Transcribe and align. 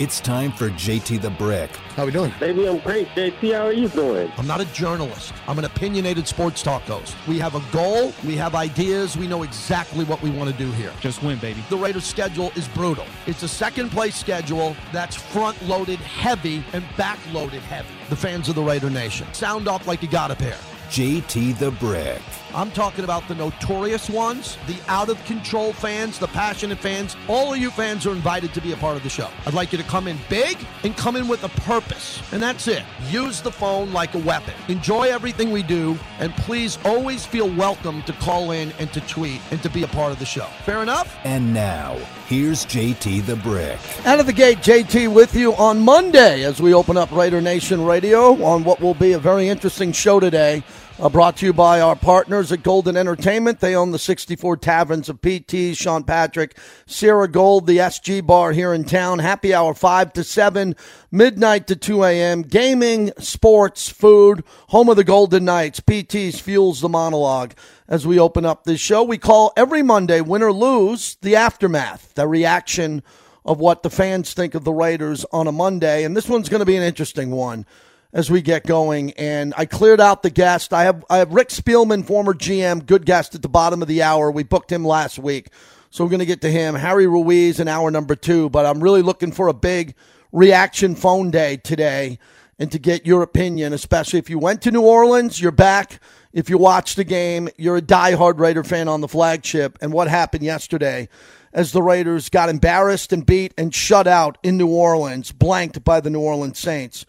It's 0.00 0.18
time 0.18 0.50
for 0.50 0.70
JT 0.70 1.20
the 1.20 1.28
Brick. 1.28 1.76
How 1.94 2.06
we 2.06 2.10
doing? 2.10 2.32
Baby, 2.40 2.66
I'm 2.66 2.78
great. 2.78 3.06
JT, 3.08 3.54
how 3.54 3.66
are 3.66 3.72
you 3.74 3.86
doing? 3.86 4.32
I'm 4.38 4.46
not 4.46 4.58
a 4.58 4.64
journalist. 4.72 5.34
I'm 5.46 5.58
an 5.58 5.66
opinionated 5.66 6.26
sports 6.26 6.62
talk 6.62 6.80
host. 6.84 7.14
We 7.28 7.38
have 7.38 7.54
a 7.54 7.60
goal. 7.70 8.14
We 8.24 8.34
have 8.36 8.54
ideas. 8.54 9.18
We 9.18 9.28
know 9.28 9.42
exactly 9.42 10.06
what 10.06 10.22
we 10.22 10.30
want 10.30 10.50
to 10.50 10.56
do 10.56 10.72
here. 10.72 10.90
Just 11.00 11.22
win, 11.22 11.38
baby. 11.38 11.62
The 11.68 11.76
Raiders' 11.76 12.06
schedule 12.06 12.50
is 12.56 12.66
brutal. 12.68 13.04
It's 13.26 13.42
a 13.42 13.48
second 13.48 13.90
place 13.90 14.16
schedule 14.16 14.74
that's 14.90 15.16
front 15.16 15.62
loaded 15.64 15.98
heavy 15.98 16.64
and 16.72 16.82
back 16.96 17.18
loaded 17.30 17.60
heavy. 17.60 17.90
The 18.08 18.16
fans 18.16 18.48
of 18.48 18.54
the 18.54 18.62
Raider 18.62 18.88
Nation. 18.88 19.26
Sound 19.34 19.68
off 19.68 19.86
like 19.86 20.00
you 20.00 20.08
got 20.08 20.30
a 20.30 20.34
pair. 20.34 20.56
JT 20.90 21.56
the 21.58 21.70
Brick. 21.70 22.20
I'm 22.52 22.72
talking 22.72 23.04
about 23.04 23.28
the 23.28 23.36
notorious 23.36 24.10
ones, 24.10 24.58
the 24.66 24.76
out 24.88 25.08
of 25.08 25.24
control 25.24 25.72
fans, 25.72 26.18
the 26.18 26.26
passionate 26.26 26.78
fans. 26.78 27.16
All 27.28 27.52
of 27.52 27.60
you 27.60 27.70
fans 27.70 28.06
are 28.06 28.10
invited 28.10 28.52
to 28.54 28.60
be 28.60 28.72
a 28.72 28.76
part 28.76 28.96
of 28.96 29.04
the 29.04 29.08
show. 29.08 29.28
I'd 29.46 29.54
like 29.54 29.70
you 29.70 29.78
to 29.78 29.84
come 29.84 30.08
in 30.08 30.18
big 30.28 30.58
and 30.82 30.96
come 30.96 31.14
in 31.14 31.28
with 31.28 31.44
a 31.44 31.48
purpose. 31.60 32.20
And 32.32 32.42
that's 32.42 32.66
it. 32.66 32.82
Use 33.08 33.40
the 33.40 33.52
phone 33.52 33.92
like 33.92 34.16
a 34.16 34.18
weapon. 34.18 34.52
Enjoy 34.66 35.04
everything 35.04 35.52
we 35.52 35.62
do. 35.62 35.96
And 36.18 36.34
please 36.34 36.76
always 36.84 37.24
feel 37.24 37.48
welcome 37.54 38.02
to 38.02 38.12
call 38.14 38.50
in 38.50 38.72
and 38.80 38.92
to 38.94 39.00
tweet 39.02 39.40
and 39.52 39.62
to 39.62 39.70
be 39.70 39.84
a 39.84 39.88
part 39.88 40.10
of 40.10 40.18
the 40.18 40.26
show. 40.26 40.46
Fair 40.64 40.82
enough? 40.82 41.16
And 41.22 41.54
now, 41.54 41.98
here's 42.26 42.66
JT 42.66 43.26
the 43.26 43.36
Brick. 43.36 43.78
Out 44.04 44.18
of 44.18 44.26
the 44.26 44.32
gate, 44.32 44.58
JT 44.58 45.14
with 45.14 45.36
you 45.36 45.54
on 45.54 45.78
Monday 45.78 46.42
as 46.42 46.60
we 46.60 46.74
open 46.74 46.96
up 46.96 47.12
Raider 47.12 47.40
Nation 47.40 47.84
Radio 47.84 48.42
on 48.42 48.64
what 48.64 48.80
will 48.80 48.94
be 48.94 49.12
a 49.12 49.20
very 49.20 49.48
interesting 49.48 49.92
show 49.92 50.18
today. 50.18 50.64
Uh, 51.00 51.08
brought 51.08 51.38
to 51.38 51.46
you 51.46 51.52
by 51.54 51.80
our 51.80 51.96
partners 51.96 52.52
at 52.52 52.62
Golden 52.62 52.94
Entertainment. 52.94 53.60
They 53.60 53.74
own 53.74 53.90
the 53.90 53.98
64 53.98 54.58
taverns 54.58 55.08
of 55.08 55.22
PT, 55.22 55.74
Sean 55.74 56.04
Patrick, 56.04 56.58
Sierra 56.84 57.26
Gold, 57.26 57.66
the 57.66 57.78
SG 57.78 58.26
bar 58.26 58.52
here 58.52 58.74
in 58.74 58.84
town. 58.84 59.18
Happy 59.18 59.54
hour 59.54 59.72
5 59.72 60.12
to 60.12 60.22
7, 60.22 60.76
midnight 61.10 61.66
to 61.68 61.76
2 61.76 62.04
a.m. 62.04 62.42
Gaming, 62.42 63.12
sports, 63.18 63.88
food, 63.88 64.44
home 64.68 64.90
of 64.90 64.96
the 64.96 65.04
Golden 65.04 65.46
Knights. 65.46 65.80
PT's 65.80 66.38
fuels 66.38 66.82
the 66.82 66.88
monologue 66.90 67.54
as 67.88 68.06
we 68.06 68.20
open 68.20 68.44
up 68.44 68.64
this 68.64 68.80
show. 68.80 69.02
We 69.02 69.16
call 69.16 69.54
every 69.56 69.82
Monday, 69.82 70.20
win 70.20 70.42
or 70.42 70.52
lose, 70.52 71.16
the 71.22 71.34
aftermath, 71.34 72.12
the 72.14 72.28
reaction 72.28 73.02
of 73.46 73.58
what 73.58 73.82
the 73.82 73.88
fans 73.88 74.34
think 74.34 74.54
of 74.54 74.64
the 74.64 74.74
Raiders 74.74 75.24
on 75.32 75.46
a 75.46 75.52
Monday. 75.52 76.04
And 76.04 76.14
this 76.14 76.28
one's 76.28 76.50
going 76.50 76.60
to 76.60 76.66
be 76.66 76.76
an 76.76 76.82
interesting 76.82 77.30
one 77.30 77.64
as 78.12 78.30
we 78.30 78.42
get 78.42 78.66
going. 78.66 79.12
And 79.12 79.54
I 79.56 79.66
cleared 79.66 80.00
out 80.00 80.22
the 80.22 80.30
guest. 80.30 80.72
I 80.72 80.84
have 80.84 81.04
I 81.10 81.18
have 81.18 81.32
Rick 81.32 81.48
Spielman, 81.48 82.04
former 82.04 82.34
GM, 82.34 82.86
good 82.86 83.06
guest 83.06 83.34
at 83.34 83.42
the 83.42 83.48
bottom 83.48 83.82
of 83.82 83.88
the 83.88 84.02
hour. 84.02 84.30
We 84.30 84.42
booked 84.42 84.72
him 84.72 84.84
last 84.84 85.18
week, 85.18 85.48
so 85.90 86.04
we're 86.04 86.10
going 86.10 86.20
to 86.20 86.26
get 86.26 86.40
to 86.42 86.50
him. 86.50 86.74
Harry 86.74 87.06
Ruiz 87.06 87.60
in 87.60 87.68
hour 87.68 87.90
number 87.90 88.16
two. 88.16 88.50
But 88.50 88.66
I'm 88.66 88.82
really 88.82 89.02
looking 89.02 89.32
for 89.32 89.48
a 89.48 89.54
big 89.54 89.94
reaction 90.32 90.94
phone 90.94 91.30
day 91.30 91.56
today, 91.56 92.18
and 92.58 92.70
to 92.72 92.78
get 92.78 93.06
your 93.06 93.22
opinion, 93.22 93.72
especially 93.72 94.18
if 94.18 94.30
you 94.30 94.38
went 94.38 94.62
to 94.62 94.70
New 94.70 94.82
Orleans, 94.82 95.40
you're 95.40 95.52
back. 95.52 96.00
If 96.32 96.48
you 96.48 96.58
watched 96.58 96.94
the 96.94 97.02
game, 97.02 97.48
you're 97.56 97.78
a 97.78 97.82
diehard 97.82 98.38
Raider 98.38 98.62
fan 98.62 98.86
on 98.86 99.00
the 99.00 99.08
flagship, 99.08 99.76
and 99.80 99.92
what 99.92 100.06
happened 100.06 100.44
yesterday 100.44 101.08
as 101.52 101.72
the 101.72 101.82
Raiders 101.82 102.28
got 102.28 102.48
embarrassed 102.48 103.12
and 103.12 103.26
beat 103.26 103.52
and 103.58 103.74
shut 103.74 104.06
out 104.06 104.38
in 104.44 104.56
New 104.56 104.68
Orleans, 104.68 105.32
blanked 105.32 105.82
by 105.82 105.98
the 105.98 106.08
New 106.08 106.20
Orleans 106.20 106.60
Saints 106.60 107.04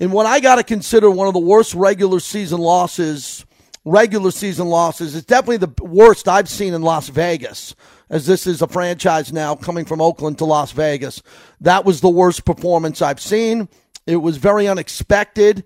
in 0.00 0.10
what 0.10 0.26
I 0.26 0.40
got 0.40 0.56
to 0.56 0.62
consider 0.62 1.10
one 1.10 1.26
of 1.26 1.34
the 1.34 1.40
worst 1.40 1.74
regular 1.74 2.20
season 2.20 2.60
losses, 2.60 3.44
regular 3.84 4.30
season 4.30 4.68
losses. 4.68 5.14
It's 5.14 5.26
definitely 5.26 5.58
the 5.58 5.82
worst 5.82 6.28
I've 6.28 6.48
seen 6.48 6.74
in 6.74 6.82
Las 6.82 7.08
Vegas, 7.08 7.74
as 8.10 8.26
this 8.26 8.46
is 8.46 8.62
a 8.62 8.68
franchise 8.68 9.32
now 9.32 9.54
coming 9.54 9.84
from 9.84 10.00
Oakland 10.00 10.38
to 10.38 10.44
Las 10.44 10.72
Vegas. 10.72 11.22
That 11.60 11.84
was 11.84 12.00
the 12.00 12.08
worst 12.08 12.44
performance 12.44 13.02
I've 13.02 13.20
seen. 13.20 13.68
It 14.06 14.16
was 14.16 14.36
very 14.36 14.68
unexpected. 14.68 15.64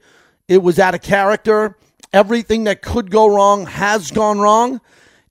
It 0.49 0.63
was 0.63 0.79
out 0.79 0.95
of 0.95 1.03
character. 1.03 1.77
Everything 2.13 2.65
that 2.65 2.83
could 2.83 3.11
go 3.11 3.35
wrong 3.35 3.67
has 3.67 4.11
gone 4.11 4.39
wrong, 4.39 4.81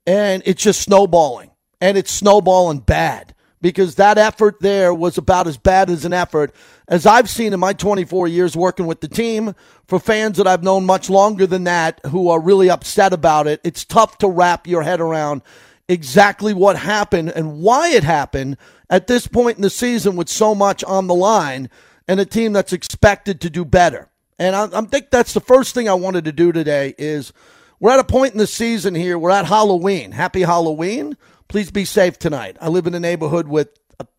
and 0.05 0.41
it's 0.45 0.63
just 0.63 0.81
snowballing. 0.81 1.51
And 1.79 1.97
it's 1.97 2.11
snowballing 2.11 2.79
bad 2.79 3.33
because 3.61 3.95
that 3.95 4.17
effort 4.17 4.59
there 4.59 4.93
was 4.93 5.17
about 5.17 5.47
as 5.47 5.57
bad 5.57 5.89
as 5.89 6.05
an 6.05 6.13
effort 6.13 6.53
as 6.91 7.05
I've 7.05 7.29
seen 7.29 7.53
in 7.53 7.59
my 7.59 7.71
24 7.71 8.27
years 8.27 8.55
working 8.55 8.85
with 8.85 8.99
the 8.99 9.07
team. 9.07 9.55
For 9.87 9.97
fans 9.97 10.37
that 10.37 10.45
I've 10.45 10.61
known 10.61 10.85
much 10.85 11.09
longer 11.09 11.47
than 11.47 11.63
that 11.63 12.01
who 12.07 12.29
are 12.29 12.39
really 12.39 12.69
upset 12.69 13.13
about 13.13 13.47
it, 13.47 13.61
it's 13.63 13.85
tough 13.85 14.17
to 14.19 14.27
wrap 14.27 14.67
your 14.67 14.83
head 14.83 14.99
around 14.99 15.41
exactly 15.87 16.53
what 16.53 16.77
happened 16.77 17.29
and 17.29 17.59
why 17.61 17.89
it 17.91 18.03
happened 18.03 18.57
at 18.89 19.07
this 19.07 19.25
point 19.25 19.57
in 19.57 19.61
the 19.61 19.69
season 19.69 20.15
with 20.17 20.29
so 20.29 20.53
much 20.53 20.83
on 20.83 21.07
the 21.07 21.15
line 21.15 21.69
and 22.07 22.19
a 22.19 22.25
team 22.25 22.53
that's 22.53 22.73
expected 22.73 23.39
to 23.41 23.49
do 23.49 23.63
better. 23.63 24.09
And 24.37 24.55
I, 24.55 24.67
I 24.73 24.81
think 24.81 25.11
that's 25.11 25.33
the 25.33 25.39
first 25.39 25.73
thing 25.73 25.87
I 25.87 25.93
wanted 25.93 26.25
to 26.25 26.31
do 26.33 26.51
today 26.51 26.93
is 26.97 27.31
we're 27.79 27.91
at 27.91 27.99
a 27.99 28.03
point 28.03 28.33
in 28.33 28.37
the 28.37 28.47
season 28.47 28.95
here. 28.95 29.17
We're 29.17 29.31
at 29.31 29.45
Halloween. 29.45 30.11
Happy 30.11 30.41
Halloween. 30.41 31.17
Please 31.47 31.71
be 31.71 31.85
safe 31.85 32.19
tonight. 32.19 32.57
I 32.59 32.67
live 32.67 32.87
in 32.87 32.95
a 32.95 32.99
neighborhood 32.99 33.47
with 33.47 33.69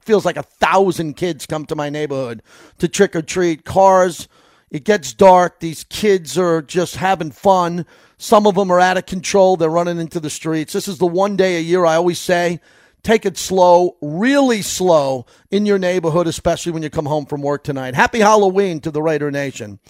feels 0.01 0.25
like 0.25 0.37
a 0.37 0.43
thousand 0.43 1.15
kids 1.15 1.47
come 1.47 1.67
to 1.67 1.77
my 1.77 1.91
neighborhood 1.91 2.43
to 2.79 2.89
trick 2.89 3.15
or 3.17 3.23
treat. 3.23 3.65
Cars, 3.65 4.29
it 4.71 4.85
gets 4.85 5.13
dark. 5.13 5.61
These 5.61 5.85
kids 5.85 6.39
are 6.39 6.63
just 6.63 6.97
having 6.97 7.31
fun. 7.31 7.87
Some 8.19 8.47
of 8.47 8.55
them 8.55 8.71
are 8.71 8.81
out 8.81 8.97
of 8.97 9.07
control. 9.07 9.57
They're 9.57 9.69
running 9.69 9.99
into 9.99 10.21
the 10.21 10.31
streets. 10.31 10.73
This 10.73 10.89
is 10.89 10.99
the 10.99 11.07
one 11.07 11.37
day 11.37 11.57
a 11.57 11.61
year 11.61 11.85
I 11.85 11.97
always 11.97 12.19
say 12.19 12.61
take 13.03 13.27
it 13.27 13.37
slow, 13.37 13.97
really 14.01 14.63
slow 14.63 15.27
in 15.51 15.67
your 15.67 15.79
neighborhood, 15.79 16.27
especially 16.27 16.73
when 16.73 16.83
you 16.83 16.91
come 16.91 17.07
home 17.07 17.27
from 17.27 17.43
work 17.43 17.65
tonight. 17.65 17.95
Happy 17.95 18.21
Halloween 18.21 18.81
to 18.81 18.91
the 18.91 19.03
Raider 19.03 19.31
Nation 19.31 19.81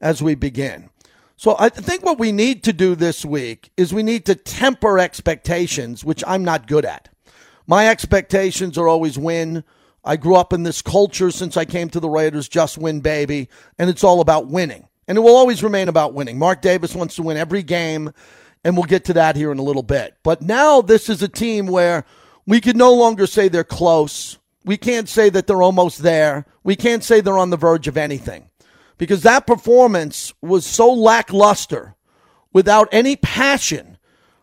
as 0.00 0.22
we 0.22 0.34
begin. 0.34 0.88
So 1.36 1.56
I 1.58 1.68
think 1.68 2.04
what 2.04 2.18
we 2.18 2.32
need 2.32 2.62
to 2.64 2.72
do 2.72 2.94
this 2.94 3.24
week 3.24 3.70
is 3.76 3.92
we 3.92 4.02
need 4.02 4.26
to 4.26 4.34
temper 4.34 4.98
expectations, 4.98 6.04
which 6.04 6.22
I'm 6.26 6.44
not 6.44 6.66
good 6.66 6.84
at. 6.84 7.08
My 7.66 7.88
expectations 7.88 8.76
are 8.78 8.88
always 8.88 9.18
win. 9.18 9.64
I 10.04 10.16
grew 10.16 10.34
up 10.34 10.52
in 10.52 10.64
this 10.64 10.82
culture 10.82 11.30
since 11.30 11.56
I 11.56 11.64
came 11.64 11.88
to 11.90 12.00
the 12.00 12.08
Raiders, 12.08 12.48
just 12.48 12.76
win, 12.76 13.00
baby. 13.00 13.48
And 13.78 13.88
it's 13.88 14.04
all 14.04 14.20
about 14.20 14.48
winning. 14.48 14.88
And 15.06 15.18
it 15.18 15.20
will 15.20 15.36
always 15.36 15.62
remain 15.62 15.88
about 15.88 16.14
winning. 16.14 16.38
Mark 16.38 16.60
Davis 16.62 16.94
wants 16.94 17.16
to 17.16 17.22
win 17.22 17.36
every 17.36 17.62
game, 17.62 18.12
and 18.64 18.76
we'll 18.76 18.84
get 18.84 19.04
to 19.06 19.14
that 19.14 19.36
here 19.36 19.52
in 19.52 19.58
a 19.58 19.62
little 19.62 19.82
bit. 19.82 20.16
But 20.22 20.42
now 20.42 20.80
this 20.80 21.08
is 21.08 21.22
a 21.22 21.28
team 21.28 21.66
where 21.66 22.04
we 22.46 22.60
can 22.60 22.76
no 22.76 22.94
longer 22.94 23.26
say 23.26 23.48
they're 23.48 23.64
close. 23.64 24.38
We 24.64 24.76
can't 24.76 25.08
say 25.08 25.28
that 25.30 25.46
they're 25.46 25.62
almost 25.62 26.02
there. 26.02 26.46
We 26.62 26.76
can't 26.76 27.04
say 27.04 27.20
they're 27.20 27.38
on 27.38 27.50
the 27.50 27.56
verge 27.56 27.88
of 27.88 27.96
anything 27.96 28.48
because 28.98 29.22
that 29.22 29.46
performance 29.46 30.32
was 30.40 30.64
so 30.64 30.92
lackluster 30.92 31.96
without 32.52 32.88
any 32.92 33.16
passion, 33.16 33.98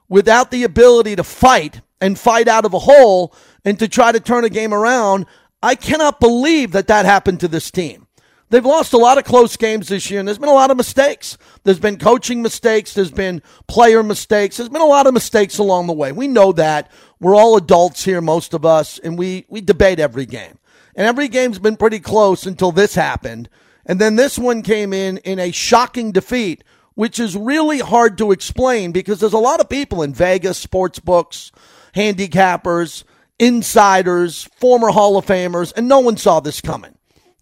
without 0.09 0.51
the 0.51 0.63
ability 0.63 1.15
to 1.15 1.23
fight 1.23 1.81
and 2.01 2.17
fight 2.17 2.47
out 2.47 2.65
of 2.65 2.73
a 2.73 2.79
hole 2.79 3.33
and 3.65 3.77
to 3.79 3.87
try 3.87 4.11
to 4.11 4.19
turn 4.19 4.45
a 4.45 4.49
game 4.49 4.73
around. 4.73 5.25
I 5.61 5.75
cannot 5.75 6.19
believe 6.19 6.71
that 6.71 6.87
that 6.87 7.05
happened 7.05 7.39
to 7.41 7.47
this 7.47 7.69
team. 7.71 8.07
They've 8.51 8.65
lost 8.65 8.93
a 8.93 8.97
lot 8.97 9.19
of 9.19 9.25
close 9.25 9.57
games 9.57 9.89
this 9.89 10.09
year, 10.09 10.19
and 10.19 10.27
there's 10.27 10.39
been 10.39 10.49
a 10.49 10.53
lot 10.53 10.71
of 10.71 10.77
mistakes. 10.77 11.37
There's 11.63 11.79
been 11.79 11.99
coaching 11.99 12.41
mistakes, 12.41 12.93
there's 12.93 13.11
been 13.11 13.43
player 13.67 14.01
mistakes, 14.01 14.57
there's 14.57 14.69
been 14.69 14.81
a 14.81 14.85
lot 14.85 15.05
of 15.05 15.13
mistakes 15.13 15.59
along 15.59 15.85
the 15.85 15.93
way. 15.93 16.11
We 16.11 16.27
know 16.27 16.51
that. 16.53 16.91
We're 17.19 17.35
all 17.35 17.57
adults 17.57 18.05
here, 18.05 18.21
most 18.21 18.55
of 18.55 18.65
us, 18.65 18.97
and 18.97 19.19
we, 19.19 19.45
we 19.49 19.61
debate 19.61 19.99
every 19.99 20.25
game. 20.25 20.57
And 20.95 21.05
every 21.05 21.27
game's 21.27 21.59
been 21.59 21.77
pretty 21.77 21.99
close 21.99 22.47
until 22.47 22.71
this 22.71 22.95
happened. 22.95 23.49
And 23.85 23.99
then 23.99 24.15
this 24.15 24.39
one 24.39 24.63
came 24.63 24.93
in 24.93 25.17
in 25.19 25.37
a 25.37 25.51
shocking 25.51 26.11
defeat, 26.11 26.63
which 26.95 27.19
is 27.19 27.37
really 27.37 27.79
hard 27.79 28.17
to 28.17 28.31
explain 28.31 28.91
because 28.91 29.19
there's 29.19 29.33
a 29.33 29.37
lot 29.37 29.59
of 29.59 29.69
people 29.69 30.01
in 30.01 30.13
Vegas, 30.13 30.57
sports 30.57 30.99
books, 30.99 31.51
handicappers, 31.95 33.03
insiders, 33.39 34.49
former 34.57 34.89
Hall 34.89 35.17
of 35.17 35.25
Famers, 35.25 35.73
and 35.75 35.87
no 35.87 35.99
one 35.99 36.17
saw 36.17 36.39
this 36.39 36.61
coming. 36.61 36.95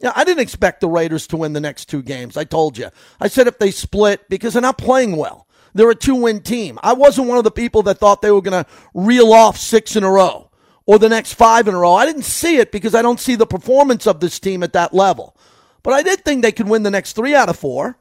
I 0.04 0.24
didn't 0.24 0.44
expect 0.44 0.82
the 0.82 0.88
Raiders 0.88 1.26
to 1.28 1.38
win 1.38 1.54
the 1.54 1.60
next 1.60 1.86
two 1.86 2.04
games. 2.04 2.38
I 2.38 2.44
told 2.44 2.78
you. 2.78 2.90
I 3.20 3.28
said 3.28 3.48
if 3.48 3.58
they 3.58 3.72
split 3.72 4.30
because 4.30 4.54
they're 4.54 4.62
not 4.62 4.78
playing 4.78 5.16
well. 5.16 5.48
They're 5.74 5.90
a 5.90 5.96
two 5.96 6.16
win 6.16 6.42
team. 6.42 6.80
I 6.84 6.94
wasn't 6.94 7.28
one 7.28 7.38
of 7.38 7.44
the 7.44 7.52
people 7.52 7.84
that 7.84 7.98
thought 7.98 8.22
they 8.22 8.32
were 8.32 8.42
going 8.42 8.64
to 8.64 8.70
reel 8.94 9.34
off 9.34 9.58
six 9.58 9.96
in 9.96 10.04
a 10.04 10.10
row 10.10 10.50
or 10.86 10.98
the 10.98 11.10
next 11.10 11.34
five 11.34 11.68
in 11.68 11.76
a 11.76 11.80
row. 11.80 11.94
I 11.94 12.06
didn't 12.06 12.24
see 12.24 12.58
it 12.58 12.72
because 12.72 12.96
I 12.96 13.02
don't 13.02 13.20
see 13.20 13.36
the 13.36 13.46
performance 13.46 14.08
of 14.08 14.20
this 14.20 14.40
team 14.40 14.64
at 14.64 14.74
that 14.74 14.94
level. 14.94 15.36
But 15.84 15.94
I 15.94 16.02
did 16.02 16.24
think 16.26 16.42
they 16.42 16.52
could 16.52 16.68
win 16.68 16.84
the 16.84 16.92
next 16.92 17.14
three 17.14 17.36
out 17.36 17.50
of 17.50 17.58
four 17.58 17.98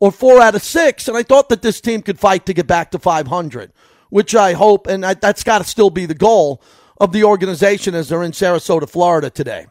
or 0.00 0.12
four 0.12 0.40
out 0.40 0.54
of 0.54 0.62
six. 0.62 1.08
And 1.08 1.16
I 1.16 1.22
thought 1.22 1.48
that 1.50 1.62
this 1.62 1.80
team 1.80 2.02
could 2.02 2.18
fight 2.18 2.46
to 2.46 2.54
get 2.54 2.66
back 2.66 2.90
to 2.92 2.98
500, 2.98 3.72
which 4.10 4.34
I 4.34 4.52
hope, 4.52 4.86
and 4.86 5.04
I, 5.04 5.14
that's 5.14 5.44
got 5.44 5.58
to 5.58 5.64
still 5.64 5.90
be 5.90 6.06
the 6.06 6.14
goal 6.14 6.62
of 7.00 7.12
the 7.12 7.24
organization 7.24 7.94
as 7.94 8.08
they're 8.08 8.22
in 8.22 8.32
Sarasota, 8.32 8.88
Florida 8.88 9.30
today. 9.30 9.66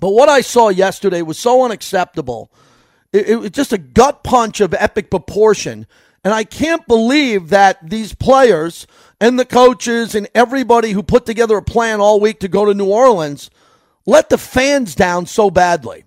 But 0.00 0.10
what 0.10 0.28
I 0.28 0.40
saw 0.40 0.68
yesterday 0.68 1.22
was 1.22 1.38
so 1.38 1.64
unacceptable. 1.64 2.52
It, 3.12 3.28
it 3.28 3.36
was 3.36 3.50
just 3.50 3.72
a 3.72 3.78
gut 3.78 4.22
punch 4.22 4.60
of 4.60 4.74
epic 4.74 5.10
proportion. 5.10 5.86
And 6.24 6.34
I 6.34 6.44
can't 6.44 6.86
believe 6.86 7.48
that 7.48 7.78
these 7.88 8.14
players 8.14 8.86
and 9.20 9.38
the 9.38 9.44
coaches 9.44 10.14
and 10.14 10.28
everybody 10.34 10.92
who 10.92 11.02
put 11.02 11.26
together 11.26 11.56
a 11.56 11.62
plan 11.62 12.00
all 12.00 12.20
week 12.20 12.40
to 12.40 12.48
go 12.48 12.64
to 12.64 12.74
New 12.74 12.90
Orleans 12.90 13.50
let 14.06 14.30
the 14.30 14.38
fans 14.38 14.94
down 14.94 15.26
so 15.26 15.50
badly. 15.50 16.04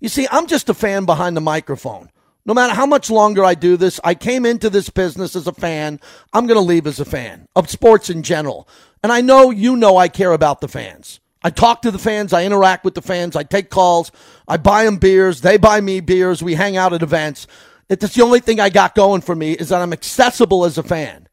You 0.00 0.08
see, 0.08 0.26
I'm 0.30 0.48
just 0.48 0.68
a 0.68 0.74
fan 0.74 1.04
behind 1.04 1.36
the 1.36 1.40
microphone. 1.40 2.10
No 2.44 2.54
matter 2.54 2.74
how 2.74 2.86
much 2.86 3.10
longer 3.10 3.44
I 3.44 3.54
do 3.54 3.76
this, 3.76 4.00
I 4.02 4.14
came 4.14 4.44
into 4.44 4.68
this 4.68 4.90
business 4.90 5.36
as 5.36 5.46
a 5.46 5.52
fan. 5.52 6.00
I'm 6.32 6.46
going 6.46 6.58
to 6.58 6.60
leave 6.60 6.86
as 6.86 6.98
a 6.98 7.04
fan 7.04 7.46
of 7.54 7.70
sports 7.70 8.10
in 8.10 8.22
general. 8.22 8.68
And 9.02 9.12
I 9.12 9.20
know 9.20 9.50
you 9.50 9.76
know 9.76 9.96
I 9.96 10.08
care 10.08 10.32
about 10.32 10.60
the 10.60 10.68
fans. 10.68 11.20
I 11.44 11.50
talk 11.50 11.82
to 11.82 11.90
the 11.90 11.98
fans, 11.98 12.32
I 12.32 12.44
interact 12.44 12.84
with 12.84 12.94
the 12.94 13.02
fans, 13.02 13.34
I 13.34 13.42
take 13.42 13.68
calls, 13.68 14.12
I 14.46 14.58
buy 14.58 14.84
them 14.84 14.98
beers, 14.98 15.40
they 15.40 15.56
buy 15.56 15.80
me 15.80 15.98
beers, 15.98 16.40
we 16.40 16.54
hang 16.54 16.76
out 16.76 16.92
at 16.92 17.02
events. 17.02 17.48
It's 17.88 18.14
the 18.14 18.22
only 18.22 18.38
thing 18.38 18.60
I 18.60 18.70
got 18.70 18.94
going 18.94 19.22
for 19.22 19.34
me 19.34 19.52
is 19.52 19.70
that 19.70 19.82
I'm 19.82 19.92
accessible 19.92 20.64
as 20.64 20.78
a 20.78 20.84
fan. 20.84 21.28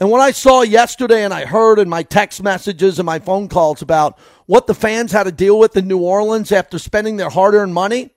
And 0.00 0.10
what 0.10 0.22
I 0.22 0.30
saw 0.30 0.62
yesterday 0.62 1.24
and 1.24 1.34
I 1.34 1.44
heard 1.44 1.78
in 1.78 1.90
my 1.90 2.02
text 2.02 2.42
messages 2.42 2.98
and 2.98 3.04
my 3.04 3.18
phone 3.18 3.48
calls 3.48 3.82
about 3.82 4.18
what 4.46 4.66
the 4.66 4.74
fans 4.74 5.12
had 5.12 5.24
to 5.24 5.32
deal 5.32 5.58
with 5.58 5.76
in 5.76 5.86
New 5.86 5.98
Orleans 5.98 6.52
after 6.52 6.78
spending 6.78 7.18
their 7.18 7.28
hard 7.28 7.52
earned 7.54 7.74
money, 7.74 8.14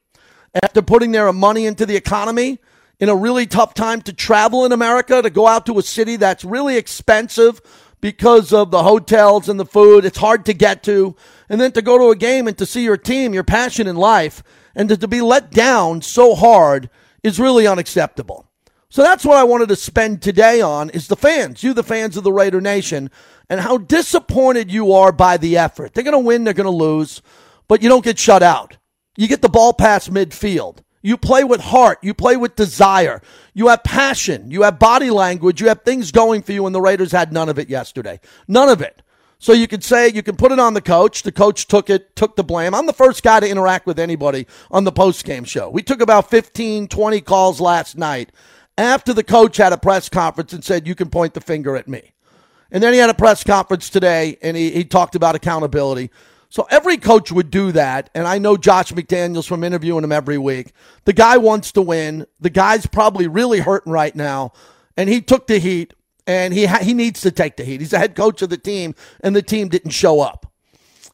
after 0.62 0.82
putting 0.82 1.12
their 1.12 1.32
money 1.34 1.66
into 1.66 1.86
the 1.86 1.96
economy 1.96 2.60
in 3.00 3.10
a 3.10 3.16
really 3.16 3.46
tough 3.46 3.74
time 3.74 4.02
to 4.02 4.14
travel 4.14 4.66
in 4.66 4.72
America, 4.72 5.22
to 5.22 5.30
go 5.30 5.48
out 5.48 5.66
to 5.66 5.80
a 5.80 5.84
city 5.84 6.16
that's 6.16 6.46
really 6.46 6.78
expensive 6.78 7.62
because 8.00 8.52
of 8.52 8.70
the 8.70 8.84
hotels 8.84 9.50
and 9.50 9.60
the 9.60 9.66
food. 9.66 10.06
It's 10.06 10.18
hard 10.18 10.46
to 10.46 10.54
get 10.54 10.84
to. 10.84 11.16
And 11.50 11.60
then 11.60 11.72
to 11.72 11.82
go 11.82 11.98
to 11.98 12.12
a 12.12 12.16
game 12.16 12.48
and 12.48 12.58
to 12.58 12.66
see 12.66 12.84
your 12.84 12.98
team, 12.98 13.34
your 13.34 13.44
passion 13.44 13.88
in 13.88 13.96
life, 13.96 14.44
and 14.76 14.90
to, 14.90 14.98
to 14.98 15.08
be 15.08 15.22
let 15.22 15.52
down 15.52 16.02
so 16.02 16.36
hard 16.36 16.90
is 17.24 17.40
really 17.40 17.66
unacceptable. 17.66 18.46
So 18.90 19.02
that's 19.02 19.26
what 19.26 19.38
I 19.38 19.44
wanted 19.44 19.70
to 19.70 19.76
spend 19.76 20.22
today 20.22 20.62
on 20.62 20.90
is 20.92 21.08
the 21.08 21.16
fans, 21.16 21.64
you 21.64 21.74
the 21.74 21.82
fans 21.82 22.16
of 22.16 22.24
the 22.24 22.32
Raider 22.32 22.62
Nation, 22.62 23.10
and 23.50 23.60
how 23.60 23.78
disappointed 23.78 24.72
you 24.72 24.94
are 24.94 25.12
by 25.12 25.38
the 25.38 25.58
effort. 25.58 25.94
They're 25.94 26.04
going 26.04 26.12
to 26.12 26.20
win, 26.20 26.44
they're 26.44 26.54
going 26.54 26.66
to 26.66 26.70
lose, 26.70 27.22
but 27.68 27.82
you 27.82 27.90
don't 27.90 28.06
get 28.06 28.20
shut 28.20 28.44
out. 28.44 28.78
You 29.16 29.28
get 29.28 29.42
the 29.42 29.50
ball 29.50 29.74
past 29.74 30.12
midfield. 30.12 30.80
You 31.02 31.18
play 31.18 31.44
with 31.44 31.60
heart. 31.60 32.00
You 32.02 32.14
play 32.14 32.38
with 32.38 32.56
desire. 32.56 33.22
You 33.54 33.68
have 33.68 33.84
passion. 33.84 34.50
You 34.50 34.62
have 34.62 34.80
body 34.80 35.10
language. 35.10 35.60
You 35.60 35.68
have 35.68 35.82
things 35.82 36.12
going 36.12 36.42
for 36.44 36.54
you, 36.54 36.66
and 36.66 36.74
the 36.74 36.82
Raiders 36.82 37.12
had 37.12 37.34
none 37.34 37.50
of 37.50 37.60
it 37.60 37.70
yesterday. 37.70 38.20
None 38.48 38.70
of 38.70 38.82
it. 38.82 39.02
So 39.38 39.52
you 39.52 39.68
could 39.68 39.84
say, 39.84 40.08
you 40.08 40.24
can 40.24 40.38
put 40.38 40.54
it 40.54 40.60
on 40.60 40.74
the 40.74 40.82
coach. 40.82 41.24
The 41.24 41.32
coach 41.34 41.68
took 41.68 41.90
it, 41.90 42.16
took 42.16 42.38
the 42.38 42.46
blame. 42.46 42.74
I'm 42.74 42.86
the 42.86 42.94
first 42.94 43.24
guy 43.24 43.42
to 43.42 43.50
interact 43.50 43.86
with 43.86 44.00
anybody 44.00 44.48
on 44.72 44.86
the 44.86 44.92
post 44.94 45.26
game 45.26 45.44
show. 45.44 45.70
We 45.70 45.84
took 45.84 46.00
about 46.00 46.30
15, 46.30 46.88
20 46.88 47.20
calls 47.20 47.60
last 47.60 47.98
night 47.98 48.32
after 48.78 49.14
the 49.14 49.24
coach 49.24 49.58
had 49.58 49.74
a 49.74 49.78
press 49.78 50.08
conference 50.08 50.54
and 50.54 50.64
said, 50.64 50.88
You 50.88 50.96
can 50.96 51.10
point 51.10 51.34
the 51.34 51.42
finger 51.42 51.76
at 51.76 51.90
me. 51.90 52.14
And 52.72 52.82
then 52.82 52.94
he 52.94 53.00
had 53.00 53.10
a 53.10 53.14
press 53.14 53.44
conference 53.44 53.90
today 53.90 54.38
and 54.42 54.56
he, 54.56 54.72
he 54.72 54.86
talked 54.86 55.16
about 55.16 55.36
accountability. 55.36 56.10
So 56.54 56.68
every 56.70 56.98
coach 56.98 57.32
would 57.32 57.50
do 57.50 57.72
that. 57.72 58.12
And 58.14 58.28
I 58.28 58.38
know 58.38 58.58
Josh 58.58 58.92
McDaniels 58.92 59.48
from 59.48 59.64
interviewing 59.64 60.04
him 60.04 60.12
every 60.12 60.38
week. 60.38 60.72
The 61.04 61.12
guy 61.12 61.38
wants 61.38 61.72
to 61.72 61.82
win. 61.82 62.28
The 62.40 62.52
guy's 62.52 62.86
probably 62.86 63.26
really 63.26 63.60
hurting 63.60 63.92
right 63.92 64.16
now. 64.16 64.54
And 64.96 65.10
he 65.10 65.20
took 65.20 65.48
the 65.48 65.58
heat 65.58 65.96
and 66.28 66.54
he, 66.54 66.66
ha- 66.66 66.84
he 66.84 66.94
needs 66.94 67.22
to 67.22 67.32
take 67.32 67.58
the 67.58 67.64
heat. 67.64 67.82
He's 67.82 67.90
the 67.90 67.98
head 67.98 68.16
coach 68.16 68.44
of 68.44 68.52
the 68.52 68.58
team 68.60 68.94
and 69.22 69.36
the 69.36 69.42
team 69.42 69.68
didn't 69.68 69.94
show 69.94 70.22
up. 70.22 70.46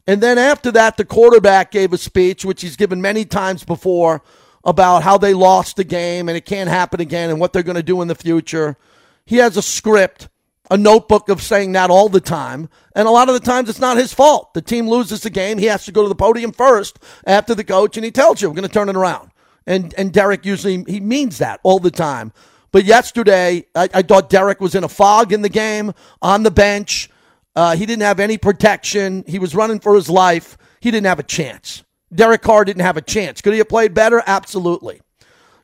And 0.06 0.22
then 0.22 0.36
after 0.36 0.70
that, 0.72 0.98
the 0.98 1.06
quarterback 1.06 1.70
gave 1.70 1.94
a 1.94 1.98
speech, 1.98 2.44
which 2.44 2.60
he's 2.60 2.76
given 2.76 3.00
many 3.00 3.24
times 3.24 3.64
before 3.64 4.20
about 4.62 5.02
how 5.04 5.16
they 5.16 5.32
lost 5.32 5.76
the 5.76 5.84
game 5.84 6.28
and 6.28 6.36
it 6.36 6.44
can't 6.44 6.68
happen 6.68 7.00
again 7.00 7.30
and 7.30 7.40
what 7.40 7.54
they're 7.54 7.62
going 7.62 7.76
to 7.76 7.82
do 7.82 8.02
in 8.02 8.08
the 8.08 8.14
future. 8.14 8.76
He 9.24 9.38
has 9.38 9.56
a 9.56 9.62
script, 9.62 10.28
a 10.70 10.76
notebook 10.76 11.28
of 11.28 11.42
saying 11.42 11.72
that 11.72 11.90
all 11.90 12.08
the 12.08 12.20
time. 12.20 12.68
And 12.94 13.08
a 13.08 13.10
lot 13.10 13.28
of 13.28 13.34
the 13.34 13.40
times 13.40 13.68
it's 13.68 13.80
not 13.80 13.96
his 13.96 14.14
fault. 14.14 14.54
The 14.54 14.62
team 14.62 14.88
loses 14.88 15.22
the 15.22 15.30
game. 15.30 15.58
He 15.58 15.66
has 15.66 15.84
to 15.86 15.92
go 15.92 16.02
to 16.02 16.08
the 16.08 16.14
podium 16.14 16.52
first 16.52 16.98
after 17.26 17.54
the 17.54 17.64
coach 17.64 17.96
and 17.96 18.04
he 18.04 18.10
tells 18.10 18.40
you, 18.40 18.48
we're 18.48 18.54
going 18.54 18.68
to 18.68 18.72
turn 18.72 18.88
it 18.88 18.96
around. 18.96 19.30
And, 19.66 19.92
and 19.98 20.12
Derek 20.12 20.46
usually, 20.46 20.84
he 20.86 21.00
means 21.00 21.38
that 21.38 21.60
all 21.62 21.80
the 21.80 21.90
time. 21.90 22.32
But 22.72 22.84
yesterday, 22.84 23.66
I, 23.74 23.88
I 23.92 24.02
thought 24.02 24.30
Derek 24.30 24.60
was 24.60 24.74
in 24.74 24.84
a 24.84 24.88
fog 24.88 25.32
in 25.32 25.42
the 25.42 25.48
game 25.48 25.92
on 26.22 26.44
the 26.44 26.50
bench. 26.50 27.10
Uh, 27.56 27.74
he 27.74 27.84
didn't 27.84 28.02
have 28.02 28.20
any 28.20 28.38
protection. 28.38 29.24
He 29.26 29.38
was 29.38 29.54
running 29.54 29.80
for 29.80 29.96
his 29.96 30.08
life. 30.08 30.56
He 30.80 30.90
didn't 30.90 31.06
have 31.06 31.18
a 31.18 31.24
chance. 31.24 31.82
Derek 32.14 32.42
Carr 32.42 32.64
didn't 32.64 32.82
have 32.82 32.96
a 32.96 33.02
chance. 33.02 33.40
Could 33.40 33.52
he 33.52 33.58
have 33.58 33.68
played 33.68 33.92
better? 33.92 34.22
Absolutely. 34.24 35.00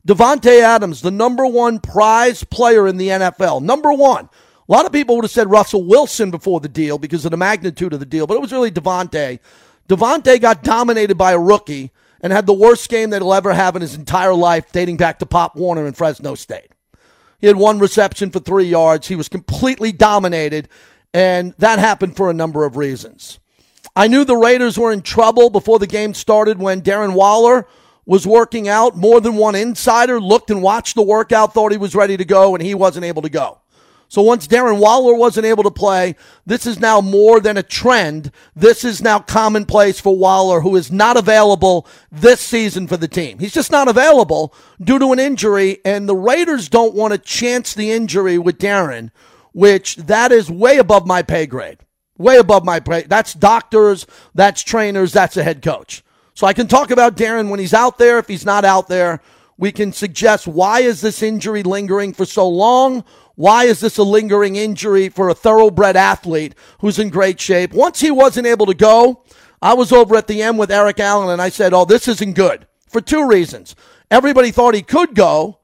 Davante 0.05 0.61
Adams, 0.61 1.01
the 1.01 1.11
number 1.11 1.45
one 1.45 1.79
prize 1.79 2.43
player 2.43 2.87
in 2.87 2.97
the 2.97 3.09
NFL. 3.09 3.61
Number 3.61 3.91
one. 3.91 4.29
A 4.67 4.73
lot 4.73 4.85
of 4.85 4.91
people 4.91 5.15
would 5.15 5.23
have 5.23 5.31
said 5.31 5.49
Russell 5.49 5.83
Wilson 5.83 6.29
before 6.29 6.59
the 6.59 6.67
deal 6.67 6.97
because 6.97 7.23
of 7.23 7.31
the 7.31 7.37
magnitude 7.37 7.93
of 7.93 7.99
the 7.99 8.05
deal, 8.05 8.27
but 8.27 8.35
it 8.35 8.41
was 8.41 8.51
really 8.51 8.71
Davante. 8.71 9.39
Davante 9.87 10.41
got 10.41 10.63
dominated 10.63 11.15
by 11.15 11.31
a 11.31 11.39
rookie 11.39 11.91
and 12.19 12.33
had 12.33 12.45
the 12.45 12.53
worst 12.53 12.89
game 12.89 13.11
that 13.11 13.21
he'll 13.21 13.33
ever 13.33 13.53
have 13.53 13.75
in 13.77 13.81
his 13.81 13.95
entire 13.95 14.33
life, 14.33 14.71
dating 14.73 14.97
back 14.97 15.19
to 15.19 15.25
Pop 15.25 15.55
Warner 15.55 15.87
in 15.87 15.93
Fresno 15.93 16.35
State. 16.35 16.71
He 17.39 17.47
had 17.47 17.55
one 17.55 17.79
reception 17.79 18.29
for 18.31 18.39
three 18.39 18.65
yards. 18.65 19.07
He 19.07 19.15
was 19.15 19.29
completely 19.29 19.93
dominated, 19.93 20.67
and 21.13 21.53
that 21.59 21.79
happened 21.79 22.17
for 22.17 22.29
a 22.29 22.33
number 22.33 22.65
of 22.65 22.75
reasons. 22.75 23.39
I 23.95 24.07
knew 24.07 24.25
the 24.25 24.35
Raiders 24.35 24.77
were 24.77 24.91
in 24.91 25.01
trouble 25.01 25.49
before 25.49 25.79
the 25.79 25.87
game 25.87 26.13
started 26.13 26.59
when 26.59 26.81
Darren 26.81 27.13
Waller 27.13 27.67
was 28.05 28.27
working 28.27 28.67
out. 28.67 28.97
More 28.97 29.21
than 29.21 29.35
one 29.35 29.55
insider 29.55 30.19
looked 30.19 30.51
and 30.51 30.61
watched 30.61 30.95
the 30.95 31.03
workout, 31.03 31.53
thought 31.53 31.71
he 31.71 31.77
was 31.77 31.95
ready 31.95 32.17
to 32.17 32.25
go, 32.25 32.53
and 32.53 32.63
he 32.63 32.73
wasn't 32.73 33.05
able 33.05 33.21
to 33.21 33.29
go. 33.29 33.59
So 34.09 34.21
once 34.21 34.47
Darren 34.47 34.79
Waller 34.79 35.13
wasn't 35.13 35.45
able 35.45 35.63
to 35.63 35.71
play, 35.71 36.15
this 36.45 36.65
is 36.65 36.79
now 36.79 37.01
more 37.01 37.39
than 37.39 37.57
a 37.57 37.63
trend. 37.63 38.31
This 38.55 38.83
is 38.83 39.01
now 39.01 39.19
commonplace 39.19 39.99
for 39.99 40.15
Waller, 40.15 40.61
who 40.61 40.75
is 40.75 40.91
not 40.91 41.17
available 41.17 41.85
this 42.11 42.39
season 42.39 42.87
for 42.87 42.97
the 42.97 43.07
team. 43.07 43.39
He's 43.39 43.53
just 43.53 43.71
not 43.71 43.87
available 43.87 44.53
due 44.81 44.99
to 44.99 45.11
an 45.11 45.19
injury, 45.19 45.79
and 45.83 46.07
the 46.07 46.15
Raiders 46.15 46.69
don't 46.69 46.95
want 46.95 47.13
to 47.13 47.19
chance 47.19 47.73
the 47.73 47.91
injury 47.91 48.37
with 48.37 48.59
Darren, 48.59 49.11
which 49.51 49.97
that 49.97 50.31
is 50.31 50.49
way 50.49 50.77
above 50.77 51.05
my 51.05 51.21
pay 51.21 51.45
grade 51.45 51.79
way 52.17 52.37
above 52.37 52.65
my 52.65 52.79
pay. 52.79 53.03
That's 53.03 53.33
doctors, 53.33 54.05
that's 54.33 54.63
trainers, 54.63 55.13
that's 55.13 55.37
a 55.37 55.43
head 55.43 55.61
coach. 55.61 56.03
So 56.33 56.45
I 56.45 56.53
can 56.53 56.67
talk 56.67 56.91
about 56.91 57.15
Darren 57.15 57.49
when 57.49 57.59
he's 57.59 57.73
out 57.73 57.97
there. 57.97 58.19
If 58.19 58.27
he's 58.27 58.45
not 58.45 58.65
out 58.65 58.87
there, 58.87 59.21
we 59.57 59.71
can 59.71 59.91
suggest 59.91 60.47
why 60.47 60.81
is 60.81 61.01
this 61.01 61.23
injury 61.23 61.63
lingering 61.63 62.13
for 62.13 62.25
so 62.25 62.47
long? 62.47 63.03
Why 63.37 63.65
is 63.65 63.81
this 63.81 63.99
a 63.99 64.03
lingering 64.03 64.55
injury 64.55 65.09
for 65.09 65.29
a 65.29 65.35
thoroughbred 65.35 65.95
athlete 65.95 66.55
who's 66.79 66.97
in 66.97 67.09
great 67.09 67.39
shape? 67.39 67.71
Once 67.71 67.99
he 67.99 68.09
wasn't 68.09 68.47
able 68.47 68.65
to 68.65 68.73
go, 68.73 69.23
I 69.61 69.75
was 69.75 69.91
over 69.91 70.15
at 70.15 70.25
the 70.25 70.41
M 70.41 70.57
with 70.57 70.71
Eric 70.71 70.99
Allen 70.99 71.29
and 71.29 71.39
I 71.39 71.49
said, 71.49 71.71
Oh, 71.71 71.85
this 71.85 72.07
isn't 72.07 72.33
good 72.33 72.65
for 72.89 72.99
two 72.99 73.27
reasons. 73.27 73.75
Everybody 74.09 74.49
thought 74.49 74.73
he 74.73 74.81
could 74.81 75.13
go. 75.13 75.59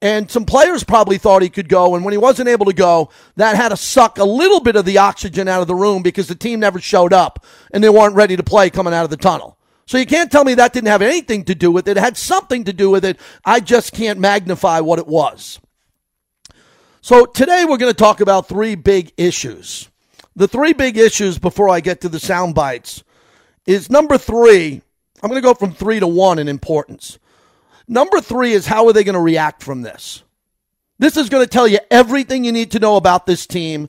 And 0.00 0.30
some 0.30 0.46
players 0.46 0.84
probably 0.84 1.18
thought 1.18 1.42
he 1.42 1.50
could 1.50 1.68
go. 1.68 1.94
And 1.94 2.02
when 2.02 2.12
he 2.12 2.18
wasn't 2.18 2.48
able 2.48 2.64
to 2.66 2.72
go, 2.72 3.10
that 3.36 3.56
had 3.56 3.70
to 3.70 3.76
suck 3.76 4.16
a 4.18 4.24
little 4.24 4.60
bit 4.60 4.76
of 4.76 4.86
the 4.86 4.96
oxygen 4.96 5.48
out 5.48 5.60
of 5.60 5.66
the 5.66 5.74
room 5.74 6.02
because 6.02 6.28
the 6.28 6.34
team 6.34 6.60
never 6.60 6.80
showed 6.80 7.12
up 7.12 7.44
and 7.72 7.84
they 7.84 7.90
weren't 7.90 8.14
ready 8.14 8.36
to 8.36 8.42
play 8.42 8.70
coming 8.70 8.94
out 8.94 9.04
of 9.04 9.10
the 9.10 9.16
tunnel. 9.18 9.58
So 9.84 9.98
you 9.98 10.06
can't 10.06 10.30
tell 10.32 10.44
me 10.44 10.54
that 10.54 10.72
didn't 10.72 10.88
have 10.88 11.02
anything 11.02 11.44
to 11.44 11.54
do 11.54 11.70
with 11.70 11.88
it. 11.88 11.98
It 11.98 12.00
had 12.00 12.16
something 12.16 12.64
to 12.64 12.72
do 12.72 12.88
with 12.88 13.04
it. 13.04 13.18
I 13.44 13.60
just 13.60 13.92
can't 13.92 14.18
magnify 14.18 14.80
what 14.80 14.98
it 14.98 15.06
was. 15.06 15.60
So 17.08 17.24
today 17.24 17.64
we're 17.66 17.78
going 17.78 17.90
to 17.90 17.96
talk 17.96 18.20
about 18.20 18.48
three 18.48 18.74
big 18.74 19.14
issues. 19.16 19.88
The 20.36 20.46
three 20.46 20.74
big 20.74 20.98
issues 20.98 21.38
before 21.38 21.70
I 21.70 21.80
get 21.80 22.02
to 22.02 22.10
the 22.10 22.20
sound 22.20 22.54
bites 22.54 23.02
is 23.64 23.88
number 23.88 24.18
three. 24.18 24.82
I'm 25.22 25.30
going 25.30 25.40
to 25.40 25.46
go 25.46 25.54
from 25.54 25.72
three 25.72 26.00
to 26.00 26.06
one 26.06 26.38
in 26.38 26.48
importance. 26.48 27.18
Number 27.88 28.20
three 28.20 28.52
is 28.52 28.66
how 28.66 28.86
are 28.88 28.92
they 28.92 29.04
going 29.04 29.14
to 29.14 29.22
react 29.22 29.62
from 29.62 29.80
this? 29.80 30.22
This 30.98 31.16
is 31.16 31.30
going 31.30 31.42
to 31.42 31.50
tell 31.50 31.66
you 31.66 31.78
everything 31.90 32.44
you 32.44 32.52
need 32.52 32.72
to 32.72 32.78
know 32.78 32.96
about 32.96 33.24
this 33.24 33.46
team 33.46 33.88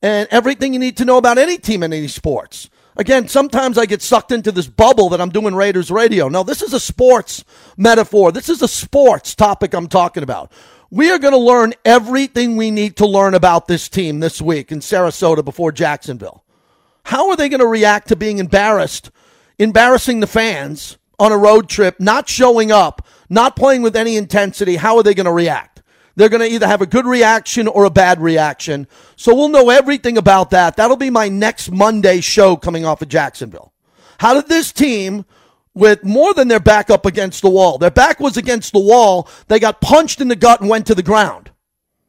and 0.00 0.28
everything 0.30 0.72
you 0.72 0.78
need 0.78 0.98
to 0.98 1.04
know 1.04 1.18
about 1.18 1.38
any 1.38 1.58
team 1.58 1.82
in 1.82 1.92
any 1.92 2.06
sports. 2.06 2.70
Again, 2.96 3.26
sometimes 3.26 3.78
I 3.78 3.86
get 3.86 4.00
sucked 4.00 4.30
into 4.30 4.52
this 4.52 4.68
bubble 4.68 5.08
that 5.08 5.20
I'm 5.20 5.30
doing 5.30 5.56
Raiders 5.56 5.90
radio. 5.90 6.28
No, 6.28 6.44
this 6.44 6.62
is 6.62 6.72
a 6.72 6.78
sports 6.78 7.44
metaphor. 7.76 8.30
This 8.30 8.48
is 8.48 8.62
a 8.62 8.68
sports 8.68 9.34
topic 9.34 9.74
I'm 9.74 9.88
talking 9.88 10.22
about. 10.22 10.52
We 10.92 11.12
are 11.12 11.20
going 11.20 11.34
to 11.34 11.38
learn 11.38 11.74
everything 11.84 12.56
we 12.56 12.72
need 12.72 12.96
to 12.96 13.06
learn 13.06 13.34
about 13.34 13.68
this 13.68 13.88
team 13.88 14.18
this 14.18 14.42
week 14.42 14.72
in 14.72 14.80
Sarasota 14.80 15.44
before 15.44 15.70
Jacksonville. 15.70 16.42
How 17.04 17.30
are 17.30 17.36
they 17.36 17.48
going 17.48 17.60
to 17.60 17.66
react 17.66 18.08
to 18.08 18.16
being 18.16 18.38
embarrassed, 18.38 19.12
embarrassing 19.56 20.18
the 20.18 20.26
fans 20.26 20.98
on 21.16 21.30
a 21.30 21.38
road 21.38 21.68
trip, 21.68 22.00
not 22.00 22.28
showing 22.28 22.72
up, 22.72 23.06
not 23.28 23.54
playing 23.54 23.82
with 23.82 23.94
any 23.94 24.16
intensity, 24.16 24.76
how 24.76 24.96
are 24.96 25.04
they 25.04 25.14
going 25.14 25.26
to 25.26 25.32
react? 25.32 25.80
They're 26.16 26.28
going 26.28 26.42
to 26.42 26.52
either 26.52 26.66
have 26.66 26.82
a 26.82 26.86
good 26.86 27.06
reaction 27.06 27.68
or 27.68 27.84
a 27.84 27.90
bad 27.90 28.20
reaction. 28.20 28.88
So 29.14 29.32
we'll 29.32 29.48
know 29.48 29.70
everything 29.70 30.18
about 30.18 30.50
that. 30.50 30.76
That'll 30.76 30.96
be 30.96 31.08
my 31.08 31.28
next 31.28 31.70
Monday 31.70 32.20
show 32.20 32.56
coming 32.56 32.84
off 32.84 33.00
of 33.00 33.08
Jacksonville. 33.08 33.72
How 34.18 34.34
did 34.34 34.48
this 34.48 34.72
team, 34.72 35.24
with 35.80 36.04
more 36.04 36.34
than 36.34 36.48
their 36.48 36.60
back 36.60 36.90
up 36.90 37.06
against 37.06 37.40
the 37.40 37.48
wall, 37.48 37.78
their 37.78 37.90
back 37.90 38.20
was 38.20 38.36
against 38.36 38.74
the 38.74 38.78
wall, 38.78 39.26
they 39.48 39.58
got 39.58 39.80
punched 39.80 40.20
in 40.20 40.28
the 40.28 40.36
gut 40.36 40.60
and 40.60 40.68
went 40.68 40.86
to 40.86 40.94
the 40.94 41.02
ground. 41.02 41.50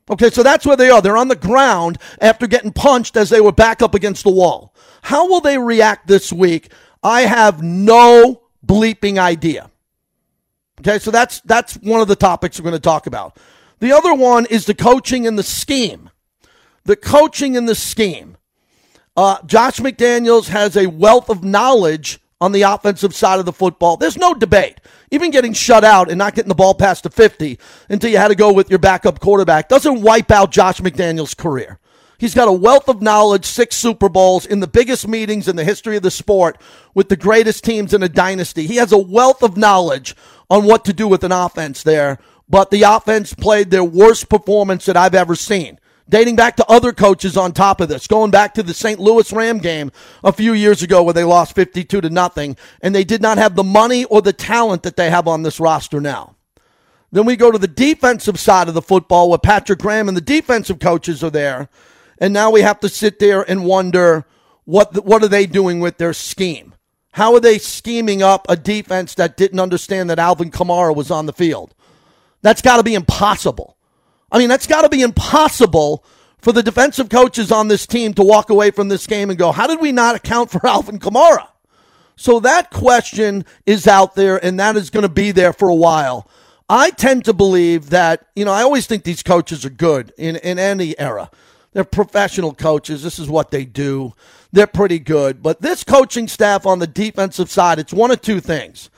Okay, 0.09 0.29
so 0.29 0.43
that's 0.43 0.65
where 0.65 0.75
they 0.75 0.89
are. 0.89 1.01
They're 1.01 1.15
on 1.15 1.29
the 1.29 1.37
ground 1.37 1.97
after 2.19 2.47
getting 2.47 2.73
punched 2.73 3.15
as 3.15 3.29
they 3.29 3.39
were 3.39 3.53
back 3.53 3.81
up 3.81 3.95
against 3.95 4.25
the 4.25 4.29
wall. 4.29 4.75
How 5.03 5.29
will 5.29 5.39
they 5.39 5.57
react 5.57 6.07
this 6.07 6.33
week? 6.33 6.69
I 7.01 7.21
have 7.21 7.63
no 7.63 8.41
bleeping 8.65 9.17
idea. 9.17 9.71
Okay, 10.81 10.99
so 10.99 11.09
that's 11.09 11.39
that's 11.41 11.75
one 11.75 12.01
of 12.01 12.09
the 12.09 12.15
topics 12.17 12.59
we're 12.59 12.69
going 12.69 12.73
to 12.73 12.79
talk 12.79 13.07
about. 13.07 13.37
The 13.79 13.93
other 13.93 14.13
one 14.13 14.47
is 14.47 14.65
the 14.65 14.73
coaching 14.73 15.25
and 15.25 15.39
the 15.39 15.43
scheme. 15.43 16.09
The 16.83 16.97
coaching 16.97 17.55
and 17.55 17.69
the 17.69 17.75
scheme. 17.75 18.35
Uh, 19.15 19.37
Josh 19.45 19.79
McDaniels 19.79 20.49
has 20.49 20.75
a 20.75 20.87
wealth 20.87 21.29
of 21.29 21.43
knowledge 21.43 22.19
on 22.41 22.51
the 22.51 22.63
offensive 22.63 23.15
side 23.15 23.39
of 23.39 23.45
the 23.45 23.53
football. 23.53 23.95
There's 23.95 24.17
no 24.17 24.33
debate. 24.33 24.81
Even 25.11 25.29
getting 25.29 25.53
shut 25.53 25.83
out 25.83 26.09
and 26.09 26.17
not 26.17 26.33
getting 26.33 26.49
the 26.49 26.55
ball 26.55 26.73
past 26.73 27.03
the 27.03 27.11
50 27.11 27.59
until 27.87 28.09
you 28.09 28.17
had 28.17 28.29
to 28.29 28.35
go 28.35 28.51
with 28.51 28.69
your 28.69 28.79
backup 28.79 29.19
quarterback 29.19 29.69
doesn't 29.69 30.01
wipe 30.01 30.31
out 30.31 30.51
Josh 30.51 30.81
McDaniels' 30.81 31.37
career. 31.37 31.77
He's 32.17 32.35
got 32.35 32.47
a 32.47 32.53
wealth 32.53 32.89
of 32.89 33.01
knowledge, 33.01 33.45
six 33.45 33.75
Super 33.75 34.09
Bowls 34.09 34.45
in 34.45 34.59
the 34.59 34.67
biggest 34.67 35.07
meetings 35.07 35.47
in 35.47 35.55
the 35.55 35.63
history 35.63 35.95
of 35.95 36.03
the 36.03 36.11
sport 36.11 36.59
with 36.93 37.09
the 37.09 37.15
greatest 37.15 37.63
teams 37.63 37.93
in 37.93 38.03
a 38.03 38.09
dynasty. 38.09 38.67
He 38.67 38.75
has 38.75 38.91
a 38.91 38.97
wealth 38.97 39.43
of 39.43 39.57
knowledge 39.57 40.15
on 40.49 40.65
what 40.65 40.83
to 40.85 40.93
do 40.93 41.07
with 41.07 41.23
an 41.23 41.31
offense 41.31 41.83
there, 41.83 42.19
but 42.49 42.69
the 42.69 42.83
offense 42.83 43.33
played 43.33 43.69
their 43.69 43.83
worst 43.83 44.29
performance 44.29 44.85
that 44.85 44.97
I've 44.97 45.15
ever 45.15 45.35
seen. 45.35 45.79
Dating 46.11 46.35
back 46.35 46.57
to 46.57 46.65
other 46.69 46.91
coaches 46.93 47.35
on 47.35 47.53
top 47.53 47.81
of 47.81 47.89
this, 47.89 48.05
going 48.05 48.29
back 48.29 48.53
to 48.53 48.63
the 48.63 48.73
St. 48.73 48.99
Louis 48.99 49.31
Ram 49.31 49.57
game 49.57 49.91
a 50.23 50.31
few 50.31 50.53
years 50.53 50.83
ago 50.83 51.01
where 51.01 51.13
they 51.13 51.23
lost 51.23 51.55
52 51.55 52.01
to 52.01 52.09
nothing, 52.09 52.55
and 52.81 52.93
they 52.93 53.03
did 53.03 53.21
not 53.21 53.39
have 53.39 53.55
the 53.55 53.63
money 53.63 54.05
or 54.05 54.21
the 54.21 54.33
talent 54.33 54.83
that 54.83 54.95
they 54.97 55.09
have 55.09 55.27
on 55.27 55.41
this 55.41 55.59
roster 55.59 55.99
now. 55.99 56.35
Then 57.11 57.25
we 57.25 57.35
go 57.35 57.49
to 57.49 57.57
the 57.57 57.67
defensive 57.67 58.39
side 58.39 58.67
of 58.67 58.73
the 58.75 58.81
football 58.81 59.29
where 59.29 59.39
Patrick 59.39 59.79
Graham 59.79 60.07
and 60.07 60.15
the 60.15 60.21
defensive 60.21 60.79
coaches 60.79 61.23
are 61.23 61.31
there 61.31 61.69
and 62.21 62.33
now 62.33 62.51
we 62.51 62.61
have 62.61 62.79
to 62.81 62.87
sit 62.87 63.17
there 63.17 63.41
and 63.41 63.65
wonder 63.65 64.25
what 64.65 64.93
the, 64.93 65.01
what 65.01 65.23
are 65.23 65.27
they 65.27 65.47
doing 65.47 65.79
with 65.79 65.97
their 65.97 66.13
scheme? 66.13 66.75
How 67.13 67.33
are 67.33 67.39
they 67.39 67.57
scheming 67.57 68.21
up 68.21 68.45
a 68.47 68.55
defense 68.55 69.15
that 69.15 69.35
didn't 69.35 69.59
understand 69.59 70.09
that 70.09 70.19
Alvin 70.19 70.51
Kamara 70.51 70.95
was 70.95 71.09
on 71.09 71.25
the 71.25 71.33
field? 71.33 71.73
That's 72.43 72.61
got 72.61 72.77
to 72.77 72.83
be 72.83 72.93
impossible. 72.93 73.75
I 74.31 74.39
mean, 74.39 74.49
that's 74.49 74.67
got 74.67 74.81
to 74.81 74.89
be 74.89 75.01
impossible 75.01 76.03
for 76.39 76.51
the 76.51 76.63
defensive 76.63 77.09
coaches 77.09 77.51
on 77.51 77.67
this 77.67 77.85
team 77.85 78.13
to 78.15 78.23
walk 78.23 78.49
away 78.49 78.71
from 78.71 78.87
this 78.87 79.05
game 79.05 79.29
and 79.29 79.37
go, 79.37 79.51
how 79.51 79.67
did 79.67 79.79
we 79.79 79.91
not 79.91 80.15
account 80.15 80.49
for 80.49 80.65
Alvin 80.67 80.99
Kamara? 80.99 81.47
So 82.15 82.39
that 82.41 82.69
question 82.69 83.45
is 83.65 83.87
out 83.87 84.15
there 84.15 84.43
and 84.43 84.59
that 84.59 84.75
is 84.75 84.89
going 84.89 85.03
to 85.03 85.09
be 85.09 85.31
there 85.31 85.53
for 85.53 85.69
a 85.69 85.75
while. 85.75 86.29
I 86.69 86.91
tend 86.91 87.25
to 87.25 87.33
believe 87.33 87.89
that, 87.89 88.27
you 88.35 88.45
know, 88.45 88.51
I 88.51 88.61
always 88.61 88.87
think 88.87 89.03
these 89.03 89.23
coaches 89.23 89.65
are 89.65 89.69
good 89.69 90.13
in, 90.17 90.37
in 90.37 90.57
any 90.57 90.97
era. 90.99 91.29
They're 91.73 91.83
professional 91.83 92.53
coaches. 92.53 93.03
This 93.03 93.19
is 93.19 93.29
what 93.29 93.51
they 93.51 93.65
do. 93.65 94.13
They're 94.51 94.67
pretty 94.67 94.99
good. 94.99 95.41
But 95.41 95.61
this 95.61 95.83
coaching 95.83 96.27
staff 96.27 96.65
on 96.65 96.79
the 96.79 96.87
defensive 96.87 97.49
side, 97.49 97.79
it's 97.79 97.93
one 97.93 98.11
of 98.11 98.21
two 98.21 98.39
things. 98.39 98.89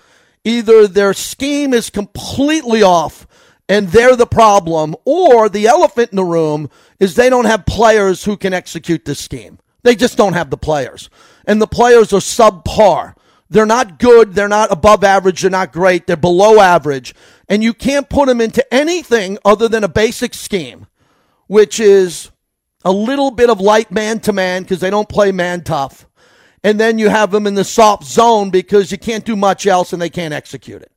Either 0.43 0.87
their 0.87 1.13
scheme 1.13 1.73
is 1.73 1.89
completely 1.89 2.83
off 2.83 3.25
and 3.69 3.87
they're 3.89 4.15
the 4.15 4.27
problem, 4.27 4.95
or 5.05 5.49
the 5.49 5.67
elephant 5.67 6.11
in 6.11 6.17
the 6.17 6.23
room 6.23 6.69
is 6.99 7.15
they 7.15 7.29
don't 7.29 7.45
have 7.45 7.65
players 7.65 8.23
who 8.23 8.35
can 8.35 8.53
execute 8.53 9.05
this 9.05 9.19
scheme. 9.19 9.59
They 9.83 9.95
just 9.95 10.17
don't 10.17 10.33
have 10.33 10.49
the 10.49 10.57
players. 10.57 11.09
And 11.45 11.61
the 11.61 11.67
players 11.67 12.13
are 12.13 12.19
subpar. 12.19 13.15
They're 13.49 13.65
not 13.65 13.99
good. 13.99 14.33
They're 14.33 14.47
not 14.47 14.71
above 14.71 15.03
average. 15.03 15.41
They're 15.41 15.51
not 15.51 15.73
great. 15.73 16.07
They're 16.07 16.17
below 16.17 16.59
average. 16.59 17.13
And 17.49 17.63
you 17.63 17.73
can't 17.73 18.09
put 18.09 18.27
them 18.27 18.41
into 18.41 18.73
anything 18.73 19.37
other 19.45 19.67
than 19.67 19.83
a 19.83 19.89
basic 19.89 20.33
scheme, 20.33 20.87
which 21.47 21.79
is 21.79 22.31
a 22.85 22.91
little 22.91 23.31
bit 23.31 23.49
of 23.49 23.59
light 23.61 23.91
man 23.91 24.19
to 24.21 24.33
man 24.33 24.63
because 24.63 24.79
they 24.79 24.89
don't 24.89 25.09
play 25.09 25.31
man 25.31 25.63
tough. 25.63 26.07
And 26.63 26.79
then 26.79 26.97
you 26.97 27.09
have 27.09 27.31
them 27.31 27.45
in 27.45 27.55
the 27.55 27.65
soft 27.65 28.05
zone 28.05 28.49
because 28.49 28.91
you 28.91 28.97
can't 28.97 29.25
do 29.25 29.35
much 29.35 29.67
else 29.67 29.91
and 29.91 30.01
they 30.01 30.09
can't 30.09 30.33
execute 30.33 30.81
it. 30.81 30.92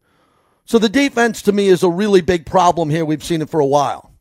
So 0.67 0.79
the 0.79 0.89
defense 0.89 1.43
to 1.43 1.53
me 1.53 1.69
is 1.69 1.83
a 1.83 1.89
really 1.89 2.21
big 2.21 2.45
problem 2.45 2.91
here. 2.91 3.05
We've 3.05 3.25
seen 3.25 3.41
it 3.41 3.49
for 3.49 3.61
a 3.61 3.67
while. 3.67 4.13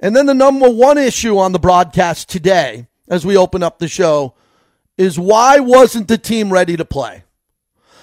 And 0.00 0.14
then 0.14 0.26
the 0.26 0.34
number 0.34 0.68
one 0.68 0.98
issue 0.98 1.36
on 1.36 1.52
the 1.52 1.58
broadcast 1.58 2.28
today, 2.28 2.86
as 3.08 3.26
we 3.26 3.36
open 3.36 3.62
up 3.62 3.78
the 3.78 3.88
show, 3.88 4.34
is 4.96 5.18
why 5.18 5.58
wasn't 5.58 6.08
the 6.08 6.18
team 6.18 6.52
ready 6.52 6.76
to 6.76 6.84
play? 6.84 7.24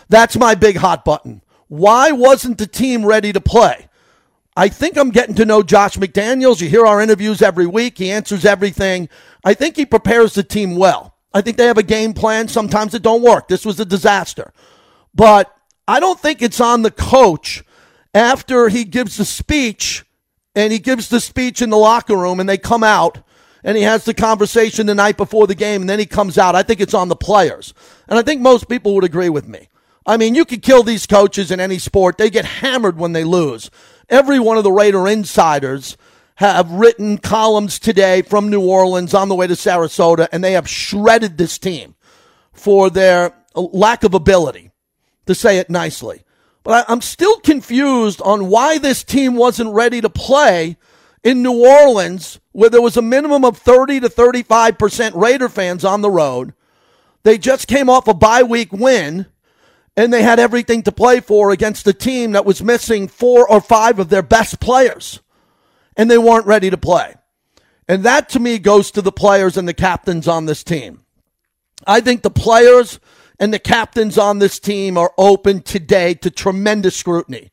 That's 0.10 0.36
my 0.36 0.56
big 0.56 0.76
hot 0.78 1.06
button. 1.06 1.42
Why 1.70 2.12
wasn't 2.12 2.58
the 2.58 2.68
team 2.68 3.06
ready 3.06 3.32
to 3.32 3.40
play? 3.40 3.88
I 4.58 4.68
think 4.68 4.98
I'm 4.98 5.12
getting 5.12 5.36
to 5.36 5.46
know 5.46 5.64
Josh 5.64 5.96
McDaniels. 5.96 6.60
You 6.60 6.68
hear 6.68 6.86
our 6.86 7.00
interviews 7.00 7.42
every 7.42 7.66
week. 7.66 7.98
He 7.98 8.12
answers 8.12 8.44
everything. 8.44 9.08
I 9.46 9.54
think 9.54 9.78
he 9.78 9.86
prepares 9.86 10.34
the 10.34 10.44
team 10.44 10.76
well. 10.76 11.16
I 11.34 11.40
think 11.40 11.56
they 11.56 11.68
have 11.68 11.78
a 11.78 11.84
game 11.84 12.14
plan. 12.14 12.50
Sometimes 12.50 12.94
it 12.94 13.02
don't 13.02 13.22
work. 13.22 13.48
This 13.48 13.66
was 13.66 13.80
a 13.80 13.86
disaster. 13.86 14.52
But 15.16 15.56
I 15.88 16.00
don't 16.00 16.20
think 16.20 16.42
it's 16.42 16.62
on 16.62 16.82
the 16.82 16.92
coach 16.92 17.64
after 18.14 18.70
he 18.70 18.84
gives 18.84 19.18
the 19.18 19.26
speech 19.26 20.06
and 20.56 20.72
he 20.72 20.80
gives 20.80 21.10
the 21.10 21.20
speech 21.20 21.62
in 21.62 21.70
the 21.70 21.78
locker 21.78 22.16
room 22.16 22.40
and 22.40 22.48
they 22.48 22.58
come 22.58 22.84
out 22.84 23.24
and 23.64 23.78
he 23.78 23.84
has 23.84 24.06
the 24.06 24.14
conversation 24.14 24.86
the 24.86 24.96
night 24.96 25.18
before 25.18 25.48
the 25.48 25.56
game 25.56 25.82
and 25.82 25.90
then 25.90 26.00
he 26.00 26.06
comes 26.06 26.38
out. 26.38 26.56
I 26.56 26.64
think 26.64 26.80
it's 26.80 26.94
on 26.94 27.10
the 27.10 27.16
players. 27.16 27.74
And 28.08 28.18
I 28.18 28.22
think 28.22 28.42
most 28.42 28.68
people 28.68 28.96
would 28.96 29.04
agree 29.04 29.30
with 29.30 29.48
me. 29.48 29.70
I 30.06 30.18
mean, 30.18 30.34
you 30.34 30.46
could 30.46 30.64
kill 30.64 30.84
these 30.84 31.06
coaches 31.06 31.52
in 31.52 31.60
any 31.60 31.78
sport. 31.78 32.18
They 32.18 32.30
get 32.30 32.46
hammered 32.46 32.98
when 32.98 33.14
they 33.14 33.24
lose. 33.24 33.70
Every 34.10 34.40
one 34.40 34.58
of 34.58 34.64
the 34.64 34.72
Raider 34.72 35.08
insiders 35.08 35.96
have 36.36 36.72
written 36.72 37.20
columns 37.20 37.78
today 37.78 38.24
from 38.24 38.50
New 38.50 38.62
Orleans 38.62 39.14
on 39.14 39.30
the 39.30 39.36
way 39.36 39.46
to 39.46 39.54
Sarasota, 39.54 40.28
and 40.32 40.44
they 40.44 40.54
have 40.54 40.68
shredded 40.68 41.38
this 41.38 41.60
team 41.60 41.94
for 42.52 42.90
their 42.90 43.34
lack 43.54 44.04
of 44.04 44.16
ability, 44.16 44.71
to 45.26 45.36
say 45.36 45.58
it 45.58 45.70
nicely. 45.70 46.24
But 46.64 46.90
I, 46.90 46.94
am 46.94 47.02
still 47.02 47.40
confused 47.40 48.22
on 48.22 48.48
why 48.48 48.78
this 48.78 49.04
team 49.04 49.36
wasn't 49.36 49.74
ready 49.74 50.02
to 50.02 50.10
play 50.10 50.78
in 51.24 51.44
New 51.44 51.66
Orleans, 51.66 52.40
where 52.52 52.70
there 52.70 52.82
was 52.82 52.98
a 52.98 53.02
minimum 53.02 53.46
of 53.46 53.58
30 53.58 54.02
to 54.02 54.10
35% 54.10 55.16
Raider 55.16 55.50
fans 55.50 55.86
on 55.86 56.02
the 56.02 56.10
road. 56.10 56.54
They 57.24 57.38
just 57.38 57.68
came 57.68 57.90
off 57.90 58.08
a 58.08 58.14
bye 58.14 58.44
week 58.44 58.72
win 58.72 59.28
and 59.98 60.12
they 60.12 60.24
had 60.24 60.40
everything 60.40 60.84
to 60.84 60.92
play 60.92 61.20
for 61.20 61.52
against 61.52 61.88
a 61.88 61.94
team 61.94 62.32
that 62.32 62.46
was 62.46 62.64
missing 62.64 63.08
four 63.08 63.50
or 63.50 63.60
five 63.60 64.00
of 64.00 64.10
their 64.10 64.22
best 64.22 64.60
players, 64.60 65.20
and 65.98 66.10
they 66.10 66.18
weren't 66.18 66.46
ready 66.46 66.70
to 66.70 66.78
play. 66.78 67.16
And 67.88 68.04
that 68.04 68.30
to 68.30 68.40
me 68.40 68.58
goes 68.58 68.92
to 68.92 69.02
the 69.02 69.12
players 69.12 69.58
and 69.58 69.68
the 69.68 69.74
captains 69.74 70.28
on 70.28 70.46
this 70.46 70.64
team. 70.64 71.02
I 71.86 72.00
think 72.00 72.22
the 72.22 72.32
players 72.32 73.00
and 73.42 73.52
the 73.52 73.60
captains 73.60 74.20
on 74.20 74.38
this 74.38 74.60
team 74.60 75.00
are 75.00 75.14
open 75.18 75.64
today 75.64 76.14
to 76.14 76.30
tremendous 76.30 76.96
scrutiny 76.96 77.52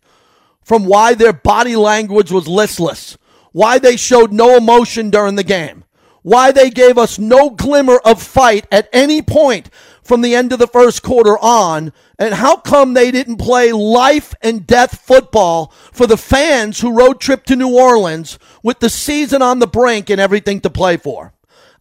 from 0.62 0.84
why 0.84 1.14
their 1.14 1.32
body 1.32 1.76
language 1.76 2.30
was 2.30 2.46
listless, 2.46 3.16
why 3.52 3.78
they 3.78 3.96
showed 3.96 4.30
no 4.30 4.54
emotion 4.54 5.08
during 5.08 5.34
the 5.34 5.42
game, 5.42 5.84
why 6.20 6.52
they 6.52 6.68
gave 6.68 6.98
us 6.98 7.18
no 7.18 7.48
glimmer 7.48 7.98
of 8.04 8.22
fight 8.22 8.66
at 8.70 8.86
any 8.92 9.22
point 9.22 9.70
from 10.02 10.20
the 10.20 10.34
end 10.34 10.52
of 10.52 10.58
the 10.58 10.66
first 10.66 11.02
quarter 11.02 11.38
on, 11.38 11.90
and 12.18 12.34
how 12.34 12.56
come 12.56 12.92
they 12.92 13.10
didn't 13.10 13.38
play 13.38 13.72
life 13.72 14.34
and 14.42 14.66
death 14.66 15.00
football 15.00 15.72
for 15.90 16.06
the 16.06 16.18
fans 16.18 16.80
who 16.80 16.92
road 16.92 17.18
trip 17.18 17.44
to 17.44 17.56
New 17.56 17.74
Orleans 17.74 18.38
with 18.62 18.80
the 18.80 18.90
season 18.90 19.40
on 19.40 19.58
the 19.58 19.66
brink 19.66 20.10
and 20.10 20.20
everything 20.20 20.60
to 20.60 20.68
play 20.68 20.98
for? 20.98 21.32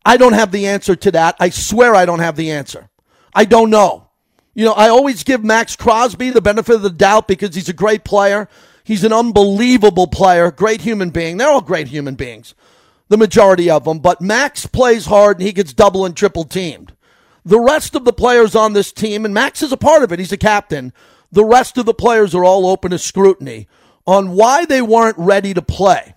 I 0.05 0.15
don't 0.15 0.31
have 0.31 0.53
the 0.53 0.65
answer 0.65 0.95
to 0.95 1.11
that. 1.11 1.35
I 1.41 1.49
swear 1.49 1.93
I 1.93 2.05
don't 2.05 2.19
have 2.19 2.37
the 2.37 2.51
answer. 2.51 2.89
I 3.37 3.45
don't 3.45 3.69
know. 3.69 4.09
You 4.55 4.65
know, 4.65 4.73
I 4.73 4.89
always 4.89 5.23
give 5.23 5.43
Maxx 5.43 5.75
Crosby 5.75 6.31
the 6.31 6.41
benefit 6.41 6.73
of 6.73 6.81
the 6.81 6.89
doubt 6.89 7.27
because 7.27 7.53
he's 7.53 7.69
a 7.69 7.73
great 7.73 8.03
player. 8.03 8.49
He's 8.83 9.03
an 9.03 9.13
unbelievable 9.13 10.07
player, 10.07 10.49
great 10.49 10.81
human 10.81 11.11
being. 11.11 11.37
They're 11.37 11.47
all 11.47 11.61
great 11.61 11.87
human 11.87 12.15
beings, 12.15 12.55
the 13.09 13.17
majority 13.17 13.69
of 13.69 13.83
them. 13.83 13.99
But 13.99 14.21
Maxx 14.21 14.65
plays 14.65 15.05
hard 15.05 15.37
and 15.37 15.45
he 15.45 15.53
gets 15.53 15.71
double 15.71 16.03
and 16.03 16.17
triple 16.17 16.45
teamed. 16.45 16.93
The 17.45 17.59
rest 17.59 17.93
of 17.93 18.05
the 18.05 18.11
players 18.11 18.55
on 18.55 18.73
this 18.73 18.91
team, 18.91 19.23
and 19.23 19.35
Maxx 19.35 19.61
is 19.61 19.71
a 19.71 19.77
part 19.77 20.01
of 20.01 20.11
it, 20.11 20.17
he's 20.17 20.31
a 20.31 20.37
captain. 20.37 20.91
The 21.31 21.45
rest 21.45 21.77
of 21.77 21.85
the 21.85 21.93
players 21.93 22.33
are 22.33 22.43
all 22.43 22.65
open 22.65 22.89
to 22.89 22.97
scrutiny 22.97 23.67
on 24.07 24.31
why 24.31 24.65
they 24.65 24.81
weren't 24.81 25.19
ready 25.19 25.53
to 25.53 25.61
play. 25.61 26.15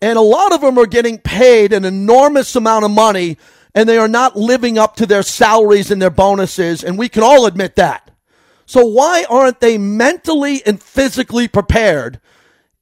And 0.00 0.16
a 0.16 0.22
lot 0.22 0.52
of 0.52 0.60
them 0.60 0.78
are 0.78 0.86
getting 0.86 1.18
paid 1.18 1.72
an 1.72 1.84
enormous 1.84 2.54
amount 2.54 2.84
of 2.84 2.92
money 2.92 3.36
and 3.76 3.86
they 3.86 3.98
are 3.98 4.08
not 4.08 4.36
living 4.36 4.78
up 4.78 4.96
to 4.96 5.04
their 5.04 5.22
salaries 5.22 5.90
and 5.90 6.00
their 6.00 6.08
bonuses. 6.08 6.82
And 6.82 6.96
we 6.96 7.10
can 7.10 7.22
all 7.22 7.44
admit 7.44 7.76
that. 7.76 8.10
So 8.64 8.86
why 8.86 9.26
aren't 9.28 9.60
they 9.60 9.76
mentally 9.76 10.62
and 10.64 10.82
physically 10.82 11.46
prepared 11.46 12.18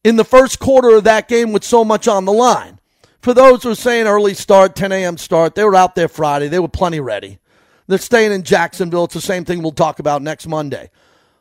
in 0.04 0.14
the 0.14 0.24
first 0.24 0.60
quarter 0.60 0.96
of 0.96 1.04
that 1.04 1.26
game 1.28 1.52
with 1.52 1.64
so 1.64 1.84
much 1.84 2.06
on 2.06 2.24
the 2.24 2.32
line? 2.32 2.78
For 3.20 3.34
those 3.34 3.64
who 3.64 3.72
are 3.72 3.74
saying 3.74 4.06
early 4.06 4.34
start, 4.34 4.76
10 4.76 4.92
a.m. 4.92 5.18
start, 5.18 5.56
they 5.56 5.64
were 5.64 5.74
out 5.74 5.96
there 5.96 6.06
Friday. 6.06 6.46
They 6.46 6.60
were 6.60 6.68
plenty 6.68 7.00
ready. 7.00 7.40
They're 7.88 7.98
staying 7.98 8.30
in 8.30 8.44
Jacksonville. 8.44 9.04
It's 9.04 9.14
the 9.14 9.20
same 9.20 9.44
thing 9.44 9.62
we'll 9.62 9.72
talk 9.72 9.98
about 9.98 10.22
next 10.22 10.46
Monday. 10.46 10.90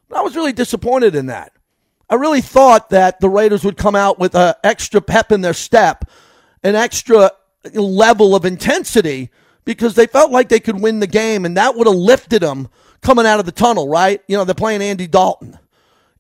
But 0.10 0.18
I 0.18 0.22
was 0.24 0.36
really 0.36 0.54
disappointed 0.54 1.14
in 1.14 1.28
that. 1.28 1.54
I 2.10 2.16
really 2.16 2.42
thought 2.42 2.90
that 2.90 3.20
the 3.20 3.30
Raiders 3.30 3.64
would 3.64 3.78
come 3.78 3.96
out 3.96 4.18
with 4.18 4.34
an 4.34 4.56
extra 4.64 5.00
pep 5.00 5.32
in 5.32 5.42
their 5.42 5.54
step, 5.54 6.10
an 6.64 6.74
extra 6.74 7.32
level 7.74 8.36
of 8.36 8.46
intensity, 8.46 9.30
because 9.66 9.96
they 9.96 10.08
felt 10.08 10.32
like 10.32 10.50
they 10.50 10.60
could 10.60 10.82
win 10.82 11.00
the 11.00 11.08
game, 11.08 11.46
and 11.46 11.58
that 11.58 11.76
would 11.76 11.88
have 11.88 11.96
lifted 11.96 12.42
them 12.42 12.68
coming 13.02 13.26
out 13.26 13.40
of 13.40 13.46
the 13.46 13.52
tunnel, 13.52 13.88
right? 13.88 14.22
You 14.28 14.38
know, 14.38 14.46
they're 14.46 14.56
playing 14.56 14.82
Andy 14.82 15.08
Dalton 15.08 15.60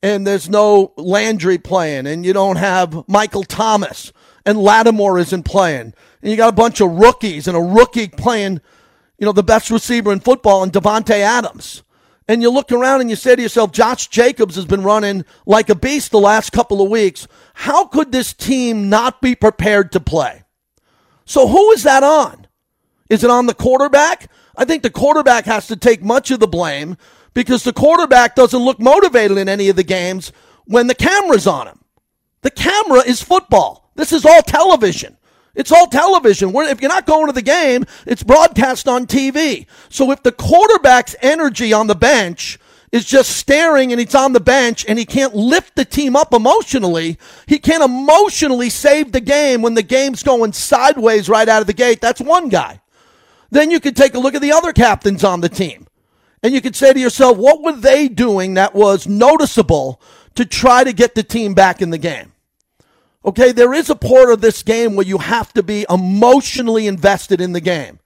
and 0.03 0.27
there's 0.27 0.49
no 0.49 0.91
Landry 0.97 1.57
playing, 1.57 2.05
and 2.05 2.25
you 2.25 2.33
don't 2.33 2.57
have 2.57 3.07
Michael 3.07 3.45
Thomas, 3.45 4.11
and 4.45 4.59
Lattimore 4.59 5.17
isn't 5.17 5.43
playing, 5.43 5.93
and 6.21 6.31
you 6.31 6.35
got 6.35 6.49
a 6.49 6.55
bunch 6.55 6.81
of 6.81 6.91
rookies 6.91 7.47
and 7.47 7.55
a 7.55 7.61
rookie 7.61 8.09
playing, 8.09 8.59
you 9.17 9.25
know, 9.25 9.31
the 9.31 9.41
best 9.41 9.71
receiver 9.71 10.11
in 10.11 10.19
football, 10.19 10.61
and 10.61 10.73
Davante 10.73 11.11
Adams. 11.11 11.83
And 12.27 12.41
you 12.41 12.49
look 12.49 12.71
around 12.71 13.01
and 13.01 13.09
you 13.09 13.15
say 13.15 13.35
to 13.35 13.41
yourself, 13.41 13.71
Josh 13.71 14.07
Jacobs 14.07 14.55
has 14.55 14.65
been 14.65 14.83
running 14.83 15.25
like 15.45 15.69
a 15.69 15.75
beast 15.75 16.11
the 16.11 16.19
last 16.19 16.51
couple 16.51 16.81
of 16.81 16.89
weeks. 16.89 17.27
How 17.53 17.85
could 17.85 18.13
this 18.13 18.31
team 18.31 18.89
not 18.89 19.21
be 19.21 19.35
prepared 19.35 19.91
to 19.91 19.99
play? 19.99 20.43
So 21.25 21.49
who 21.49 21.71
is 21.71 21.83
that 21.83 22.01
on? 22.01 22.42
Is 23.13 23.23
it 23.23 23.29
on 23.29 23.45
the 23.45 23.53
quarterback? 23.53 24.27
I 24.57 24.65
think 24.65 24.81
the 24.81 24.89
quarterback 24.89 25.45
has 25.45 25.67
to 25.67 25.75
take 25.75 26.01
much 26.01 26.31
of 26.31 26.39
the 26.39 26.47
blame 26.47 26.97
because 27.35 27.63
the 27.63 27.71
quarterback 27.71 28.33
doesn't 28.33 28.59
look 28.59 28.79
motivated 28.79 29.37
in 29.37 29.47
any 29.47 29.69
of 29.69 29.75
the 29.75 29.83
games 29.83 30.31
when 30.65 30.87
the 30.87 30.95
camera's 30.95 31.45
on 31.45 31.67
him. 31.67 31.81
The 32.41 32.49
camera 32.49 33.01
is 33.05 33.21
football. 33.21 33.91
This 33.93 34.13
is 34.13 34.25
all 34.25 34.41
television. 34.41 35.15
It's 35.53 35.71
all 35.71 35.85
television. 35.85 36.55
If 36.55 36.81
you're 36.81 36.89
not 36.89 37.05
going 37.05 37.27
to 37.27 37.33
the 37.33 37.43
game, 37.43 37.85
it's 38.07 38.23
broadcast 38.23 38.87
on 38.87 39.05
TV. 39.05 39.67
So 39.89 40.09
if 40.09 40.23
the 40.23 40.31
quarterback's 40.31 41.15
energy 41.21 41.71
on 41.71 41.85
the 41.85 41.93
bench 41.93 42.57
is 42.91 43.05
just 43.05 43.37
staring 43.37 43.91
and 43.91 44.01
he's 44.01 44.15
on 44.15 44.33
the 44.33 44.39
bench 44.39 44.87
and 44.87 44.97
he 44.97 45.05
can't 45.05 45.35
lift 45.35 45.75
the 45.75 45.85
team 45.85 46.15
up 46.15 46.33
emotionally, 46.33 47.19
he 47.45 47.59
can't 47.59 47.83
emotionally 47.83 48.71
save 48.71 49.11
the 49.11 49.21
game 49.21 49.61
when 49.61 49.75
the 49.75 49.83
game's 49.83 50.23
going 50.23 50.51
sideways 50.51 51.29
right 51.29 51.47
out 51.47 51.61
of 51.61 51.67
the 51.67 51.73
gate. 51.73 52.01
That's 52.01 52.19
one 52.19 52.49
guy. 52.49 52.79
Then 53.53 53.69
you 53.69 53.79
could 53.79 53.95
take 53.95 54.15
a 54.15 54.19
look 54.19 54.33
at 54.33 54.41
the 54.41 54.51
other 54.51 54.73
captains 54.73 55.23
on 55.23 55.41
the 55.41 55.47
team. 55.47 55.85
And 56.41 56.55
you 56.55 56.59
could 56.59 56.75
say 56.75 56.91
to 56.91 56.99
yourself, 56.99 57.37
what 57.37 57.61
were 57.61 57.75
they 57.75 58.07
doing 58.07 58.55
that 58.55 58.73
was 58.73 59.07
noticeable 59.07 60.01
to 60.33 60.43
try 60.43 60.83
to 60.83 60.91
get 60.91 61.13
the 61.13 61.21
team 61.21 61.53
back 61.53 61.79
in 61.79 61.91
the 61.91 61.99
game? 61.99 62.31
Okay, 63.23 63.51
there 63.51 63.71
is 63.71 63.91
a 63.91 63.95
part 63.95 64.31
of 64.31 64.41
this 64.41 64.63
game 64.63 64.95
where 64.95 65.05
you 65.05 65.19
have 65.19 65.53
to 65.53 65.61
be 65.61 65.85
emotionally 65.87 66.87
invested 66.87 67.39
in 67.39 67.53
the 67.53 67.61
game. 67.61 67.99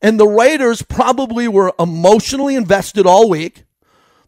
And 0.00 0.20
the 0.20 0.28
Raiders 0.28 0.82
probably 0.82 1.48
were 1.48 1.72
emotionally 1.80 2.54
invested 2.54 3.04
all 3.04 3.28
week. 3.28 3.64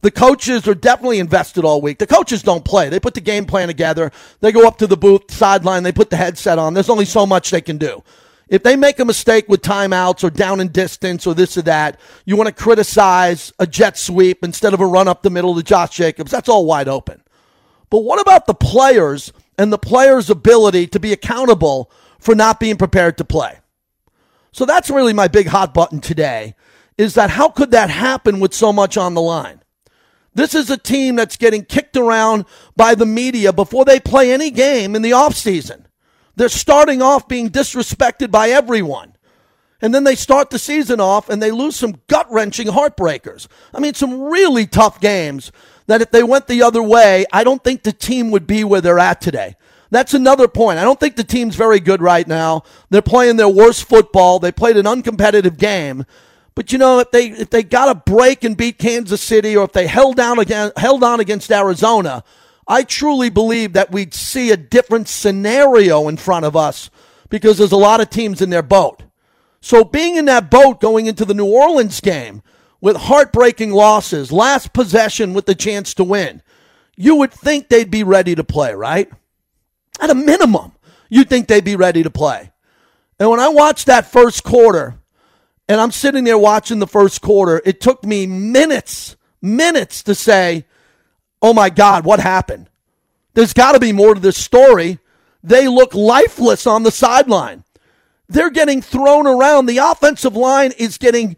The 0.01 0.11
coaches 0.11 0.67
are 0.67 0.75
definitely 0.75 1.21
invested 1.21 1.65
all 1.65 1.81
week. 1.81 1.99
The 1.99 2.07
coaches 2.09 2.43
don't 2.43 2.65
play. 2.65 2.89
They 2.89 2.99
put 2.99 3.15
the 3.15 3.21
game 3.21 3.47
plan 3.47 3.69
together. 3.69 4.11
They 4.41 4.51
go 4.51 4.67
up 4.67 4.79
to 4.79 4.89
the 4.89 4.97
booth, 4.97 5.31
sideline, 5.31 5.85
they 5.85 5.93
put 5.93 6.11
the 6.11 6.17
headset 6.17 6.59
on. 6.59 6.75
There's 6.75 6.91
only 6.91 7.05
so 7.05 7.25
much 7.27 7.53
they 7.53 7.61
can 7.61 7.79
do. 7.79 8.03
If 8.49 8.63
they 8.63 8.77
make 8.77 8.99
a 8.99 9.05
mistake 9.05 9.49
with 9.49 9.63
timeouts 9.63 10.23
or 10.23 10.31
down 10.31 10.61
in 10.61 10.69
distance 10.69 11.27
or 11.27 11.35
this 11.35 11.57
or 11.57 11.63
that, 11.63 11.99
you 12.25 12.37
want 12.37 12.49
to 12.49 12.63
criticize 12.63 13.53
a 13.59 13.67
jet 13.67 13.97
sweep 13.97 14.45
instead 14.45 14.75
of 14.75 14.81
a 14.81 14.87
run 14.87 15.09
up 15.09 15.23
the 15.23 15.31
middle 15.31 15.55
to 15.55 15.63
Josh 15.63 15.97
Jacobs. 15.97 16.31
That's 16.31 16.49
all 16.49 16.67
wide 16.67 16.89
open. 16.89 17.23
But 17.91 18.01
what 18.01 18.21
about 18.21 18.47
the 18.47 18.55
players 18.55 19.33
and 19.57 19.73
the 19.73 19.79
players' 19.79 20.31
ability 20.31 20.89
to 20.89 21.01
be 21.01 21.13
accountable 21.13 21.91
for 22.19 22.35
not 22.35 22.61
being 22.61 22.77
prepared 22.77 23.19
to 23.19 23.25
play? 23.25 23.61
So 24.53 24.65
that's 24.67 24.91
really 24.91 25.13
my 25.13 25.29
big 25.29 25.49
hot 25.49 25.75
button 25.75 26.01
today 26.01 26.55
is 26.97 27.15
that 27.15 27.31
how 27.31 27.49
could 27.49 27.73
that 27.73 27.91
happen 27.91 28.41
with 28.41 28.55
so 28.55 28.73
much 28.73 28.97
on 28.97 29.15
the 29.15 29.21
line? 29.21 29.61
This 30.35 30.55
is 30.55 30.71
a 30.71 30.77
team 30.77 31.17
that's 31.17 31.37
getting 31.37 31.65
kicked 31.65 31.97
around 31.97 32.45
by 32.77 32.95
the 32.95 33.07
media 33.07 33.53
before 33.53 33.85
they 33.85 34.01
play 34.01 34.33
any 34.33 34.51
game 34.51 34.97
in 34.97 35.03
the 35.03 35.13
offseason. 35.13 35.85
They're 36.37 36.49
starting 36.49 37.03
off 37.03 37.29
being 37.29 37.51
disrespected 37.51 38.31
by 38.31 38.51
everyone. 38.51 39.15
And 39.81 39.95
then 39.95 40.05
they 40.05 40.15
start 40.15 40.51
the 40.51 40.59
season 40.59 41.01
off 41.01 41.29
and 41.29 41.43
they 41.43 41.51
lose 41.51 41.77
some 41.77 42.01
gut 42.07 42.27
wrenching 42.31 42.69
heartbreakers. 42.69 43.49
I 43.75 43.81
mean, 43.81 43.95
some 43.95 44.23
really 44.23 44.67
tough 44.67 45.01
games 45.01 45.53
that 45.87 46.01
if 46.01 46.11
they 46.11 46.23
went 46.23 46.47
the 46.47 46.63
other 46.63 46.83
way, 46.83 47.27
I 47.33 47.45
don't 47.45 47.63
think 47.63 47.83
the 47.83 47.93
team 47.93 48.31
would 48.31 48.47
be 48.47 48.65
where 48.65 48.81
they're 48.81 48.99
at 48.99 49.21
today. 49.21 49.57
That's 49.91 50.15
another 50.15 50.49
point. 50.49 50.79
I 50.79 50.85
don't 50.85 50.99
think 50.99 51.17
the 51.17 51.23
team's 51.25 51.55
very 51.55 51.81
good 51.81 52.01
right 52.01 52.27
now. 52.27 52.63
They're 52.91 53.03
playing 53.03 53.37
their 53.37 53.49
worst 53.49 53.85
football. 53.85 54.39
They 54.39 54.51
played 54.51 54.77
an 54.77 54.87
uncompetitive 54.87 55.59
game. 55.59 56.07
But 56.55 56.73
you 56.73 56.79
know, 56.79 57.01
if 57.01 57.11
they 57.11 57.29
if 57.29 57.51
they 57.51 57.63
got 57.63 57.89
a 57.89 57.95
break 57.95 58.45
and 58.45 58.57
beat 58.57 58.79
Kansas 58.79 59.21
City, 59.21 59.57
or 59.57 59.65
if 59.65 59.73
they 59.73 59.87
held 59.87 60.17
down 60.17 60.39
again 60.39 60.73
held 60.77 61.05
on 61.05 61.21
against 61.21 61.51
Arizona, 61.51 62.25
I 62.67 62.83
truly 62.83 63.31
believe 63.31 63.75
that 63.75 63.93
we'd 63.93 64.15
see 64.15 64.51
a 64.51 64.57
different 64.57 65.09
scenario 65.09 66.09
in 66.09 66.17
front 66.17 66.47
of 66.47 66.57
us 66.57 66.91
because 67.29 67.59
there's 67.59 67.73
a 67.73 67.77
lot 67.77 68.01
of 68.01 68.11
teams 68.11 68.41
in 68.41 68.51
their 68.51 68.63
boat. 68.63 69.03
So 69.61 69.85
being 69.85 70.17
in 70.17 70.27
that 70.27 70.51
boat 70.51 70.81
going 70.81 71.07
into 71.07 71.25
the 71.25 71.35
New 71.35 71.47
Orleans 71.47 72.01
game 72.01 72.43
with 72.81 72.97
heartbreaking 72.97 73.73
losses, 73.73 74.31
last 74.31 74.73
possession 74.73 75.35
with 75.35 75.47
the 75.47 75.55
chance 75.55 75.95
to 75.95 76.05
win, 76.05 76.43
you 76.97 77.17
would 77.17 77.33
think 77.33 77.69
they'd 77.69 77.91
be 77.91 78.05
ready 78.05 78.35
to 78.35 78.45
play, 78.45 78.75
right? 78.75 79.11
At 80.01 80.11
a 80.11 80.15
minimum, 80.15 80.73
you'd 81.09 81.29
think 81.29 81.49
they'd 81.49 81.65
be 81.65 81.77
ready 81.77 82.03
to 82.03 82.11
play. 82.11 82.53
And 83.19 83.31
when 83.31 83.41
I 83.41 83.49
watched 83.49 83.87
that 83.87 84.11
first 84.11 84.45
quarter, 84.45 84.99
and 85.69 85.81
I'm 85.81 85.93
sitting 85.93 86.25
there 86.25 86.39
watching 86.39 86.79
the 86.79 86.87
first 86.87 87.23
quarter, 87.23 87.63
it 87.65 87.81
took 87.81 88.05
me 88.05 88.27
minutes, 88.27 89.17
minutes 89.41 90.03
to 90.05 90.15
say, 90.15 90.67
oh 91.45 91.53
my 91.53 91.69
God, 91.69 92.07
what 92.07 92.21
happened? 92.21 92.71
There's 93.35 93.53
got 93.53 93.73
to 93.73 93.79
be 93.79 93.93
more 93.93 94.15
to 94.15 94.21
this 94.21 94.43
story. 94.43 94.99
They 95.43 95.69
look 95.69 95.95
lifeless 95.95 96.67
on 96.67 96.85
the 96.85 96.91
sideline. 96.91 97.65
They're 98.31 98.49
getting 98.49 98.81
thrown 98.81 99.27
around. 99.27 99.67
The 99.67 99.77
offensive 99.77 100.35
line 100.35 100.73
is 100.79 100.97
getting 100.97 101.37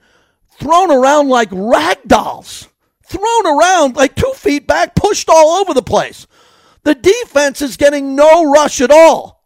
thrown 0.60 0.92
around 0.92 1.28
like 1.28 1.48
rag 1.50 1.98
dolls, 2.06 2.68
thrown 3.04 3.46
around 3.46 3.96
like 3.96 4.14
two 4.14 4.32
feet 4.36 4.68
back, 4.68 4.94
pushed 4.94 5.28
all 5.28 5.56
over 5.60 5.74
the 5.74 5.82
place. 5.82 6.28
The 6.84 6.94
defense 6.94 7.60
is 7.60 7.76
getting 7.76 8.14
no 8.14 8.48
rush 8.52 8.80
at 8.80 8.92
all. 8.92 9.42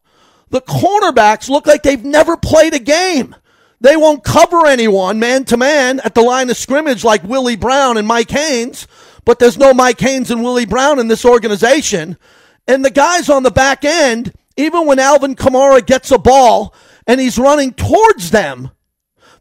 The 0.50 0.60
cornerbacks 0.60 1.48
look 1.48 1.66
like 1.66 1.82
they've 1.82 2.04
never 2.04 2.36
played 2.36 2.74
a 2.74 2.78
game. 2.78 3.34
They 3.80 3.96
won't 3.96 4.24
cover 4.24 4.66
anyone 4.66 5.18
man 5.18 5.46
to 5.46 5.56
man 5.56 6.00
at 6.00 6.14
the 6.14 6.20
line 6.20 6.50
of 6.50 6.58
scrimmage 6.58 7.02
like 7.02 7.24
Willie 7.24 7.56
Brown 7.56 7.96
and 7.96 8.06
Mike 8.06 8.30
Haynes 8.30 8.86
but 9.30 9.38
there's 9.38 9.58
no 9.58 9.72
Mike 9.72 10.00
Haynes 10.00 10.32
and 10.32 10.42
Willie 10.42 10.66
Brown 10.66 10.98
in 10.98 11.06
this 11.06 11.24
organization. 11.24 12.18
And 12.66 12.84
the 12.84 12.90
guys 12.90 13.28
on 13.28 13.44
the 13.44 13.52
back 13.52 13.84
end, 13.84 14.32
even 14.56 14.88
when 14.88 14.98
Alvin 14.98 15.36
Kamara 15.36 15.86
gets 15.86 16.10
a 16.10 16.18
ball 16.18 16.74
and 17.06 17.20
he's 17.20 17.38
running 17.38 17.72
towards 17.72 18.32
them, 18.32 18.72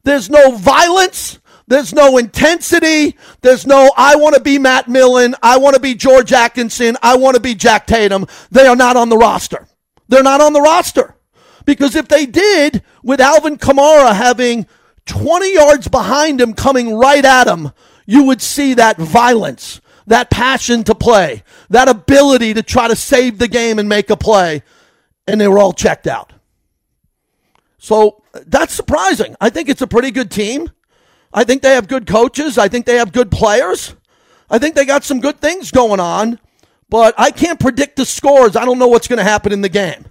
there's 0.04 0.30
no 0.30 0.52
violence. 0.52 1.39
There's 1.65 1.91
no 1.91 2.19
intensity. 2.19 3.17
There's 3.41 3.65
no, 3.65 3.91
I 3.97 4.15
want 4.17 4.36
to 4.36 4.41
be 4.41 4.60
Matt 4.60 4.88
Millen. 4.88 5.34
I 5.41 5.58
want 5.58 5.73
to 5.73 5.82
be 5.82 5.95
George 5.95 6.34
Atkinson. 6.34 6.95
I 7.02 7.17
want 7.17 7.36
to 7.36 7.41
be 7.41 7.56
Jack 7.56 7.88
Tatum. 7.88 8.28
They 8.52 8.67
are 8.67 8.75
not 8.75 8.95
on 8.95 9.10
the 9.10 9.17
roster. 9.17 9.67
They're 10.08 10.21
not 10.21 10.39
on 10.39 10.54
the 10.54 10.62
roster. 10.62 11.15
Because 11.65 11.95
if 11.95 12.08
they 12.08 12.28
did, 12.28 12.84
with 13.02 13.19
Alvin 13.19 13.58
Kamara 13.58 14.13
having 14.13 14.67
20 15.08 15.52
yards 15.52 15.88
behind 15.88 16.39
him 16.39 16.54
coming 16.54 16.93
right 16.93 17.25
at 17.25 17.47
him, 17.47 17.71
you 18.10 18.24
would 18.24 18.41
see 18.41 18.74
that 18.74 18.98
violence, 18.98 19.82
that 20.08 20.32
passion 20.32 20.84
to 20.86 20.95
play, 20.95 21.43
that 21.69 21.88
ability 21.88 22.56
to 22.56 22.63
try 22.63 22.88
to 22.88 22.95
save 22.95 23.38
the 23.38 23.48
game 23.48 23.78
and 23.78 23.88
make 23.88 24.10
a 24.10 24.17
play. 24.17 24.63
And 25.28 25.39
they 25.39 25.48
were 25.48 25.60
all 25.60 25.74
checked 25.74 26.08
out. 26.08 26.34
So 27.78 28.24
that's 28.48 28.74
surprising. 28.74 29.36
I 29.39 29.52
think 29.52 29.69
it's 29.69 29.84
a 29.84 29.88
pretty 29.88 30.10
good 30.10 30.32
team. 30.32 30.72
I 31.32 31.43
think 31.43 31.62
they 31.62 31.76
have 31.76 31.88
good 31.88 32.08
coaches. 32.08 32.58
I 32.58 32.67
think 32.67 32.88
they 32.88 32.95
have 32.95 33.12
good 33.12 33.30
players. 33.30 33.95
I 34.50 34.58
think 34.58 34.74
they 34.74 34.86
got 34.86 35.04
some 35.04 35.19
good 35.19 35.39
things 35.39 35.69
going 35.69 36.00
on, 36.00 36.39
but 36.89 37.13
I 37.15 37.30
can't 37.30 37.60
predict 37.60 37.95
the 37.95 38.06
scores. 38.06 38.56
I 38.56 38.65
don't 38.65 38.80
know 38.80 38.88
what's 38.88 39.08
going 39.08 39.17
to 39.17 39.24
happen 39.24 39.52
in 39.52 39.62
the 39.62 39.69
game. 39.69 40.08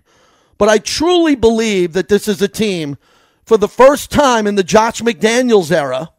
But 0.56 0.68
I 0.68 0.78
truly 0.78 1.34
believe 1.34 1.94
that 1.94 2.06
this 2.06 2.28
is 2.28 2.40
a 2.42 2.46
team 2.46 2.96
for 3.44 3.56
the 3.56 3.66
first 3.66 4.12
time 4.12 4.46
in 4.46 4.54
the 4.54 4.62
Josh 4.62 5.00
McDaniels 5.02 5.72
era 5.72 6.12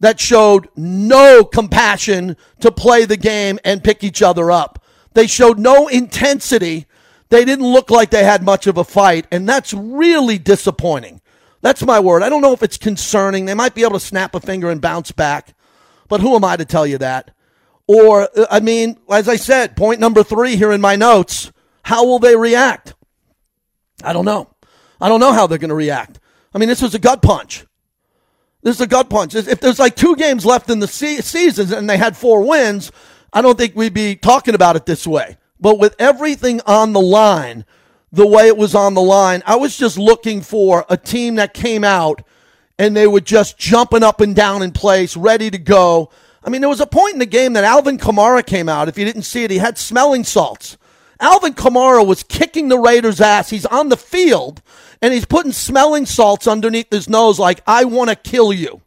that 0.00 0.18
showed 0.18 0.68
no 0.76 1.44
compassion 1.44 2.36
to 2.60 2.72
play 2.72 3.04
the 3.04 3.16
game 3.16 3.58
and 3.64 3.84
pick 3.84 4.02
each 4.02 4.22
other 4.22 4.50
up. 4.50 4.84
They 5.14 5.26
showed 5.26 5.58
no 5.58 5.88
intensity. 5.88 6.86
They 7.28 7.44
didn't 7.44 7.66
look 7.70 7.90
like 7.90 8.10
they 8.10 8.24
had 8.24 8.42
much 8.42 8.66
of 8.66 8.76
a 8.78 8.84
fight, 8.84 9.26
and 9.30 9.48
that's 9.48 9.72
really 9.72 10.38
disappointing. 10.38 11.20
That's 11.62 11.82
my 11.82 12.00
word. 12.00 12.22
I 12.22 12.28
don't 12.28 12.40
know 12.40 12.52
if 12.52 12.62
it's 12.62 12.78
concerning. 12.78 13.44
They 13.44 13.54
might 13.54 13.74
be 13.74 13.82
able 13.82 13.92
to 13.92 14.00
snap 14.00 14.34
a 14.34 14.40
finger 14.40 14.70
and 14.70 14.80
bounce 14.80 15.12
back, 15.12 15.54
but 16.08 16.20
who 16.20 16.34
am 16.34 16.44
I 16.44 16.56
to 16.56 16.64
tell 16.64 16.86
you 16.86 16.98
that? 16.98 17.32
Or, 17.86 18.28
uh, 18.36 18.46
I 18.50 18.60
mean, 18.60 18.98
as 19.10 19.28
I 19.28 19.36
said, 19.36 19.76
point 19.76 20.00
number 20.00 20.22
three 20.22 20.56
here 20.56 20.72
in 20.72 20.80
my 20.80 20.96
notes 20.96 21.52
how 21.82 22.04
will 22.06 22.18
they 22.18 22.36
react? 22.36 22.94
I 24.02 24.12
don't 24.12 24.24
know. 24.24 24.48
I 25.00 25.08
don't 25.08 25.20
know 25.20 25.32
how 25.32 25.46
they're 25.46 25.58
going 25.58 25.70
to 25.70 25.74
react. 25.74 26.20
I 26.54 26.58
mean, 26.58 26.68
this 26.68 26.82
was 26.82 26.94
a 26.94 26.98
gut 26.98 27.22
punch. 27.22 27.64
This 28.62 28.76
is 28.76 28.82
a 28.82 28.86
gut 28.86 29.08
punch. 29.08 29.34
If 29.34 29.60
there's 29.60 29.78
like 29.78 29.96
two 29.96 30.16
games 30.16 30.44
left 30.44 30.68
in 30.68 30.80
the 30.80 30.88
se- 30.88 31.22
season 31.22 31.72
and 31.72 31.88
they 31.88 31.96
had 31.96 32.16
four 32.16 32.46
wins, 32.46 32.92
I 33.32 33.42
don't 33.42 33.56
think 33.56 33.74
we'd 33.74 33.94
be 33.94 34.16
talking 34.16 34.54
about 34.54 34.76
it 34.76 34.86
this 34.86 35.06
way. 35.06 35.38
But 35.58 35.78
with 35.78 35.94
everything 35.98 36.60
on 36.66 36.92
the 36.92 37.00
line, 37.00 37.64
the 38.12 38.26
way 38.26 38.48
it 38.48 38.56
was 38.56 38.74
on 38.74 38.94
the 38.94 39.02
line, 39.02 39.42
I 39.46 39.56
was 39.56 39.76
just 39.76 39.98
looking 39.98 40.40
for 40.40 40.84
a 40.88 40.96
team 40.96 41.36
that 41.36 41.54
came 41.54 41.84
out 41.84 42.22
and 42.78 42.96
they 42.96 43.06
were 43.06 43.20
just 43.20 43.58
jumping 43.58 44.02
up 44.02 44.20
and 44.20 44.34
down 44.34 44.62
in 44.62 44.72
place, 44.72 45.16
ready 45.16 45.50
to 45.50 45.58
go. 45.58 46.10
I 46.42 46.50
mean, 46.50 46.60
there 46.60 46.70
was 46.70 46.80
a 46.80 46.86
point 46.86 47.12
in 47.14 47.18
the 47.18 47.26
game 47.26 47.52
that 47.52 47.64
Alvin 47.64 47.98
Kamara 47.98 48.44
came 48.44 48.68
out. 48.68 48.88
If 48.88 48.98
you 48.98 49.04
didn't 49.04 49.22
see 49.22 49.44
it, 49.44 49.50
he 49.50 49.58
had 49.58 49.76
smelling 49.78 50.24
salts. 50.24 50.78
Alvin 51.20 51.52
Kamara 51.52 52.04
was 52.06 52.22
kicking 52.22 52.68
the 52.68 52.78
Raiders' 52.78 53.20
ass. 53.20 53.50
He's 53.50 53.66
on 53.66 53.90
the 53.90 53.96
field 53.98 54.62
and 55.02 55.14
he's 55.14 55.26
putting 55.26 55.52
smelling 55.52 56.06
salts 56.06 56.46
underneath 56.46 56.90
his 56.90 57.08
nose, 57.08 57.38
like, 57.38 57.62
I 57.66 57.84
want 57.84 58.10
to 58.10 58.16
kill 58.16 58.52
you. 58.52 58.82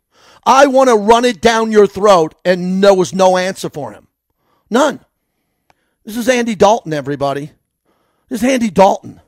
I 0.45 0.67
want 0.67 0.89
to 0.89 0.95
run 0.95 1.26
it 1.26 1.41
down 1.41 1.71
your 1.71 1.88
throat. 1.88 2.36
And 2.45 2.84
there 2.84 2.93
was 2.93 3.13
no 3.13 3.38
answer 3.38 3.69
for 3.69 3.93
him. 3.93 4.08
None. 4.69 4.99
This 6.04 6.17
is 6.17 6.30
Andy 6.30 6.56
Dalton, 6.56 6.93
everybody. 6.93 7.52
This 8.30 8.43
is 8.43 8.49
Andy 8.49 8.69
Dalton. 8.69 9.21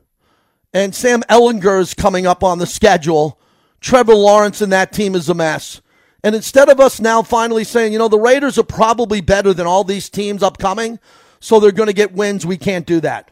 And 0.74 0.94
Sam 0.94 1.22
Ehlinger 1.30 1.80
is 1.80 1.94
coming 1.94 2.28
up 2.28 2.44
on 2.44 2.60
the 2.60 2.68
schedule. 2.68 3.40
Trevor 3.80 4.16
Lawrence 4.16 4.62
and 4.62 4.74
that 4.74 4.92
team 4.92 5.16
is 5.16 5.30
a 5.30 5.34
mess. 5.34 5.82
And 6.24 6.36
instead 6.36 6.70
of 6.70 6.80
us 6.80 7.00
now 7.00 7.22
finally 7.22 7.64
saying, 7.64 7.94
you 7.94 8.00
know, 8.00 8.08
the 8.08 8.20
Raiders 8.20 8.58
are 8.58 8.64
probably 8.64 9.22
better 9.22 9.54
than 9.54 9.68
all 9.68 9.84
these 9.84 10.10
teams 10.10 10.42
upcoming, 10.42 11.00
so 11.40 11.60
they're 11.60 11.72
going 11.72 11.86
to 11.86 11.94
get 11.94 12.14
wins, 12.14 12.48
we 12.48 12.58
can't 12.58 12.88
do 12.88 13.00
that. 13.02 13.30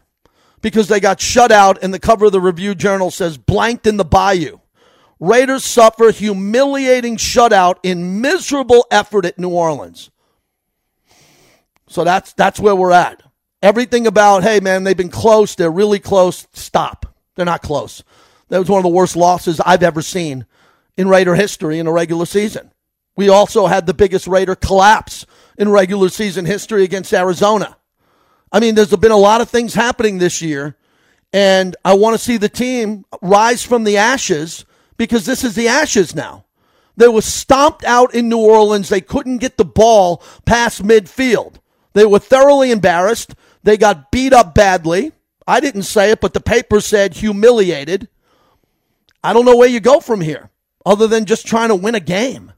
Because 0.64 0.88
they 0.88 1.00
got 1.00 1.22
shut 1.22 1.52
out, 1.52 1.78
and 1.84 1.94
the 1.94 2.00
cover 2.00 2.26
of 2.26 2.32
the 2.32 2.42
Review 2.42 2.74
Journal 2.74 3.12
says 3.12 3.38
blanked 3.38 3.86
in 3.86 3.98
the 3.98 4.06
bayou. 4.06 4.60
Raiders 5.20 5.64
suffer 5.64 6.10
humiliating 6.10 7.18
shutout 7.18 7.76
in 7.84 8.22
miserable 8.22 8.86
effort 8.90 9.26
at 9.26 9.38
New 9.38 9.50
Orleans. 9.50 10.10
So 11.88 12.04
that's 12.04 12.34
that's 12.34 12.60
where 12.60 12.76
we're 12.76 12.92
at. 12.92 13.22
Everything 13.62 14.08
about, 14.08 14.44
hey 14.44 14.60
man, 14.60 14.84
they've 14.84 14.98
been 14.98 15.10
close, 15.10 15.54
they're 15.56 15.70
really 15.70 16.00
close. 16.00 16.48
Stop. 16.54 17.06
They're 17.36 17.46
not 17.46 17.62
close. 17.62 18.04
That 18.50 18.60
was 18.60 18.70
one 18.70 18.80
of 18.80 18.84
the 18.84 18.90
worst 18.90 19.16
losses 19.16 19.60
I've 19.60 19.84
ever 19.84 20.02
seen 20.02 20.46
in 20.98 21.08
Raider 21.08 21.36
history 21.36 21.80
in 21.80 21.88
a 21.88 21.92
regular 21.92 22.26
season. 22.26 22.72
We 23.16 23.30
also 23.30 23.68
had 23.68 23.86
the 23.86 23.94
biggest 23.94 24.28
Raider 24.28 24.56
collapse 24.56 25.26
in 25.58 25.70
regular 25.70 26.10
season 26.10 26.46
history 26.46 26.84
against 26.84 27.14
Arizona. 27.14 27.78
I 28.54 28.60
mean, 28.60 28.76
there's 28.76 28.96
been 28.96 29.12
a 29.12 29.18
lot 29.18 29.42
of 29.42 29.50
things 29.50 29.74
happening 29.74 30.20
this 30.20 30.42
year, 30.42 30.78
and 31.34 31.76
I 31.84 31.96
want 31.96 32.14
to 32.14 32.24
see 32.24 32.38
the 32.38 32.48
team 32.48 33.04
rise 33.22 33.64
from 33.64 33.84
the 33.84 33.98
ashes 33.98 34.64
because 34.96 35.26
this 35.26 35.44
is 35.44 35.56
the 35.56 35.68
ashes 35.68 36.16
now. 36.16 36.46
They 36.96 37.08
were 37.08 37.24
stomped 37.24 37.84
out 37.84 38.14
in 38.14 38.30
New 38.30 38.38
Orleans. 38.38 38.90
They 38.90 39.02
couldn't 39.02 39.40
get 39.40 39.58
the 39.58 39.66
ball 39.66 40.24
past 40.46 40.84
midfield. 40.84 41.56
They 41.94 42.06
were 42.06 42.20
thoroughly 42.20 42.70
embarrassed. 42.70 43.34
They 43.64 43.76
got 43.76 44.12
beat 44.12 44.34
up 44.34 44.54
badly. 44.54 45.14
I 45.48 45.60
didn't 45.60 45.84
say 45.84 46.12
it, 46.12 46.22
but 46.22 46.34
the 46.34 46.40
paper 46.40 46.80
said 46.80 47.16
humiliated. 47.16 48.08
I 49.24 49.34
don't 49.34 49.46
know 49.46 49.58
where 49.58 49.70
you 49.70 49.80
go 49.80 50.00
from 50.00 50.22
here 50.22 50.52
other 50.86 51.08
than 51.08 51.26
just 51.26 51.48
trying 51.48 51.70
to 51.70 51.76
win 51.76 51.96
a 51.96 52.00
game. 52.00 52.52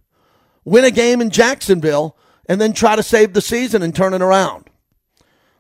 Win 0.66 0.84
a 0.84 0.92
game 0.92 1.22
in 1.22 1.30
Jacksonville 1.30 2.18
and 2.50 2.60
then 2.60 2.74
try 2.74 2.98
to 2.98 3.04
save 3.04 3.34
the 3.34 3.42
season 3.42 3.82
and 3.82 3.96
turn 3.96 4.14
it 4.14 4.22
around. 4.22 4.65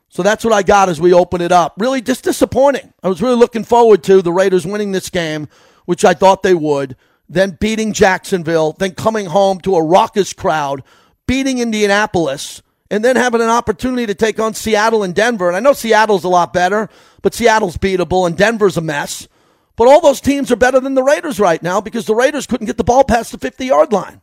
So 0.09 0.23
that's 0.23 0.43
what 0.43 0.53
I 0.53 0.63
got 0.63 0.89
as 0.89 1.01
we 1.01 1.13
open 1.13 1.41
it 1.41 1.51
up. 1.51 1.73
Really 1.77 2.01
just 2.01 2.23
disappointing. 2.23 2.93
I 3.03 3.09
was 3.09 3.21
really 3.21 3.35
looking 3.35 3.63
forward 3.63 4.03
to 4.03 4.21
the 4.21 4.31
Raiders 4.31 4.65
winning 4.65 4.91
this 4.91 5.09
game, 5.09 5.47
which 5.85 6.05
I 6.05 6.13
thought 6.13 6.43
they 6.43 6.53
would, 6.53 6.95
then 7.27 7.57
beating 7.59 7.91
Jacksonville, 7.91 8.73
then 8.73 8.95
coming 8.95 9.25
home 9.25 9.59
to 9.61 9.75
a 9.75 9.83
raucous 9.83 10.31
crowd, 10.31 10.83
beating 11.27 11.59
Indianapolis, 11.59 12.61
and 12.89 13.03
then 13.03 13.15
having 13.15 13.41
an 13.41 13.49
opportunity 13.49 14.05
to 14.05 14.13
take 14.13 14.39
on 14.39 14.53
Seattle 14.53 15.03
and 15.03 15.15
Denver. 15.15 15.47
And 15.47 15.57
I 15.57 15.59
know 15.59 15.73
Seattle's 15.73 16.23
a 16.23 16.29
lot 16.29 16.53
better, 16.53 16.89
but 17.21 17.33
Seattle's 17.33 17.77
beatable 17.77 18.27
and 18.27 18.37
Denver's 18.37 18.77
a 18.77 18.81
mess. 18.81 19.27
But 19.75 19.87
all 19.87 20.01
those 20.01 20.21
teams 20.21 20.51
are 20.51 20.55
better 20.55 20.79
than 20.79 20.93
the 20.93 21.03
Raiders 21.03 21.39
right 21.39 21.61
now 21.61 21.81
because 21.81 22.05
the 22.05 22.15
Raiders 22.15 22.47
couldn't 22.47 22.67
get 22.67 22.77
the 22.77 22.83
ball 22.83 23.03
past 23.03 23.31
the 23.31 23.37
50 23.37 23.65
yard 23.65 23.91
line. 23.91 24.21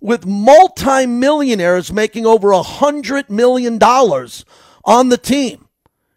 With 0.00 0.24
multimillionaires 0.24 1.92
making 1.92 2.24
over 2.24 2.52
a 2.52 2.62
$100 2.62 3.28
million 3.28 3.78
on 4.84 5.08
the 5.08 5.18
team, 5.18 5.68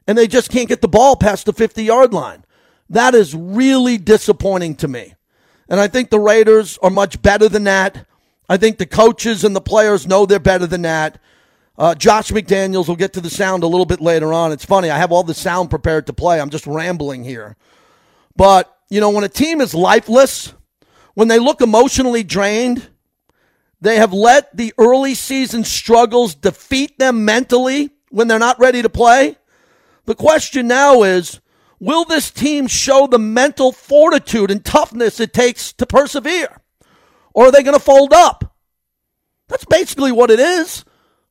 and 0.08 0.17
they 0.17 0.28
just 0.28 0.49
can't 0.49 0.69
get 0.69 0.82
the 0.82 0.88
ball 0.88 1.15
past 1.15 1.45
the 1.45 1.54
50 1.54 1.84
yard 1.84 2.13
line. 2.13 2.45
That 2.89 3.15
is 3.15 3.36
really 3.36 3.97
disappointing 3.97 4.76
to 4.76 4.88
me. 4.88 5.15
And 5.69 5.80
I 5.80 5.88
think 5.88 6.10
the 6.10 6.19
Raiders 6.19 6.78
are 6.82 6.89
much 6.89 7.21
better 7.21 7.49
than 7.49 7.63
that. 7.63 8.06
I 8.49 8.58
think 8.58 8.78
the 8.78 8.86
coaches 8.86 9.43
and 9.43 9.56
the 9.56 9.62
players 9.62 10.06
know 10.06 10.26
they're 10.26 10.39
better 10.39 10.67
than 10.67 10.84
that. 10.84 11.19
Uh, 11.78 11.95
Josh 11.95 12.30
McDaniels 12.32 12.88
will 12.88 12.95
get 12.95 13.13
to 13.13 13.21
the 13.21 13.30
sound 13.30 13.63
a 13.63 13.67
little 13.67 13.86
bit 13.86 13.99
later 13.99 14.32
on. 14.32 14.52
It's 14.52 14.65
funny, 14.65 14.91
I 14.91 14.97
have 14.97 15.12
all 15.12 15.23
the 15.23 15.34
sound 15.34 15.69
prepared 15.69 16.06
to 16.08 16.13
play. 16.13 16.39
I'm 16.39 16.52
just 16.52 16.67
rambling 16.67 17.23
here. 17.23 17.56
But, 18.36 18.76
you 18.89 18.99
know, 18.99 19.10
when 19.10 19.23
a 19.23 19.30
team 19.30 19.62
is 19.62 19.73
lifeless, 19.73 20.54
when 21.15 21.30
they 21.30 21.39
look 21.39 21.62
emotionally 21.62 22.23
drained, 22.23 22.89
they 23.82 23.95
have 23.97 24.13
let 24.13 24.56
the 24.56 24.73
early 24.78 25.15
season 25.15 25.63
struggles 25.63 26.36
defeat 26.36 26.99
them 26.99 27.26
mentally 27.26 27.89
when 28.13 28.28
they're 28.28 28.38
not 28.38 28.60
ready 28.60 28.84
to 28.84 28.89
play. 28.89 29.36
The 30.06 30.15
question 30.15 30.67
now 30.67 31.02
is 31.02 31.41
will 31.80 32.06
this 32.06 32.30
team 32.30 32.67
show 32.67 33.08
the 33.08 33.17
mental 33.19 33.71
fortitude 33.71 34.52
and 34.52 34.63
toughness 34.63 35.19
it 35.19 35.34
takes 35.34 35.73
to 35.73 35.86
persevere? 35.86 36.62
Or 37.34 37.47
are 37.47 37.52
they 37.52 37.63
going 37.63 37.78
to 37.78 37.84
fold 37.84 38.13
up? 38.13 38.56
That's 39.47 39.65
basically 39.65 40.12
what 40.12 40.30
it 40.30 40.39
is. 40.39 40.86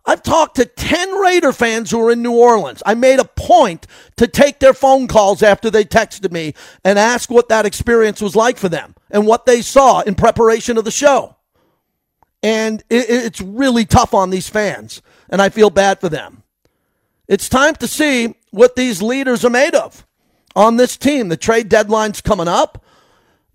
I've 0.04 0.24
talked 0.24 0.56
to 0.56 0.64
10 0.64 1.12
Raider 1.12 1.52
fans 1.52 1.92
who 1.92 2.04
are 2.04 2.10
in 2.10 2.22
New 2.22 2.32
Orleans. 2.36 2.82
I 2.84 2.94
made 2.94 3.20
a 3.20 3.24
point 3.24 3.86
to 4.16 4.26
take 4.26 4.58
their 4.58 4.74
phone 4.74 5.06
calls 5.06 5.44
after 5.44 5.70
they 5.70 5.84
texted 5.84 6.32
me 6.32 6.54
and 6.84 6.98
ask 6.98 7.30
what 7.30 7.48
that 7.50 7.64
experience 7.64 8.20
was 8.20 8.34
like 8.34 8.58
for 8.58 8.68
them 8.68 8.96
and 9.10 9.28
what 9.28 9.46
they 9.46 9.62
saw 9.62 10.00
in 10.00 10.16
preparation 10.16 10.76
of 10.76 10.84
the 10.84 10.90
show. 10.90 11.36
And 12.42 12.82
it's 12.90 13.40
really 13.40 13.84
tough 13.84 14.12
on 14.12 14.30
these 14.30 14.48
fans, 14.48 15.00
and 15.28 15.40
I 15.40 15.48
feel 15.48 15.70
bad 15.70 16.00
for 16.00 16.08
them. 16.08 16.41
It's 17.28 17.48
time 17.48 17.74
to 17.76 17.86
see 17.86 18.34
what 18.50 18.76
these 18.76 19.02
leaders 19.02 19.44
are 19.44 19.50
made 19.50 19.74
of 19.74 20.06
on 20.54 20.76
this 20.76 20.96
team. 20.96 21.28
The 21.28 21.36
trade 21.36 21.68
deadline's 21.68 22.20
coming 22.20 22.48
up. 22.48 22.84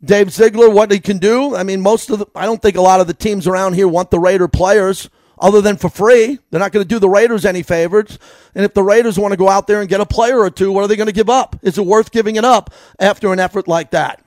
Dave 0.03 0.31
Ziegler, 0.31 0.69
what 0.69 0.91
he 0.91 0.99
can 0.99 1.17
do. 1.17 1.55
I 1.55 1.63
mean, 1.63 1.81
most 1.81 2.09
of 2.09 2.19
the, 2.19 2.27
I 2.35 2.45
don't 2.45 2.61
think 2.61 2.77
a 2.77 2.81
lot 2.81 3.01
of 3.01 3.07
the 3.07 3.13
teams 3.13 3.47
around 3.47 3.73
here 3.73 3.87
want 3.87 4.11
the 4.11 4.19
Raider 4.19 4.47
players 4.47 5.09
other 5.39 5.61
than 5.61 5.77
for 5.77 5.89
free. 5.89 6.39
They're 6.49 6.59
not 6.59 6.71
going 6.71 6.83
to 6.83 6.87
do 6.87 6.99
the 6.99 7.09
Raiders 7.09 7.45
any 7.45 7.63
favors. 7.63 8.19
And 8.55 8.63
if 8.63 8.73
the 8.73 8.83
Raiders 8.83 9.19
want 9.19 9.33
to 9.33 9.37
go 9.37 9.49
out 9.49 9.67
there 9.67 9.81
and 9.81 9.89
get 9.89 10.01
a 10.01 10.05
player 10.05 10.39
or 10.39 10.49
two, 10.49 10.71
what 10.71 10.83
are 10.83 10.87
they 10.87 10.95
going 10.95 11.07
to 11.07 11.13
give 11.13 11.29
up? 11.29 11.55
Is 11.61 11.77
it 11.77 11.85
worth 11.85 12.11
giving 12.11 12.35
it 12.35 12.45
up 12.45 12.71
after 12.99 13.33
an 13.33 13.39
effort 13.39 13.67
like 13.67 13.91
that? 13.91 14.23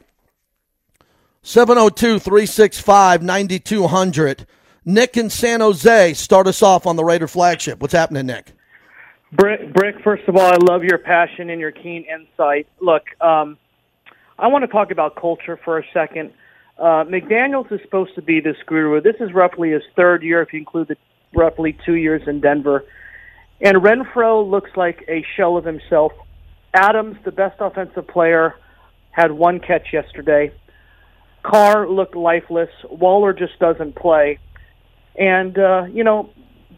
702 1.42 2.18
365 2.18 3.22
9200. 3.22 4.46
Nick 4.84 5.16
in 5.16 5.30
San 5.30 5.60
Jose, 5.60 6.14
start 6.14 6.46
us 6.46 6.62
off 6.62 6.86
on 6.86 6.96
the 6.96 7.04
Raider 7.04 7.28
flagship. 7.28 7.80
What's 7.80 7.92
happening, 7.92 8.26
Nick? 8.26 8.52
Brick, 9.32 9.72
Brick, 9.72 9.96
first 10.02 10.24
of 10.26 10.36
all, 10.36 10.46
I 10.46 10.56
love 10.56 10.82
your 10.82 10.98
passion 10.98 11.50
and 11.50 11.60
your 11.60 11.70
keen 11.70 12.04
insight. 12.04 12.66
Look, 12.80 13.04
um, 13.20 13.58
I 14.38 14.48
want 14.48 14.64
to 14.64 14.68
talk 14.68 14.90
about 14.90 15.14
culture 15.14 15.58
for 15.64 15.78
a 15.78 15.84
second. 15.94 16.32
Uh, 16.76 17.04
McDaniels 17.04 17.70
is 17.72 17.80
supposed 17.82 18.14
to 18.16 18.22
be 18.22 18.40
this 18.40 18.56
guru. 18.66 19.00
This 19.00 19.16
is 19.20 19.32
roughly 19.32 19.70
his 19.70 19.82
third 19.94 20.22
year, 20.22 20.42
if 20.42 20.52
you 20.52 20.58
include 20.58 20.88
the 20.88 20.96
roughly 21.34 21.78
two 21.86 21.94
years 21.94 22.22
in 22.26 22.40
Denver. 22.40 22.84
And 23.60 23.76
Renfrow 23.76 24.48
looks 24.50 24.70
like 24.76 25.04
a 25.08 25.24
shell 25.36 25.56
of 25.56 25.64
himself. 25.64 26.12
Adams, 26.74 27.16
the 27.24 27.30
best 27.30 27.60
offensive 27.60 28.08
player, 28.08 28.54
had 29.10 29.30
one 29.30 29.60
catch 29.60 29.92
yesterday. 29.92 30.52
Carr 31.42 31.88
looked 31.88 32.16
lifeless. 32.16 32.70
Waller 32.90 33.32
just 33.32 33.58
doesn't 33.58 33.94
play. 33.94 34.38
And, 35.16 35.56
uh, 35.58 35.84
you 35.92 36.02
know, 36.02 36.30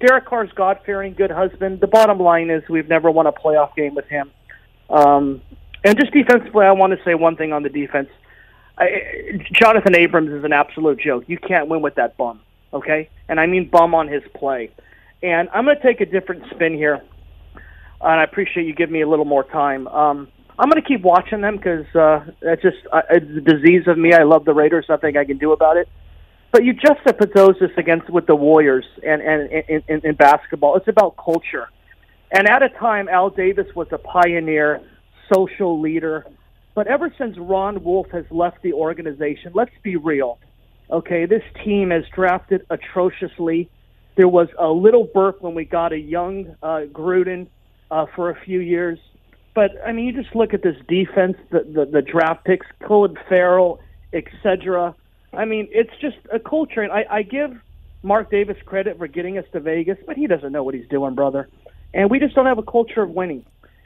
Derek 0.06 0.26
Carr's 0.26 0.50
God 0.54 0.80
fearing, 0.84 1.14
good 1.14 1.30
husband. 1.30 1.80
The 1.80 1.86
bottom 1.86 2.18
line 2.18 2.50
is 2.50 2.62
we've 2.68 2.88
never 2.88 3.10
won 3.10 3.26
a 3.26 3.32
playoff 3.32 3.74
game 3.76 3.94
with 3.94 4.06
him. 4.06 4.30
Um, 4.90 5.40
and 5.84 5.98
just 5.98 6.12
defensively, 6.12 6.66
I 6.66 6.72
want 6.72 6.92
to 6.92 7.04
say 7.04 7.14
one 7.14 7.36
thing 7.36 7.52
on 7.52 7.62
the 7.62 7.68
defense. 7.68 8.08
I, 8.76 9.40
Jonathan 9.52 9.94
Abrams 9.94 10.30
is 10.30 10.44
an 10.44 10.52
absolute 10.52 10.98
joke. 10.98 11.24
You 11.28 11.38
can't 11.38 11.68
win 11.68 11.82
with 11.82 11.94
that 11.94 12.16
bum, 12.16 12.40
okay? 12.72 13.08
And 13.28 13.38
I 13.38 13.46
mean 13.46 13.68
bum 13.68 13.94
on 13.94 14.08
his 14.08 14.22
play. 14.34 14.70
And 15.22 15.48
I'm 15.50 15.64
going 15.64 15.76
to 15.76 15.82
take 15.82 16.00
a 16.00 16.06
different 16.06 16.44
spin 16.50 16.74
here, 16.74 17.00
and 18.00 18.20
I 18.20 18.24
appreciate 18.24 18.66
you 18.66 18.74
giving 18.74 18.92
me 18.92 19.02
a 19.02 19.08
little 19.08 19.24
more 19.24 19.44
time. 19.44 19.86
Um, 19.86 20.28
I'm 20.58 20.68
going 20.68 20.82
to 20.82 20.88
keep 20.88 21.02
watching 21.02 21.42
them 21.42 21.56
because 21.56 21.86
uh, 21.94 22.24
that's 22.40 22.60
just 22.60 22.78
uh, 22.92 23.02
it's 23.10 23.26
a 23.26 23.40
disease 23.40 23.86
of 23.86 23.98
me. 23.98 24.14
I 24.14 24.24
love 24.24 24.44
the 24.44 24.52
Raiders. 24.52 24.86
Nothing 24.88 25.16
I 25.16 25.24
can 25.24 25.38
do 25.38 25.52
about 25.52 25.76
it. 25.76 25.88
But 26.52 26.64
you 26.64 26.74
juxtapose 26.74 27.58
this 27.58 27.70
against 27.78 28.10
with 28.10 28.26
the 28.26 28.36
Warriors 28.36 28.84
and 29.02 29.22
and 29.22 29.50
in, 29.88 30.00
in, 30.04 30.14
basketball. 30.14 30.76
It's 30.76 30.86
about 30.86 31.16
culture. 31.16 31.68
And 32.30 32.46
at 32.46 32.62
a 32.62 32.68
time, 32.68 33.08
Al 33.08 33.30
Davis 33.30 33.66
was 33.74 33.88
a 33.90 33.98
pioneer, 33.98 34.80
social 35.32 35.80
leader, 35.80 36.26
but 36.74 36.86
ever 36.86 37.12
since 37.18 37.36
Ron 37.38 37.82
Wolf 37.82 38.08
has 38.12 38.24
left 38.30 38.62
the 38.62 38.74
organization, 38.74 39.52
let's 39.54 39.72
be 39.82 39.96
real. 39.96 40.38
Okay, 40.90 41.24
this 41.24 41.42
team 41.64 41.90
has 41.90 42.04
drafted 42.14 42.66
atrociously. 42.68 43.70
There 44.16 44.28
was 44.28 44.48
a 44.58 44.68
little 44.68 45.04
burp 45.04 45.40
when 45.40 45.54
we 45.54 45.64
got 45.64 45.92
a 45.92 45.98
young 45.98 46.54
uh, 46.62 46.82
Gruden 46.92 47.46
uh, 47.90 48.06
for 48.14 48.30
a 48.30 48.38
few 48.44 48.60
years. 48.60 48.98
But 49.54 49.70
I 49.86 49.92
mean, 49.92 50.06
you 50.06 50.12
just 50.12 50.34
look 50.34 50.52
at 50.52 50.62
this 50.62 50.76
defense, 50.86 51.36
the 51.50 51.60
the, 51.60 51.86
the 51.86 52.02
draft 52.02 52.44
picks, 52.44 52.66
Clelin 52.82 53.16
Ferrell, 53.28 53.80
etc. 54.12 54.94
I 55.33 55.45
mean, 55.45 55.68
it's 55.71 55.92
just 56.01 56.16
a 56.33 56.38
culture, 56.38 56.83
and 56.83 56.92
I, 56.92 57.05
I 57.11 57.23
give 57.23 57.59
Mark 58.03 58.31
Davis 58.31 58.57
credit 58.66 58.99
for 58.99 59.07
getting 59.07 59.38
us 59.38 59.45
to 59.53 59.61
Vegas, 59.61 59.99
but 60.07 60.16
he 60.16 60.27
doesn't 60.27 60.53
know 60.53 60.62
what 60.62 60.75
he's 60.75 60.88
doing, 60.88 61.14
brother. 61.14 61.49
And 61.95 62.11
we 62.11 62.18
just 62.18 62.35
don't 62.35 62.47
have 62.47 62.59
a 62.59 62.62
culture 62.62 63.03
of 63.03 63.11
winning. 63.11 63.45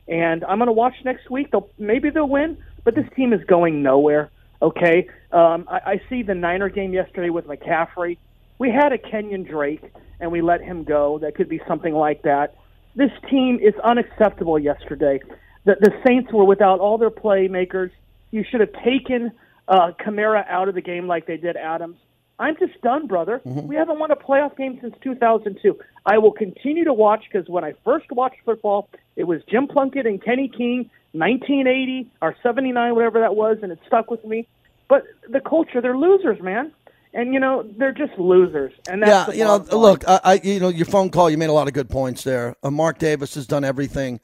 And 0.09 0.45
I'm 0.45 0.59
going 0.59 0.67
to 0.67 0.73
watch 0.73 0.95
next 1.05 1.31
week. 1.31 1.51
They'll 1.51 1.69
maybe 1.79 2.11
they'll 2.11 2.29
win, 2.29 2.59
but 2.85 2.95
this 2.95 3.07
team 3.17 3.33
is 3.33 3.43
going 3.45 3.83
nowhere. 3.83 4.31
Okay, 4.63 5.09
um, 5.33 5.67
I, 5.69 5.81
I 5.85 6.03
see 6.09 6.23
the 6.23 6.35
Niner 6.35 6.69
game 6.69 6.93
yesterday 6.93 7.31
with 7.31 7.47
McCaffrey. 7.47 8.19
We 8.59 8.71
had 8.71 8.93
a 8.93 8.99
Kenyon 8.99 9.43
Drake, 9.43 9.83
and 10.19 10.33
we 10.33 10.41
let 10.41 10.63
him 10.63 10.85
go. 10.85 11.19
That 11.19 11.35
could 11.35 11.49
be 11.49 11.61
something 11.69 11.93
like 11.93 12.23
that. 12.23 12.55
This 12.95 13.11
team 13.29 13.59
is 13.61 13.75
unacceptable 13.85 14.59
yesterday. 14.59 15.21
The, 15.65 15.77
the 15.79 15.93
Saints 16.07 16.33
were 16.33 16.45
without 16.45 16.81
all 16.81 16.97
their 16.97 17.11
playmakers. 17.11 17.91
You 18.31 18.45
should 18.49 18.61
have 18.61 18.73
taken 18.85 19.33
uh, 19.69 19.93
Kamara 19.99 20.47
out 20.49 20.69
of 20.69 20.75
the 20.75 20.81
game 20.81 21.07
like 21.07 21.27
they 21.27 21.37
did 21.37 21.57
Adams. 21.57 21.97
I'm 22.39 22.57
just 22.59 22.81
done, 22.83 23.07
brother. 23.07 23.41
Mm-hmm. 23.47 23.67
We 23.67 23.77
haven't 23.77 23.99
won 23.99 24.11
a 24.11 24.17
playoff 24.17 24.57
game 24.57 24.79
since 24.81 24.95
2002. 25.03 25.79
I 26.05 26.19
will 26.19 26.33
continue 26.33 26.85
to 26.85 26.93
watch 26.93 27.25
because 27.31 27.49
when 27.49 27.65
I 27.65 27.73
first 27.85 28.11
watched 28.13 28.37
football, 28.45 28.91
it 29.17 29.25
was 29.25 29.41
Jim 29.51 29.67
Plunkett 29.67 30.07
and 30.07 30.23
Kenny 30.23 30.49
King, 30.49 30.91
1980 31.13 32.11
or 32.21 32.37
79, 32.43 32.95
whatever 32.95 33.21
that 33.21 33.35
was, 33.35 33.59
and 33.63 33.73
it 33.73 33.79
stuck 33.87 34.11
with 34.11 34.25
me. 34.25 34.47
But 34.89 35.05
the 35.29 35.41
culture, 35.41 35.81
they're 35.81 35.97
losers, 35.97 36.41
man. 36.43 36.73
And 37.15 37.33
you 37.33 37.41
know 37.41 37.67
they're 37.79 37.93
just 37.93 38.19
losers, 38.19 38.75
and 38.87 39.03
that's 39.03 39.35
yeah. 39.35 39.35
You 39.35 39.45
know, 39.45 39.79
look, 39.79 40.07
I, 40.07 40.21
I, 40.23 40.35
you 40.45 40.61
know, 40.61 40.69
your 40.69 40.85
phone 40.85 41.09
call, 41.09 41.31
you 41.31 41.39
made 41.39 41.49
a 41.49 41.53
lot 41.53 41.67
of 41.67 41.73
good 41.73 41.89
points 41.89 42.25
there. 42.25 42.57
Uh, 42.63 42.71
Mark 42.71 42.99
Davis 42.99 43.37
has 43.37 43.47
done 43.47 43.65
everything 43.65 44.21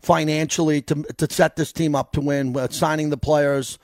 financially 0.00 0.80
to 0.82 1.02
to 1.16 1.26
set 1.28 1.56
this 1.56 1.72
team 1.72 1.96
up 1.96 2.12
to 2.12 2.20
win, 2.20 2.56
uh, 2.56 2.68
signing 2.68 3.10
the 3.10 3.16
players, 3.16 3.80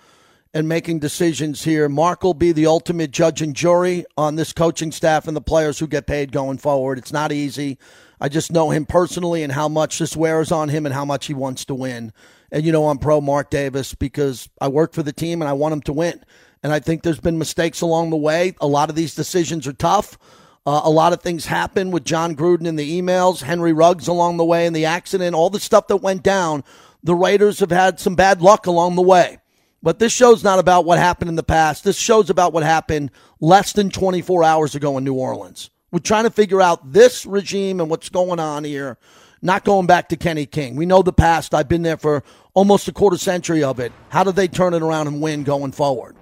and 0.54 0.68
making 0.68 0.98
decisions 0.98 1.64
here. 1.64 1.88
Mark 1.88 2.22
will 2.22 2.34
be 2.34 2.52
the 2.52 2.66
ultimate 2.66 3.10
judge 3.10 3.40
and 3.40 3.56
jury 3.56 4.04
on 4.16 4.36
this 4.36 4.52
coaching 4.52 4.92
staff 4.92 5.26
and 5.26 5.36
the 5.36 5.40
players 5.40 5.78
who 5.78 5.86
get 5.86 6.06
paid 6.06 6.32
going 6.32 6.58
forward. 6.58 6.98
It's 6.98 7.12
not 7.12 7.32
easy. 7.32 7.78
I 8.20 8.28
just 8.28 8.52
know 8.52 8.70
him 8.70 8.86
personally 8.86 9.42
and 9.42 9.52
how 9.52 9.68
much 9.68 9.98
this 9.98 10.16
wears 10.16 10.52
on 10.52 10.68
him 10.68 10.86
and 10.86 10.94
how 10.94 11.04
much 11.04 11.26
he 11.26 11.34
wants 11.34 11.64
to 11.66 11.74
win. 11.74 12.12
And, 12.52 12.64
you 12.64 12.70
know, 12.70 12.88
I'm 12.88 12.98
pro 12.98 13.20
Mark 13.20 13.50
Davis 13.50 13.94
because 13.94 14.48
I 14.60 14.68
work 14.68 14.92
for 14.92 15.02
the 15.02 15.12
team 15.12 15.40
and 15.40 15.48
I 15.48 15.54
want 15.54 15.72
him 15.72 15.82
to 15.82 15.92
win. 15.92 16.22
And 16.62 16.72
I 16.72 16.78
think 16.78 17.02
there's 17.02 17.18
been 17.18 17.38
mistakes 17.38 17.80
along 17.80 18.10
the 18.10 18.16
way. 18.16 18.54
A 18.60 18.66
lot 18.66 18.90
of 18.90 18.94
these 18.94 19.14
decisions 19.14 19.66
are 19.66 19.72
tough. 19.72 20.18
Uh, 20.64 20.82
a 20.84 20.90
lot 20.90 21.12
of 21.12 21.22
things 21.22 21.46
happen 21.46 21.90
with 21.90 22.04
Jon 22.04 22.36
Gruden 22.36 22.66
in 22.66 22.76
the 22.76 23.00
emails, 23.00 23.42
Henry 23.42 23.72
Ruggs 23.72 24.06
along 24.06 24.36
the 24.36 24.44
way 24.44 24.66
in 24.66 24.72
the 24.72 24.84
accident, 24.84 25.34
all 25.34 25.50
the 25.50 25.58
stuff 25.58 25.88
that 25.88 25.96
went 25.96 26.22
down. 26.22 26.62
The 27.02 27.16
Raiders 27.16 27.58
have 27.58 27.72
had 27.72 27.98
some 27.98 28.14
bad 28.14 28.40
luck 28.40 28.66
along 28.66 28.94
the 28.94 29.02
way. 29.02 29.38
But 29.82 29.98
this 29.98 30.12
show's 30.12 30.44
not 30.44 30.58
about 30.58 30.84
what 30.84 30.98
happened 30.98 31.28
in 31.28 31.34
the 31.34 31.42
past. 31.42 31.82
This 31.82 31.98
show's 31.98 32.30
about 32.30 32.52
what 32.52 32.62
happened 32.62 33.10
less 33.40 33.72
than 33.72 33.90
24 33.90 34.44
hours 34.44 34.74
ago 34.74 34.96
in 34.96 35.04
New 35.04 35.14
Orleans. 35.14 35.70
We're 35.90 35.98
trying 35.98 36.24
to 36.24 36.30
figure 36.30 36.62
out 36.62 36.92
this 36.92 37.26
regime 37.26 37.80
and 37.80 37.90
what's 37.90 38.08
going 38.08 38.38
on 38.38 38.64
here, 38.64 38.96
not 39.42 39.64
going 39.64 39.86
back 39.86 40.08
to 40.10 40.16
Kenny 40.16 40.46
King. 40.46 40.76
We 40.76 40.86
know 40.86 41.02
the 41.02 41.12
past. 41.12 41.52
I've 41.52 41.68
been 41.68 41.82
there 41.82 41.96
for 41.96 42.22
almost 42.54 42.86
a 42.88 42.92
quarter 42.92 43.18
century 43.18 43.64
of 43.64 43.80
it. 43.80 43.92
How 44.08 44.22
do 44.24 44.30
they 44.30 44.48
turn 44.48 44.72
it 44.72 44.82
around 44.82 45.08
and 45.08 45.20
win 45.20 45.42
going 45.42 45.72
forward? 45.72 46.16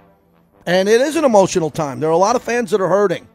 And 0.65 0.89
it 0.89 0.99
is 0.99 1.15
an 1.15 1.23
emotional 1.23 1.69
time. 1.69 1.99
There 1.99 2.09
are 2.09 2.13
a 2.13 2.17
lot 2.17 2.35
of 2.35 2.41
fans 2.41 2.71
that 2.71 2.81
are 2.81 2.89
hurting. 2.89 3.27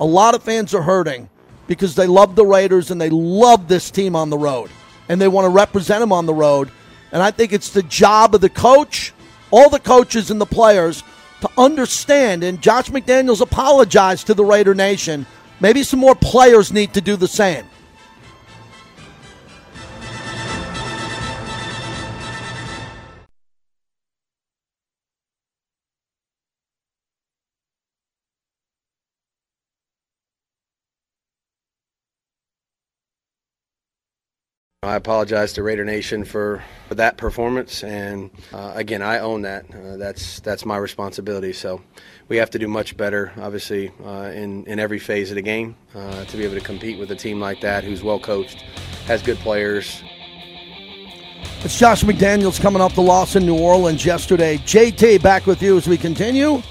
A 0.00 0.04
lot 0.04 0.34
of 0.34 0.42
fans 0.42 0.74
are 0.74 0.82
hurting 0.82 1.28
because 1.66 1.94
they 1.94 2.06
love 2.06 2.34
the 2.34 2.44
Raiders 2.44 2.90
and 2.90 3.00
they 3.00 3.10
love 3.10 3.68
this 3.68 3.90
team 3.90 4.16
on 4.16 4.30
the 4.30 4.38
road 4.38 4.70
and 5.08 5.20
they 5.20 5.28
want 5.28 5.44
to 5.44 5.50
represent 5.50 6.00
them 6.00 6.12
on 6.12 6.26
the 6.26 6.34
road. 6.34 6.70
And 7.12 7.22
I 7.22 7.30
think 7.30 7.52
it's 7.52 7.70
the 7.70 7.82
job 7.82 8.34
of 8.34 8.40
the 8.40 8.50
coach 8.50 9.12
all 9.56 9.70
the 9.70 9.80
coaches 9.80 10.30
and 10.30 10.38
the 10.38 10.46
players 10.46 11.02
to 11.40 11.50
understand. 11.56 12.44
And 12.44 12.60
Josh 12.60 12.90
McDaniels 12.90 13.40
apologized 13.40 14.26
to 14.26 14.34
the 14.34 14.44
Raider 14.44 14.74
Nation. 14.74 15.24
Maybe 15.60 15.82
some 15.82 15.98
more 15.98 16.14
players 16.14 16.72
need 16.72 16.92
to 16.92 17.00
do 17.00 17.16
the 17.16 17.26
same. 17.26 17.64
I 34.86 34.94
apologize 34.94 35.52
to 35.54 35.62
Raider 35.64 35.84
Nation 35.84 36.24
for, 36.24 36.62
for 36.88 36.94
that 36.94 37.16
performance, 37.16 37.82
and 37.82 38.30
uh, 38.52 38.72
again, 38.76 39.02
I 39.02 39.18
own 39.18 39.42
that. 39.42 39.66
Uh, 39.74 39.96
that's 39.96 40.38
that's 40.40 40.64
my 40.64 40.76
responsibility. 40.76 41.52
So 41.52 41.82
we 42.28 42.36
have 42.36 42.50
to 42.50 42.58
do 42.58 42.68
much 42.68 42.96
better, 42.96 43.32
obviously, 43.36 43.92
uh, 44.04 44.30
in 44.32 44.64
in 44.66 44.78
every 44.78 45.00
phase 45.00 45.30
of 45.30 45.34
the 45.34 45.42
game 45.42 45.74
uh, 45.94 46.24
to 46.26 46.36
be 46.36 46.44
able 46.44 46.54
to 46.54 46.60
compete 46.60 46.98
with 47.00 47.10
a 47.10 47.16
team 47.16 47.40
like 47.40 47.60
that, 47.62 47.82
who's 47.82 48.04
well 48.04 48.20
coached, 48.20 48.62
has 49.06 49.22
good 49.22 49.38
players. 49.38 50.02
It's 51.64 51.76
Josh 51.76 52.04
McDaniels 52.04 52.60
coming 52.60 52.80
off 52.80 52.94
the 52.94 53.02
loss 53.02 53.34
in 53.34 53.44
New 53.44 53.58
Orleans 53.58 54.04
yesterday. 54.04 54.58
JT 54.58 55.20
back 55.20 55.46
with 55.46 55.62
you 55.62 55.76
as 55.76 55.88
we 55.88 55.96
continue. 55.96 56.62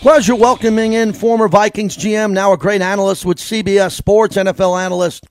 Pleasure 0.00 0.34
welcoming 0.34 0.94
in 0.94 1.12
former 1.12 1.46
Vikings 1.46 1.96
GM, 1.96 2.32
now 2.32 2.52
a 2.52 2.58
great 2.58 2.82
analyst 2.82 3.24
with 3.24 3.38
CBS 3.38 3.92
Sports, 3.92 4.36
NFL 4.36 4.82
analyst. 4.84 5.26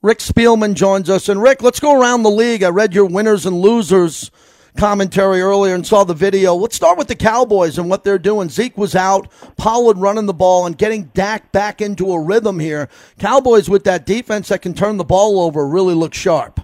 Rick 0.00 0.18
Spielman 0.18 0.74
joins 0.74 1.10
us. 1.10 1.28
And 1.28 1.42
Rick, 1.42 1.62
let's 1.62 1.80
go 1.80 2.00
around 2.00 2.22
the 2.22 2.30
league. 2.30 2.62
I 2.62 2.68
read 2.68 2.94
your 2.94 3.06
winners 3.06 3.46
and 3.46 3.60
losers 3.60 4.30
commentary 4.76 5.40
earlier 5.40 5.74
and 5.74 5.84
saw 5.84 6.04
the 6.04 6.14
video. 6.14 6.54
Let's 6.54 6.76
start 6.76 6.98
with 6.98 7.08
the 7.08 7.16
Cowboys 7.16 7.78
and 7.78 7.90
what 7.90 8.04
they're 8.04 8.16
doing. 8.16 8.48
Zeke 8.48 8.78
was 8.78 8.94
out, 8.94 9.28
Pollard 9.56 9.98
running 9.98 10.26
the 10.26 10.34
ball 10.34 10.66
and 10.66 10.78
getting 10.78 11.04
Dak 11.14 11.50
back 11.50 11.80
into 11.80 12.12
a 12.12 12.20
rhythm 12.20 12.60
here. 12.60 12.88
Cowboys 13.18 13.68
with 13.68 13.82
that 13.84 14.06
defense 14.06 14.48
that 14.48 14.62
can 14.62 14.74
turn 14.74 14.96
the 14.96 15.04
ball 15.04 15.40
over 15.40 15.66
really 15.66 15.94
look 15.94 16.14
sharp. 16.14 16.60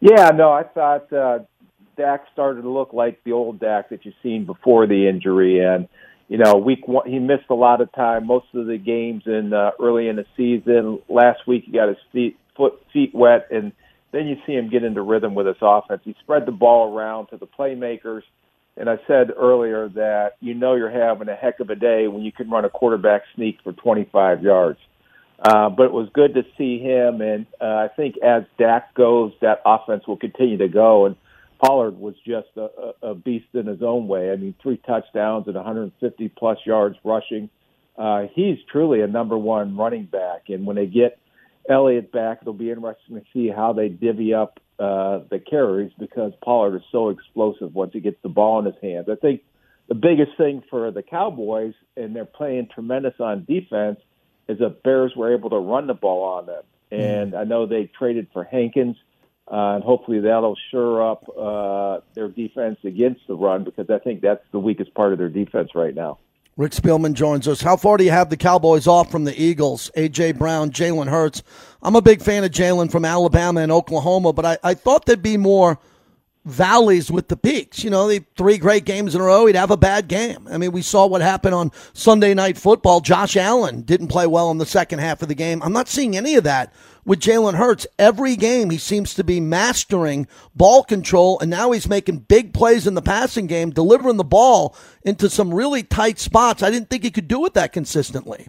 Yeah, 0.00 0.30
no, 0.30 0.50
I 0.50 0.62
thought 0.62 1.12
uh, 1.12 1.40
Dak 1.98 2.24
started 2.32 2.62
to 2.62 2.70
look 2.70 2.94
like 2.94 3.22
the 3.24 3.32
old 3.32 3.60
Dak 3.60 3.90
that 3.90 4.06
you've 4.06 4.14
seen 4.22 4.46
before 4.46 4.86
the 4.86 5.06
injury, 5.06 5.60
and 5.60 5.88
you 6.34 6.38
know, 6.42 6.56
week 6.56 6.88
one 6.88 7.08
he 7.08 7.20
missed 7.20 7.48
a 7.48 7.54
lot 7.54 7.80
of 7.80 7.92
time, 7.92 8.26
most 8.26 8.46
of 8.54 8.66
the 8.66 8.76
games 8.76 9.22
in 9.24 9.52
uh, 9.52 9.70
early 9.80 10.08
in 10.08 10.16
the 10.16 10.26
season. 10.36 10.98
Last 11.08 11.46
week 11.46 11.62
he 11.64 11.70
got 11.70 11.86
his 11.86 11.96
feet 12.10 12.36
foot 12.56 12.72
feet 12.92 13.14
wet, 13.14 13.46
and 13.52 13.70
then 14.10 14.26
you 14.26 14.36
see 14.44 14.54
him 14.54 14.68
get 14.68 14.82
into 14.82 15.00
rhythm 15.00 15.36
with 15.36 15.46
his 15.46 15.54
offense. 15.62 16.02
He 16.04 16.16
spread 16.24 16.44
the 16.44 16.50
ball 16.50 16.92
around 16.92 17.28
to 17.28 17.36
the 17.36 17.46
playmakers, 17.46 18.22
and 18.76 18.90
I 18.90 18.98
said 19.06 19.30
earlier 19.36 19.88
that 19.90 20.32
you 20.40 20.54
know 20.54 20.74
you're 20.74 20.90
having 20.90 21.28
a 21.28 21.36
heck 21.36 21.60
of 21.60 21.70
a 21.70 21.76
day 21.76 22.08
when 22.08 22.24
you 22.24 22.32
can 22.32 22.50
run 22.50 22.64
a 22.64 22.68
quarterback 22.68 23.22
sneak 23.36 23.58
for 23.62 23.72
25 23.72 24.42
yards. 24.42 24.80
Uh, 25.38 25.68
but 25.68 25.84
it 25.84 25.92
was 25.92 26.08
good 26.14 26.34
to 26.34 26.44
see 26.58 26.80
him, 26.80 27.20
and 27.20 27.46
uh, 27.60 27.64
I 27.64 27.90
think 27.94 28.16
as 28.24 28.42
Dak 28.58 28.92
goes, 28.94 29.32
that 29.40 29.62
offense 29.64 30.04
will 30.08 30.16
continue 30.16 30.56
to 30.56 30.68
go. 30.68 31.06
And 31.06 31.14
Pollard 31.64 31.98
was 31.98 32.14
just 32.26 32.48
a, 32.56 32.92
a 33.02 33.14
beast 33.14 33.46
in 33.54 33.66
his 33.66 33.82
own 33.82 34.06
way. 34.06 34.30
I 34.30 34.36
mean, 34.36 34.54
three 34.62 34.76
touchdowns 34.76 35.46
and 35.46 35.56
150 35.56 36.28
plus 36.30 36.58
yards 36.66 36.96
rushing. 37.04 37.48
Uh, 37.96 38.26
he's 38.34 38.58
truly 38.70 39.00
a 39.00 39.06
number 39.06 39.38
one 39.38 39.76
running 39.76 40.04
back. 40.04 40.48
And 40.48 40.66
when 40.66 40.76
they 40.76 40.86
get 40.86 41.18
Elliott 41.68 42.12
back, 42.12 42.38
it'll 42.42 42.52
be 42.52 42.70
interesting 42.70 43.16
to 43.16 43.24
see 43.32 43.48
how 43.48 43.72
they 43.72 43.88
divvy 43.88 44.34
up 44.34 44.60
uh, 44.78 45.20
the 45.30 45.38
carries 45.38 45.92
because 45.98 46.32
Pollard 46.42 46.76
is 46.76 46.82
so 46.92 47.08
explosive 47.08 47.74
once 47.74 47.92
he 47.92 48.00
gets 48.00 48.18
the 48.22 48.28
ball 48.28 48.58
in 48.58 48.66
his 48.66 48.74
hands. 48.82 49.06
I 49.10 49.14
think 49.14 49.42
the 49.88 49.94
biggest 49.94 50.36
thing 50.36 50.62
for 50.68 50.90
the 50.90 51.02
Cowboys, 51.02 51.74
and 51.96 52.14
they're 52.14 52.24
playing 52.24 52.68
tremendous 52.74 53.14
on 53.20 53.44
defense, 53.44 54.00
is 54.48 54.58
that 54.58 54.82
Bears 54.82 55.12
were 55.16 55.32
able 55.32 55.50
to 55.50 55.58
run 55.58 55.86
the 55.86 55.94
ball 55.94 56.24
on 56.24 56.46
them. 56.46 56.62
Mm-hmm. 56.92 57.02
And 57.02 57.32
mm. 57.32 57.38
I 57.38 57.44
know 57.44 57.66
they 57.66 57.90
traded 57.98 58.28
for 58.32 58.44
Hankins 58.44 58.96
uh, 58.96 59.13
and 59.48 59.84
hopefully 59.84 60.20
that'll 60.20 60.56
shore 60.70 61.10
up 61.10 61.24
uh, 61.38 62.00
their 62.14 62.28
defense 62.28 62.78
against 62.84 63.26
the 63.26 63.34
run 63.34 63.64
because 63.64 63.90
I 63.90 63.98
think 63.98 64.20
that's 64.20 64.44
the 64.52 64.58
weakest 64.58 64.94
part 64.94 65.12
of 65.12 65.18
their 65.18 65.28
defense 65.28 65.70
right 65.74 65.94
now. 65.94 66.18
Rick 66.56 66.72
Spielman 66.72 67.14
joins 67.14 67.48
us. 67.48 67.62
How 67.62 67.76
far 67.76 67.96
do 67.96 68.04
you 68.04 68.12
have 68.12 68.30
the 68.30 68.36
Cowboys 68.36 68.86
off 68.86 69.10
from 69.10 69.24
the 69.24 69.40
Eagles? 69.40 69.90
A.J. 69.96 70.32
Brown, 70.32 70.70
Jalen 70.70 71.08
Hurts. 71.08 71.42
I'm 71.82 71.96
a 71.96 72.02
big 72.02 72.22
fan 72.22 72.44
of 72.44 72.52
Jalen 72.52 72.92
from 72.92 73.04
Alabama 73.04 73.60
and 73.60 73.72
Oklahoma, 73.72 74.32
but 74.32 74.44
I, 74.46 74.58
I 74.62 74.74
thought 74.74 75.04
there'd 75.06 75.22
be 75.22 75.36
more– 75.36 75.78
valleys 76.44 77.10
with 77.10 77.28
the 77.28 77.36
peaks. 77.36 77.82
You 77.82 77.90
know, 77.90 78.08
the 78.08 78.24
three 78.36 78.58
great 78.58 78.84
games 78.84 79.14
in 79.14 79.20
a 79.20 79.24
row, 79.24 79.46
he'd 79.46 79.56
have 79.56 79.70
a 79.70 79.76
bad 79.76 80.08
game. 80.08 80.46
I 80.50 80.58
mean, 80.58 80.72
we 80.72 80.82
saw 80.82 81.06
what 81.06 81.22
happened 81.22 81.54
on 81.54 81.72
Sunday 81.92 82.34
Night 82.34 82.58
Football. 82.58 83.00
Josh 83.00 83.36
Allen 83.36 83.82
didn't 83.82 84.08
play 84.08 84.26
well 84.26 84.50
in 84.50 84.58
the 84.58 84.66
second 84.66 84.98
half 84.98 85.22
of 85.22 85.28
the 85.28 85.34
game. 85.34 85.62
I'm 85.62 85.72
not 85.72 85.88
seeing 85.88 86.16
any 86.16 86.34
of 86.34 86.44
that 86.44 86.72
with 87.04 87.20
Jalen 87.20 87.54
Hurts. 87.54 87.86
Every 87.98 88.36
game, 88.36 88.70
he 88.70 88.78
seems 88.78 89.14
to 89.14 89.24
be 89.24 89.40
mastering 89.40 90.26
ball 90.54 90.84
control, 90.84 91.38
and 91.40 91.50
now 91.50 91.70
he's 91.72 91.88
making 91.88 92.18
big 92.18 92.52
plays 92.52 92.86
in 92.86 92.94
the 92.94 93.02
passing 93.02 93.46
game, 93.46 93.70
delivering 93.70 94.16
the 94.16 94.24
ball 94.24 94.76
into 95.02 95.30
some 95.30 95.52
really 95.52 95.82
tight 95.82 96.18
spots. 96.18 96.62
I 96.62 96.70
didn't 96.70 96.90
think 96.90 97.04
he 97.04 97.10
could 97.10 97.28
do 97.28 97.44
it 97.46 97.54
that 97.54 97.72
consistently. 97.72 98.48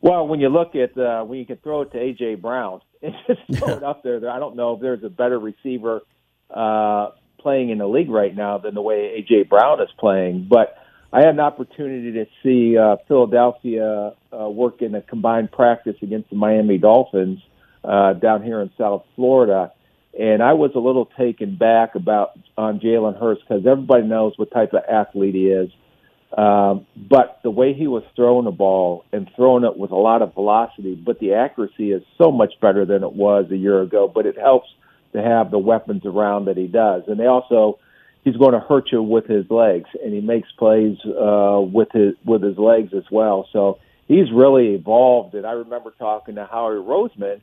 Well, 0.00 0.28
when 0.28 0.38
you 0.40 0.50
look 0.50 0.76
at 0.76 0.96
uh, 0.96 1.24
when 1.24 1.38
you 1.38 1.46
can 1.46 1.56
throw 1.56 1.82
it 1.82 1.90
to 1.92 1.98
AJ 1.98 2.40
Brown, 2.40 2.80
it's 3.02 3.16
just 3.26 3.58
throw 3.58 3.76
it 3.76 3.82
up 3.82 4.04
there. 4.04 4.30
I 4.30 4.38
don't 4.38 4.54
know 4.54 4.74
if 4.74 4.80
there's 4.80 5.02
a 5.02 5.08
better 5.08 5.38
receiver 5.38 6.02
uh, 6.50 7.10
playing 7.38 7.70
in 7.70 7.78
the 7.78 7.86
league 7.86 8.10
right 8.10 8.34
now 8.34 8.58
than 8.58 8.74
the 8.74 8.82
way 8.82 9.22
AJ 9.22 9.48
Brown 9.48 9.80
is 9.80 9.88
playing. 9.98 10.48
But 10.50 10.76
I 11.12 11.20
had 11.20 11.30
an 11.30 11.40
opportunity 11.40 12.12
to 12.12 12.26
see 12.42 12.76
uh, 12.76 12.96
Philadelphia 13.08 14.12
uh, 14.32 14.48
work 14.48 14.82
in 14.82 14.94
a 14.94 15.02
combined 15.02 15.52
practice 15.52 15.96
against 16.02 16.30
the 16.30 16.36
Miami 16.36 16.78
Dolphins 16.78 17.38
uh, 17.84 18.14
down 18.14 18.42
here 18.42 18.60
in 18.60 18.70
South 18.76 19.04
Florida, 19.14 19.72
and 20.18 20.42
I 20.42 20.54
was 20.54 20.72
a 20.74 20.78
little 20.78 21.06
taken 21.06 21.56
back 21.56 21.94
about 21.94 22.38
on 22.56 22.80
Jalen 22.80 23.18
Hurts 23.18 23.42
because 23.42 23.66
everybody 23.66 24.02
knows 24.04 24.32
what 24.36 24.50
type 24.50 24.72
of 24.72 24.82
athlete 24.90 25.34
he 25.34 25.46
is. 25.46 25.70
Um, 26.36 26.86
but 26.96 27.40
the 27.42 27.50
way 27.50 27.72
he 27.72 27.86
was 27.86 28.02
throwing 28.16 28.44
the 28.44 28.50
ball 28.50 29.04
and 29.12 29.30
throwing 29.36 29.64
it 29.64 29.76
with 29.76 29.92
a 29.92 29.96
lot 29.96 30.22
of 30.22 30.34
velocity, 30.34 30.94
but 30.94 31.20
the 31.20 31.34
accuracy 31.34 31.92
is 31.92 32.02
so 32.18 32.32
much 32.32 32.54
better 32.60 32.84
than 32.84 33.04
it 33.04 33.12
was 33.12 33.46
a 33.50 33.56
year 33.56 33.80
ago. 33.80 34.10
But 34.12 34.26
it 34.26 34.36
helps 34.36 34.68
to 35.16 35.22
have 35.22 35.50
the 35.50 35.58
weapons 35.58 36.02
around 36.04 36.46
that 36.46 36.56
he 36.56 36.66
does, 36.66 37.02
and 37.08 37.18
they 37.18 37.26
also 37.26 37.78
he's 38.24 38.36
going 38.36 38.52
to 38.52 38.60
hurt 38.60 38.90
you 38.90 39.02
with 39.02 39.26
his 39.26 39.48
legs, 39.50 39.88
and 40.02 40.12
he 40.12 40.20
makes 40.20 40.50
plays 40.58 40.96
uh, 41.04 41.60
with 41.60 41.88
his 41.92 42.14
with 42.24 42.42
his 42.42 42.58
legs 42.58 42.92
as 42.94 43.04
well. 43.10 43.48
So 43.52 43.78
he's 44.08 44.30
really 44.32 44.74
evolved. 44.74 45.34
And 45.34 45.46
I 45.46 45.52
remember 45.52 45.92
talking 45.98 46.34
to 46.34 46.44
Howie 46.44 46.74
Roseman, 46.74 47.40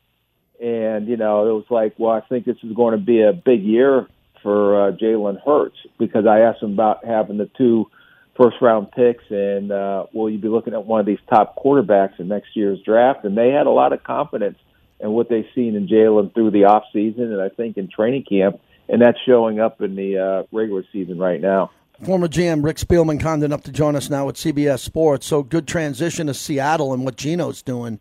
and 0.62 1.07
you 1.07 1.17
know 1.17 1.47
it 1.47 1.53
was 1.53 1.65
like, 1.69 1.95
well, 1.97 2.12
I 2.12 2.21
think 2.21 2.45
this 2.45 2.57
is 2.63 2.73
going 2.73 2.97
to 2.97 3.03
be 3.03 3.21
a 3.21 3.33
big 3.33 3.63
year 3.63 4.07
for 4.43 4.89
uh, 4.89 4.91
Jalen 4.91 5.41
Hurts 5.43 5.77
because 5.97 6.25
I 6.27 6.41
asked 6.41 6.62
him 6.62 6.73
about 6.73 7.05
having 7.05 7.38
the 7.38 7.49
two 7.57 7.89
first 8.36 8.57
round 8.62 8.91
picks 8.91 9.23
and 9.29 9.71
uh, 9.71 10.05
will 10.12 10.29
you 10.29 10.39
be 10.39 10.47
looking 10.47 10.73
at 10.73 10.86
one 10.86 10.99
of 10.99 11.05
these 11.05 11.19
top 11.29 11.55
quarterbacks 11.55 12.19
in 12.19 12.27
next 12.27 12.55
year's 12.55 12.79
draft? 12.83 13.23
And 13.23 13.38
they 13.38 13.49
had 13.49 13.67
a 13.67 13.71
lot 13.71 13.93
of 13.93 14.03
confidence 14.03 14.57
in 15.04 15.12
what 15.12 15.30
they've 15.30 15.46
seen 15.54 15.76
in 15.76 15.88
Jalen 15.88 16.34
through 16.34 16.52
the 16.52 16.63
off 16.63 16.86
season 16.94 17.32
and 17.32 17.42
I 17.42 17.50
think 17.50 17.78
in 17.78 17.89
training 17.89 18.24
camp, 18.24 18.60
and 18.88 19.02
that's 19.02 19.20
showing 19.26 19.60
up 19.60 19.82
in 19.82 19.96
the 19.96 20.18
uh, 20.18 20.44
regular 20.52 20.84
season 20.92 21.20
right 21.20 21.42
now. 21.42 21.72
Former 22.04 22.28
GM 22.28 22.63
Rick 22.63 22.78
Spielman 22.78 23.20
kind 23.20 23.44
enough 23.44 23.63
to 23.63 23.72
join 23.72 23.96
us 23.96 24.10
now 24.10 24.28
at 24.30 24.36
CBS 24.36 24.80
Sports. 24.80 25.28
So 25.28 25.44
good 25.44 25.68
transition 25.68 26.28
to 26.28 26.34
Seattle 26.34 26.94
and 26.94 27.06
what 27.06 27.18
Geno's 27.18 27.62
doing. 27.62 28.00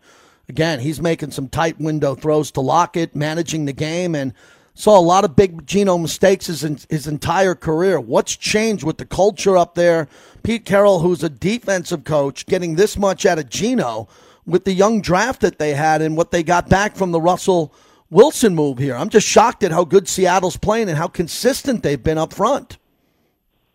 Again, 0.48 0.80
he's 0.80 1.00
making 1.00 1.32
some 1.32 1.48
tight 1.48 1.78
window 1.78 2.14
throws 2.14 2.50
to 2.52 2.60
Lockett, 2.60 3.14
managing 3.14 3.64
the 3.64 3.72
game, 3.72 4.14
and 4.14 4.32
saw 4.74 4.98
a 4.98 5.00
lot 5.00 5.24
of 5.24 5.36
big 5.36 5.66
Geno 5.66 5.98
mistakes 5.98 6.46
his, 6.46 6.62
his 6.88 7.06
entire 7.06 7.54
career. 7.54 8.00
What's 8.00 8.36
changed 8.36 8.84
with 8.84 8.98
the 8.98 9.04
culture 9.04 9.56
up 9.56 9.74
there? 9.74 10.08
Pete 10.42 10.64
Carroll, 10.64 11.00
who's 11.00 11.22
a 11.22 11.28
defensive 11.28 12.04
coach, 12.04 12.46
getting 12.46 12.74
this 12.74 12.96
much 12.96 13.26
out 13.26 13.38
of 13.38 13.48
Geno 13.48 14.08
with 14.46 14.64
the 14.64 14.72
young 14.72 15.00
draft 15.00 15.40
that 15.42 15.58
they 15.58 15.74
had 15.74 16.02
and 16.02 16.16
what 16.16 16.30
they 16.30 16.42
got 16.42 16.68
back 16.68 16.96
from 16.96 17.12
the 17.12 17.20
Russell 17.20 17.72
Wilson 18.10 18.54
move 18.54 18.78
here. 18.78 18.96
I'm 18.96 19.08
just 19.08 19.26
shocked 19.26 19.62
at 19.62 19.72
how 19.72 19.84
good 19.84 20.08
Seattle's 20.08 20.56
playing 20.56 20.88
and 20.88 20.98
how 20.98 21.08
consistent 21.08 21.82
they've 21.82 22.02
been 22.02 22.18
up 22.18 22.32
front. 22.32 22.78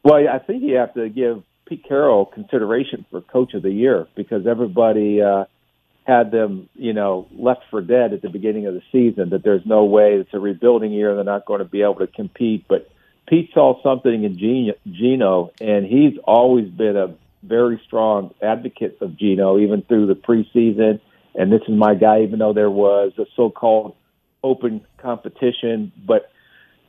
Well, 0.03 0.27
I 0.27 0.39
think 0.39 0.63
you 0.63 0.75
have 0.75 0.93
to 0.93 1.09
give 1.09 1.43
Pete 1.65 1.83
Carroll 1.87 2.25
consideration 2.25 3.05
for 3.09 3.21
Coach 3.21 3.53
of 3.53 3.63
the 3.63 3.71
Year 3.71 4.07
because 4.15 4.45
everybody 4.47 5.21
uh,– 5.21 5.45
had 6.07 6.31
them, 6.31 6.69
you 6.73 6.93
know, 6.93 7.27
left 7.37 7.63
for 7.69 7.81
dead 7.81 8.13
at 8.13 8.21
the 8.21 8.29
beginning 8.29 8.65
of 8.65 8.73
the 8.73 8.81
season. 8.93 9.29
That 9.31 9.43
there's 9.43 9.65
no 9.65 9.83
way 9.83 10.13
it's 10.13 10.33
a 10.33 10.39
rebuilding 10.39 10.93
year; 10.93 11.13
they're 11.13 11.25
not 11.25 11.45
going 11.45 11.59
to 11.59 11.65
be 11.65 11.81
able 11.81 11.95
to 11.95 12.07
compete. 12.07 12.65
But 12.67 12.89
Pete 13.27 13.51
saw 13.53 13.81
something 13.83 14.23
in 14.23 14.37
Geno 14.37 15.51
and 15.59 15.85
he's 15.85 16.17
always 16.23 16.69
been 16.69 16.95
a 16.95 17.13
very 17.43 17.81
strong 17.85 18.33
advocates 18.41 19.01
of 19.01 19.17
Geno, 19.17 19.59
even 19.59 19.81
through 19.83 20.07
the 20.07 20.15
preseason. 20.15 20.99
And 21.35 21.51
this 21.51 21.61
is 21.67 21.77
my 21.77 21.93
guy, 21.95 22.21
even 22.23 22.39
though 22.39 22.53
there 22.53 22.71
was 22.71 23.13
a 23.17 23.25
so-called 23.35 23.95
open 24.43 24.85
competition. 24.97 25.91
But 26.05 26.31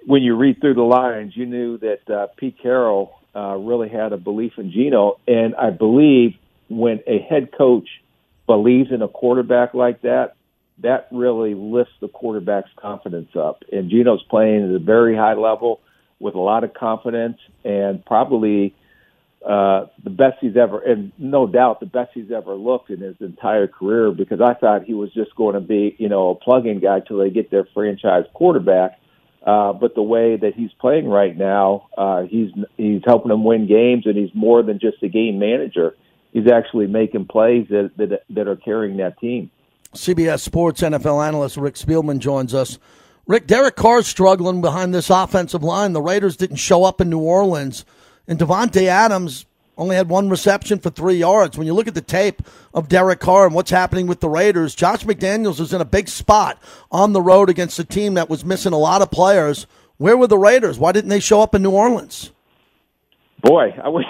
when 0.06 0.22
you 0.22 0.36
read 0.36 0.60
through 0.60 0.74
the 0.74 0.82
lines, 0.82 1.36
you 1.36 1.46
knew 1.46 1.78
that 1.78 2.10
uh, 2.10 2.26
Pete 2.36 2.56
Carroll 2.62 3.18
uh, 3.34 3.56
really 3.56 3.88
had 3.88 4.12
a 4.12 4.16
belief 4.16 4.52
in 4.56 4.72
Geno, 4.72 5.18
and 5.26 5.54
I 5.54 5.70
believe 5.70 6.34
when 6.68 7.00
a 7.06 7.18
head 7.18 7.50
coach 7.56 7.88
believes 8.46 8.90
in 8.90 9.02
a 9.02 9.08
quarterback 9.08 9.74
like 9.74 10.02
that, 10.02 10.34
that 10.82 11.08
really 11.10 11.54
lifts 11.54 11.92
the 12.00 12.08
quarterback's 12.08 12.70
confidence 12.76 13.30
up. 13.36 13.64
And 13.72 13.90
Geno's 13.90 14.22
playing 14.30 14.68
at 14.68 14.74
a 14.74 14.78
very 14.78 15.16
high 15.16 15.34
level 15.34 15.80
with 16.20 16.34
a 16.34 16.40
lot 16.40 16.64
of 16.64 16.74
confidence 16.74 17.38
and 17.64 18.04
probably 18.04 18.74
uh, 19.44 19.86
the 20.02 20.10
best 20.10 20.38
he's 20.40 20.56
ever, 20.56 20.80
and 20.80 21.12
no 21.18 21.46
doubt 21.46 21.80
the 21.80 21.86
best 21.86 22.10
he's 22.14 22.30
ever 22.30 22.54
looked 22.54 22.90
in 22.90 23.00
his 23.00 23.16
entire 23.20 23.66
career 23.66 24.10
because 24.10 24.40
I 24.40 24.54
thought 24.54 24.84
he 24.84 24.94
was 24.94 25.12
just 25.12 25.34
going 25.36 25.54
to 25.54 25.60
be, 25.60 25.94
you 25.98 26.08
know, 26.08 26.30
a 26.30 26.34
plug-in 26.34 26.80
guy 26.80 27.00
till 27.00 27.18
they 27.18 27.30
get 27.30 27.50
their 27.50 27.66
franchise 27.72 28.24
quarterback. 28.34 29.00
Uh, 29.46 29.72
but 29.72 29.94
the 29.94 30.02
way 30.02 30.36
that 30.36 30.54
he's 30.54 30.72
playing 30.80 31.08
right 31.08 31.36
now, 31.36 31.88
uh, 31.96 32.22
he's 32.22 32.50
he's 32.76 33.02
helping 33.06 33.28
them 33.28 33.44
win 33.44 33.66
games, 33.66 34.04
and 34.06 34.16
he's 34.16 34.34
more 34.34 34.62
than 34.62 34.78
just 34.80 35.02
a 35.02 35.08
game 35.08 35.38
manager 35.38 35.94
he's 36.32 36.50
actually 36.50 36.86
making 36.86 37.26
plays 37.26 37.66
that, 37.68 37.90
that, 37.96 38.22
that 38.30 38.48
are 38.48 38.56
carrying 38.56 38.96
that 38.98 39.18
team. 39.18 39.50
CBS 39.94 40.40
Sports 40.40 40.82
NFL 40.82 41.26
analyst 41.26 41.56
Rick 41.56 41.74
Spielman 41.74 42.18
joins 42.18 42.54
us. 42.54 42.78
Rick, 43.26 43.46
Derek 43.46 43.76
Carr's 43.76 44.06
struggling 44.06 44.60
behind 44.60 44.94
this 44.94 45.10
offensive 45.10 45.62
line. 45.62 45.92
The 45.92 46.02
Raiders 46.02 46.36
didn't 46.36 46.56
show 46.56 46.84
up 46.84 47.00
in 47.00 47.10
New 47.10 47.20
Orleans, 47.20 47.84
and 48.28 48.38
Davante 48.38 48.84
Adams 48.86 49.46
only 49.78 49.96
had 49.96 50.08
one 50.08 50.28
reception 50.28 50.78
for 50.78 50.90
three 50.90 51.14
yards. 51.14 51.56
When 51.56 51.66
you 51.66 51.72
look 51.72 51.88
at 51.88 51.94
the 51.94 52.00
tape 52.00 52.42
of 52.74 52.88
Derek 52.88 53.20
Carr 53.20 53.46
and 53.46 53.54
what's 53.54 53.70
happening 53.70 54.06
with 54.06 54.20
the 54.20 54.28
Raiders, 54.28 54.74
Josh 54.74 55.04
McDaniels 55.04 55.60
is 55.60 55.72
in 55.72 55.80
a 55.80 55.86
big 55.86 56.08
spot 56.08 56.60
on 56.90 57.12
the 57.12 57.22
road 57.22 57.48
against 57.48 57.78
a 57.78 57.84
team 57.84 58.14
that 58.14 58.28
was 58.28 58.44
missing 58.44 58.72
a 58.72 58.78
lot 58.78 59.02
of 59.02 59.10
players. 59.10 59.66
Where 59.96 60.16
were 60.16 60.26
the 60.26 60.38
Raiders? 60.38 60.78
Why 60.78 60.92
didn't 60.92 61.10
they 61.10 61.20
show 61.20 61.40
up 61.40 61.54
in 61.54 61.62
New 61.62 61.70
Orleans? 61.70 62.32
Boy, 63.40 63.72
I 63.82 63.88
wish 63.88 64.04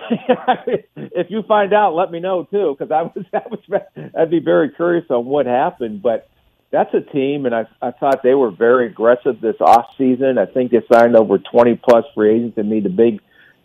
if 0.96 1.31
you 1.31 1.42
find 1.42 1.72
out, 1.72 1.94
let 1.94 2.11
me 2.11 2.18
know 2.18 2.44
too, 2.44 2.76
because 2.78 2.90
I 2.90 3.02
was, 3.02 3.26
I 3.35 3.48
was 3.48 3.83
I'd 4.18 4.31
be 4.31 4.40
very 4.40 4.70
curious 4.70 5.04
on 5.11 5.26
what 5.26 5.46
happened. 5.46 6.02
But 6.02 6.28
that's 6.70 6.92
a 6.94 7.00
team, 7.00 7.46
and 7.46 7.54
I 7.54 7.66
I 7.83 7.90
thought 7.90 8.22
they 8.22 8.35
were 8.35 8.50
very 8.50 8.87
aggressive 8.87 9.40
this 9.40 9.57
off 9.61 9.87
season. 9.98 10.38
I 10.38 10.46
think 10.46 10.70
they 10.70 10.83
signed 10.92 11.16
over 11.16 11.38
twenty 11.38 11.74
plus 11.76 12.04
free 12.14 12.37
agents 12.37 12.57
and 12.57 12.70
made 12.70 12.87
a 12.87 12.90
big 12.90 13.20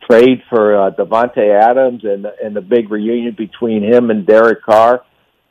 trade 0.10 0.44
for 0.50 0.88
uh, 0.88 0.92
Davante 0.92 1.50
Adams 1.62 2.04
and 2.04 2.26
and 2.26 2.56
the 2.56 2.62
big 2.62 2.92
reunion 2.92 3.36
between 3.38 3.84
him 3.84 4.10
and 4.10 4.26
Derek 4.26 4.64
Carr. 4.64 5.04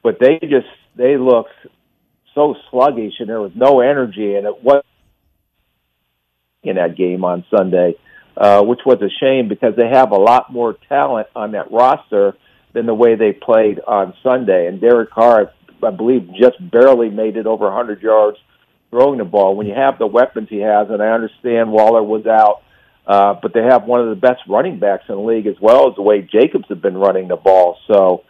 But 0.02 0.18
they 0.20 0.38
just 0.40 0.66
they 0.96 1.16
looked 1.16 1.54
so 2.34 2.54
sluggish, 2.70 3.14
and 3.20 3.28
there 3.28 3.40
was 3.40 3.52
no 3.54 3.80
energy, 3.80 4.34
and 4.34 4.46
it 4.46 4.62
was 4.62 4.84
in 6.62 6.76
that 6.76 6.96
game 6.96 7.24
on 7.24 7.44
Sunday 7.54 7.94
uh, 8.36 8.62
which 8.62 8.80
was 8.84 9.00
a 9.02 9.10
shame 9.20 9.48
because 9.48 9.74
they 9.76 9.88
have 9.88 10.10
a 10.10 10.16
lot 10.16 10.52
more 10.52 10.76
talent 10.88 11.28
on 11.36 11.52
that 11.52 11.70
roster 11.70 12.34
than 12.72 12.86
the 12.86 12.94
way 12.94 13.14
they 13.14 13.32
played 13.32 13.80
on 13.86 14.14
Sunday. 14.22 14.66
And 14.66 14.80
Derek 14.80 15.10
Carr, 15.10 15.52
I 15.82 15.90
believe, 15.90 16.30
just 16.40 16.56
barely 16.70 17.10
made 17.10 17.36
it 17.36 17.46
over 17.46 17.66
100 17.66 18.00
yards 18.02 18.38
throwing 18.90 19.18
the 19.18 19.24
ball. 19.24 19.54
When 19.54 19.66
you 19.66 19.74
have 19.74 19.98
the 19.98 20.06
weapons 20.06 20.48
he 20.48 20.60
has, 20.60 20.88
and 20.88 21.02
I 21.02 21.08
understand 21.08 21.70
Waller 21.70 22.02
was 22.02 22.26
out, 22.26 22.62
uh, 23.06 23.34
but 23.40 23.52
they 23.52 23.62
have 23.62 23.84
one 23.84 24.00
of 24.00 24.08
the 24.08 24.16
best 24.16 24.42
running 24.48 24.78
backs 24.78 25.04
in 25.08 25.16
the 25.16 25.20
league 25.20 25.46
as 25.46 25.56
well 25.60 25.88
as 25.88 25.96
the 25.96 26.02
way 26.02 26.22
Jacobs 26.22 26.66
have 26.68 26.80
been 26.80 26.96
running 26.96 27.28
the 27.28 27.36
ball. 27.36 27.78
So 27.86 28.24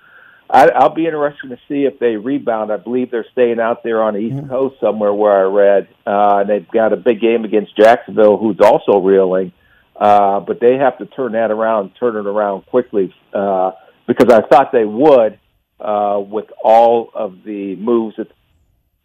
I, 0.49 0.69
I'll 0.69 0.95
be 0.95 1.07
interested 1.07 1.49
to 1.49 1.59
see 1.69 1.85
if 1.85 1.99
they 1.99 2.17
rebound. 2.17 2.71
I 2.73 2.77
believe 2.77 3.11
they're 3.11 3.27
staying 3.33 3.61
out 3.61 3.83
there 3.83 4.03
on 4.03 4.15
the 4.15 4.21
East 4.21 4.37
mm-hmm. 4.37 4.49
Coast 4.49 4.77
somewhere 4.81 5.13
where 5.13 5.33
I 5.33 5.43
read, 5.43 5.89
uh, 6.07 6.39
and 6.41 6.51
they've 6.51 6.71
got 6.71 6.93
a 6.93 6.97
big 6.97 7.21
game 7.21 7.45
against 7.45 7.77
Jacksonville, 7.77 8.37
who's 8.37 8.59
also 8.63 8.99
reeling. 8.99 9.53
Uh, 9.97 10.41
but 10.41 10.59
they 10.61 10.77
have 10.79 10.99
to 10.99 11.07
turn 11.07 11.33
that 11.33 11.51
around, 11.51 11.93
turn 11.99 12.17
it 12.17 12.27
around 12.27 12.67
quickly, 12.67 13.15
uh, 13.33 13.73
because 14.07 14.33
I 14.33 14.41
thought 14.47 14.73
they 14.73 14.85
would 14.85 15.39
uh, 15.81 16.21
with 16.21 16.47
all 16.63 17.11
of 17.15 17.45
the 17.45 17.77
moves 17.77 18.17
at 18.19 18.29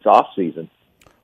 the 0.04 0.10
off 0.10 0.28
season. 0.36 0.70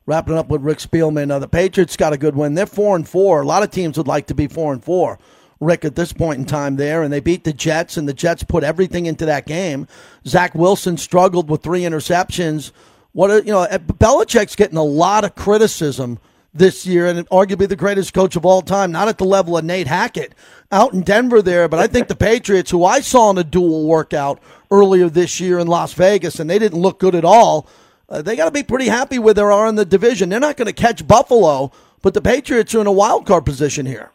Wrapping 0.06 0.38
up 0.38 0.50
with 0.50 0.62
Rick 0.62 0.80
Spielman, 0.80 1.32
uh, 1.32 1.40
the 1.40 1.48
Patriots 1.48 1.96
got 1.96 2.12
a 2.12 2.18
good 2.18 2.36
win. 2.36 2.56
They're 2.56 2.66
four 2.66 2.96
and 2.96 3.08
four. 3.08 3.42
A 3.42 3.46
lot 3.46 3.64
of 3.64 3.72
teams 3.72 3.98
would 3.98 4.08
like 4.08 4.28
to 4.28 4.36
be 4.36 4.48
four 4.48 4.74
and 4.74 4.84
four. 4.84 5.18
Rick 5.62 5.86
at 5.86 5.96
this 5.96 6.12
point 6.12 6.40
in 6.40 6.46
time 6.46 6.76
there, 6.76 7.04
and 7.04 7.14
they 7.14 7.22
beat 7.22 7.46
the 7.46 7.54
Jets, 7.54 7.96
and 7.96 8.08
the 8.08 8.14
Jets 8.14 8.44
put 8.44 8.66
everything 8.66 9.06
into 9.06 9.26
that 9.26 9.46
game. 9.46 9.88
Zach 10.28 10.54
Wilson 10.56 10.98
struggled 10.98 11.50
with 11.50 11.64
three 11.64 11.82
interceptions. 11.82 12.72
What 13.14 13.46
you 13.46 13.54
know, 13.54 13.66
Belichick's 13.68 14.56
getting 14.58 14.78
a 14.78 14.84
lot 14.84 15.24
of 15.24 15.36
criticism 15.36 16.20
this 16.54 16.86
year 16.86 17.08
and 17.08 17.28
arguably 17.30 17.68
the 17.68 17.76
greatest 17.76 18.14
coach 18.14 18.36
of 18.36 18.46
all 18.46 18.62
time, 18.62 18.92
not 18.92 19.08
at 19.08 19.18
the 19.18 19.26
level 19.26 19.58
of 19.58 19.66
Nate 19.66 19.88
Hackett 19.88 20.36
out 20.72 20.94
in 20.94 21.02
Denver 21.02 21.42
there, 21.42 21.68
but 21.68 21.80
I 21.80 21.88
think 21.88 22.08
the 22.08 22.16
Patriots, 22.16 22.70
who 22.70 22.86
I 22.86 23.00
saw 23.02 23.32
in 23.32 23.38
a 23.38 23.44
dual 23.44 23.88
workout 23.88 24.40
earlier 24.70 25.10
this 25.10 25.40
year 25.40 25.60
in 25.60 25.68
Las 25.68 25.94
Vegas, 25.94 26.40
and 26.40 26.50
they 26.50 26.60
didn't 26.60 26.82
look 26.82 27.00
good 27.00 27.16
at 27.16 27.26
all, 27.26 27.68
uh, 28.10 28.22
they 28.22 28.36
got 28.36 28.46
to 28.46 28.52
be 28.52 28.64
pretty 28.64 28.88
happy 28.88 29.20
where 29.20 29.34
they 29.34 29.42
are 29.42 29.68
in 29.68 29.76
the 29.76 29.86
division. 29.86 30.30
They're 30.30 30.40
not 30.40 30.58
going 30.58 30.68
to 30.68 30.74
catch 30.74 31.08
Buffalo, 31.08 31.72
but 32.02 32.14
the 32.14 32.22
Patriots 32.22 32.74
are 32.76 32.82
in 32.82 32.88
a 32.88 32.92
wild 32.92 33.26
card 33.26 33.46
position 33.46 33.86
here. 33.86 34.12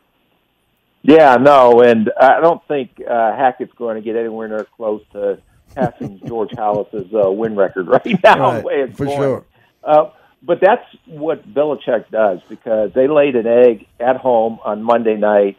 Yeah, 1.02 1.36
no, 1.36 1.80
and 1.80 2.10
I 2.20 2.40
don't 2.40 2.62
think 2.66 3.00
uh, 3.00 3.36
Hackett's 3.36 3.72
going 3.76 3.96
to 3.96 4.02
get 4.02 4.16
anywhere 4.16 4.48
near 4.48 4.66
close 4.76 5.02
to 5.12 5.40
passing 5.74 6.20
George 6.26 6.50
Halas's 6.52 7.12
uh, 7.14 7.30
win 7.30 7.56
record 7.56 7.88
right 7.88 8.18
now. 8.24 8.52
Right, 8.52 8.64
way 8.64 8.74
it's 8.82 8.96
for 8.96 9.06
going. 9.06 9.18
sure. 9.18 9.44
Uh, 9.82 10.10
but 10.42 10.60
that's 10.60 10.84
what 11.06 11.48
Belichick 11.52 12.10
does 12.10 12.40
because 12.48 12.92
they 12.94 13.08
laid 13.08 13.36
an 13.36 13.46
egg 13.46 13.86
at 13.98 14.16
home 14.16 14.58
on 14.64 14.82
Monday 14.82 15.16
night, 15.16 15.56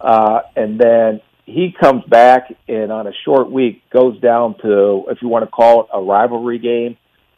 uh, 0.00 0.40
and 0.54 0.80
then 0.80 1.20
he 1.44 1.72
comes 1.78 2.04
back 2.04 2.52
and 2.66 2.90
on 2.90 3.06
a 3.06 3.12
short 3.24 3.50
week 3.50 3.82
goes 3.90 4.18
down 4.20 4.56
to, 4.58 5.04
if 5.08 5.22
you 5.22 5.28
want 5.28 5.44
to 5.44 5.50
call 5.50 5.82
it 5.82 5.88
a 5.92 6.00
rivalry 6.00 6.58
game, 6.58 6.96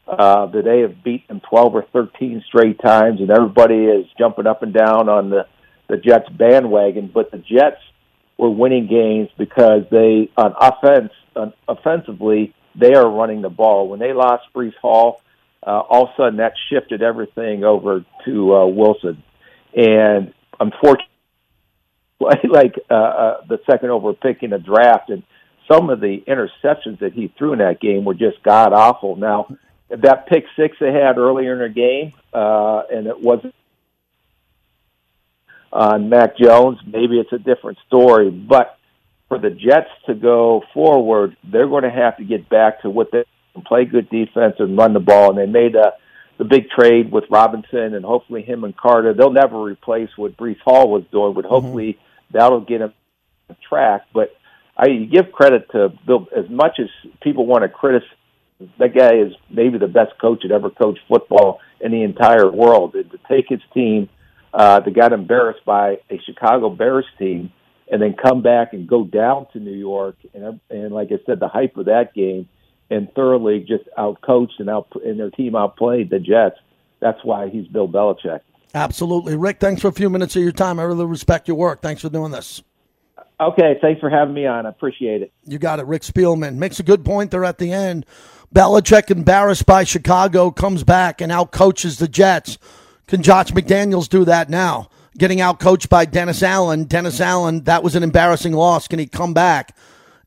uh, 0.08 0.46
that 0.46 0.64
they 0.64 0.80
have 0.80 1.02
beaten 1.02 1.40
12 1.48 1.74
or 1.74 1.82
13 1.92 2.42
straight 2.46 2.80
times, 2.80 3.20
and 3.20 3.30
everybody 3.30 3.84
is 3.84 4.06
jumping 4.18 4.46
up 4.46 4.62
and 4.62 4.72
down 4.72 5.08
on 5.08 5.30
the, 5.30 5.46
the 5.88 5.96
Jets 5.96 6.28
bandwagon. 6.30 7.10
But 7.12 7.30
the 7.30 7.38
Jets 7.38 7.80
were 8.38 8.50
winning 8.50 8.86
games 8.86 9.28
because 9.36 9.82
they, 9.90 10.30
on 10.36 10.54
offense, 10.60 11.12
on 11.36 11.52
offensively, 11.66 12.54
they 12.74 12.94
are 12.94 13.08
running 13.08 13.42
the 13.42 13.50
ball. 13.50 13.88
When 13.88 13.98
they 13.98 14.12
lost 14.12 14.44
Breece 14.54 14.76
Hall, 14.80 15.20
uh, 15.66 15.70
all 15.70 16.04
of 16.04 16.10
a 16.10 16.16
sudden 16.16 16.36
that 16.38 16.52
shifted 16.70 17.02
everything 17.02 17.64
over 17.64 18.04
to 18.24 18.54
uh, 18.54 18.66
Wilson. 18.66 19.22
And 19.76 20.32
unfortunately, 20.58 21.06
like 22.48 22.74
uh, 22.90 22.94
uh, 22.94 23.36
the 23.48 23.60
second 23.70 23.90
over 23.90 24.12
pick 24.12 24.42
in 24.42 24.50
the 24.50 24.58
draft, 24.58 25.10
and 25.10 25.22
some 25.70 25.90
of 25.90 26.00
the 26.00 26.22
interceptions 26.26 27.00
that 27.00 27.12
he 27.12 27.32
threw 27.36 27.52
in 27.52 27.58
that 27.58 27.80
game 27.80 28.04
were 28.04 28.14
just 28.14 28.42
god 28.42 28.72
awful. 28.72 29.16
Now, 29.16 29.46
that 29.90 30.26
pick 30.26 30.44
six 30.56 30.76
they 30.80 30.92
had 30.92 31.18
earlier 31.18 31.52
in 31.54 31.60
the 31.60 31.74
game, 31.74 32.12
uh, 32.32 32.82
and 32.90 33.06
it 33.06 33.20
wasn't 33.20 33.54
on 35.72 36.08
Mac 36.08 36.36
Jones, 36.38 36.78
maybe 36.86 37.18
it's 37.18 37.32
a 37.32 37.38
different 37.38 37.78
story. 37.86 38.30
But 38.30 38.78
for 39.28 39.38
the 39.38 39.50
Jets 39.50 39.90
to 40.06 40.14
go 40.14 40.62
forward, 40.72 41.36
they're 41.44 41.68
going 41.68 41.84
to 41.84 41.90
have 41.90 42.16
to 42.18 42.24
get 42.24 42.48
back 42.48 42.82
to 42.82 42.90
what 42.90 43.10
they 43.12 43.24
can 43.52 43.62
play 43.62 43.84
good 43.84 44.08
defense 44.08 44.56
and 44.58 44.76
run 44.76 44.94
the 44.94 45.00
ball. 45.00 45.30
And 45.30 45.38
they 45.38 45.46
made 45.46 45.74
a, 45.74 45.92
the 46.38 46.44
big 46.44 46.70
trade 46.70 47.12
with 47.12 47.24
Robinson, 47.30 47.94
and 47.94 48.04
hopefully 48.04 48.42
him 48.42 48.64
and 48.64 48.76
Carter. 48.76 49.12
They'll 49.12 49.32
never 49.32 49.62
replace 49.62 50.10
what 50.16 50.36
Breece 50.36 50.60
Hall 50.60 50.90
was 50.90 51.04
doing, 51.12 51.34
but 51.34 51.44
hopefully 51.44 51.94
mm-hmm. 51.94 52.36
that'll 52.38 52.60
get 52.60 52.80
him 52.80 52.94
on 53.50 53.56
track. 53.68 54.02
But 54.14 54.34
I 54.76 54.88
give 54.88 55.32
credit 55.32 55.70
to 55.72 55.92
Bill 56.06 56.28
as 56.34 56.48
much 56.48 56.78
as 56.78 56.88
people 57.22 57.46
want 57.46 57.62
to 57.62 57.68
criticize. 57.68 58.08
That 58.78 58.94
guy 58.94 59.14
is 59.16 59.32
maybe 59.50 59.78
the 59.78 59.86
best 59.86 60.12
coach 60.20 60.42
that 60.42 60.52
ever 60.52 60.70
coached 60.70 61.00
football 61.08 61.60
in 61.80 61.92
the 61.92 62.02
entire 62.02 62.50
world. 62.50 62.94
And 62.94 63.10
to 63.10 63.18
take 63.28 63.46
his 63.48 63.60
team 63.72 64.08
uh, 64.52 64.80
that 64.80 64.94
got 64.94 65.12
embarrassed 65.12 65.64
by 65.64 65.98
a 66.10 66.20
Chicago 66.24 66.70
Bears 66.70 67.06
team, 67.18 67.52
and 67.90 68.02
then 68.02 68.14
come 68.14 68.42
back 68.42 68.72
and 68.72 68.88
go 68.88 69.04
down 69.04 69.46
to 69.52 69.60
New 69.60 69.76
York, 69.76 70.16
and 70.34 70.60
and 70.70 70.92
like 70.92 71.08
I 71.10 71.18
said, 71.26 71.40
the 71.40 71.48
hype 71.48 71.76
of 71.76 71.86
that 71.86 72.14
game, 72.14 72.48
and 72.90 73.12
thoroughly 73.14 73.60
just 73.60 73.84
outcoached 73.96 74.58
and 74.58 74.68
out 74.68 74.88
and 75.04 75.18
their 75.18 75.30
team 75.30 75.54
outplayed 75.54 76.10
the 76.10 76.18
Jets. 76.18 76.56
That's 77.00 77.18
why 77.22 77.48
he's 77.48 77.66
Bill 77.68 77.88
Belichick. 77.88 78.40
Absolutely, 78.74 79.36
Rick. 79.36 79.60
Thanks 79.60 79.80
for 79.80 79.88
a 79.88 79.92
few 79.92 80.10
minutes 80.10 80.36
of 80.36 80.42
your 80.42 80.52
time. 80.52 80.78
I 80.78 80.82
really 80.82 81.06
respect 81.06 81.48
your 81.48 81.56
work. 81.56 81.80
Thanks 81.80 82.02
for 82.02 82.08
doing 82.08 82.32
this. 82.32 82.62
Okay, 83.40 83.78
thanks 83.80 84.00
for 84.00 84.10
having 84.10 84.34
me 84.34 84.46
on. 84.46 84.66
I 84.66 84.68
appreciate 84.68 85.22
it. 85.22 85.32
You 85.44 85.58
got 85.58 85.78
it, 85.78 85.86
Rick 85.86 86.02
Spielman 86.02 86.56
makes 86.56 86.80
a 86.80 86.82
good 86.82 87.04
point 87.04 87.30
there 87.30 87.44
at 87.44 87.58
the 87.58 87.72
end. 87.72 88.04
Belichick 88.54 89.10
embarrassed 89.10 89.66
by 89.66 89.84
Chicago 89.84 90.50
comes 90.50 90.82
back 90.82 91.20
and 91.20 91.30
outcoaches 91.30 91.98
the 91.98 92.08
Jets. 92.08 92.58
Can 93.06 93.22
Josh 93.22 93.50
McDaniels 93.50 94.08
do 94.08 94.24
that 94.24 94.48
now? 94.48 94.88
Getting 95.16 95.40
out 95.40 95.60
coached 95.60 95.88
by 95.88 96.04
Dennis 96.04 96.42
Allen. 96.42 96.84
Dennis 96.84 97.20
Allen, 97.20 97.64
that 97.64 97.82
was 97.82 97.94
an 97.94 98.02
embarrassing 98.02 98.52
loss. 98.52 98.88
Can 98.88 98.98
he 98.98 99.06
come 99.06 99.34
back 99.34 99.76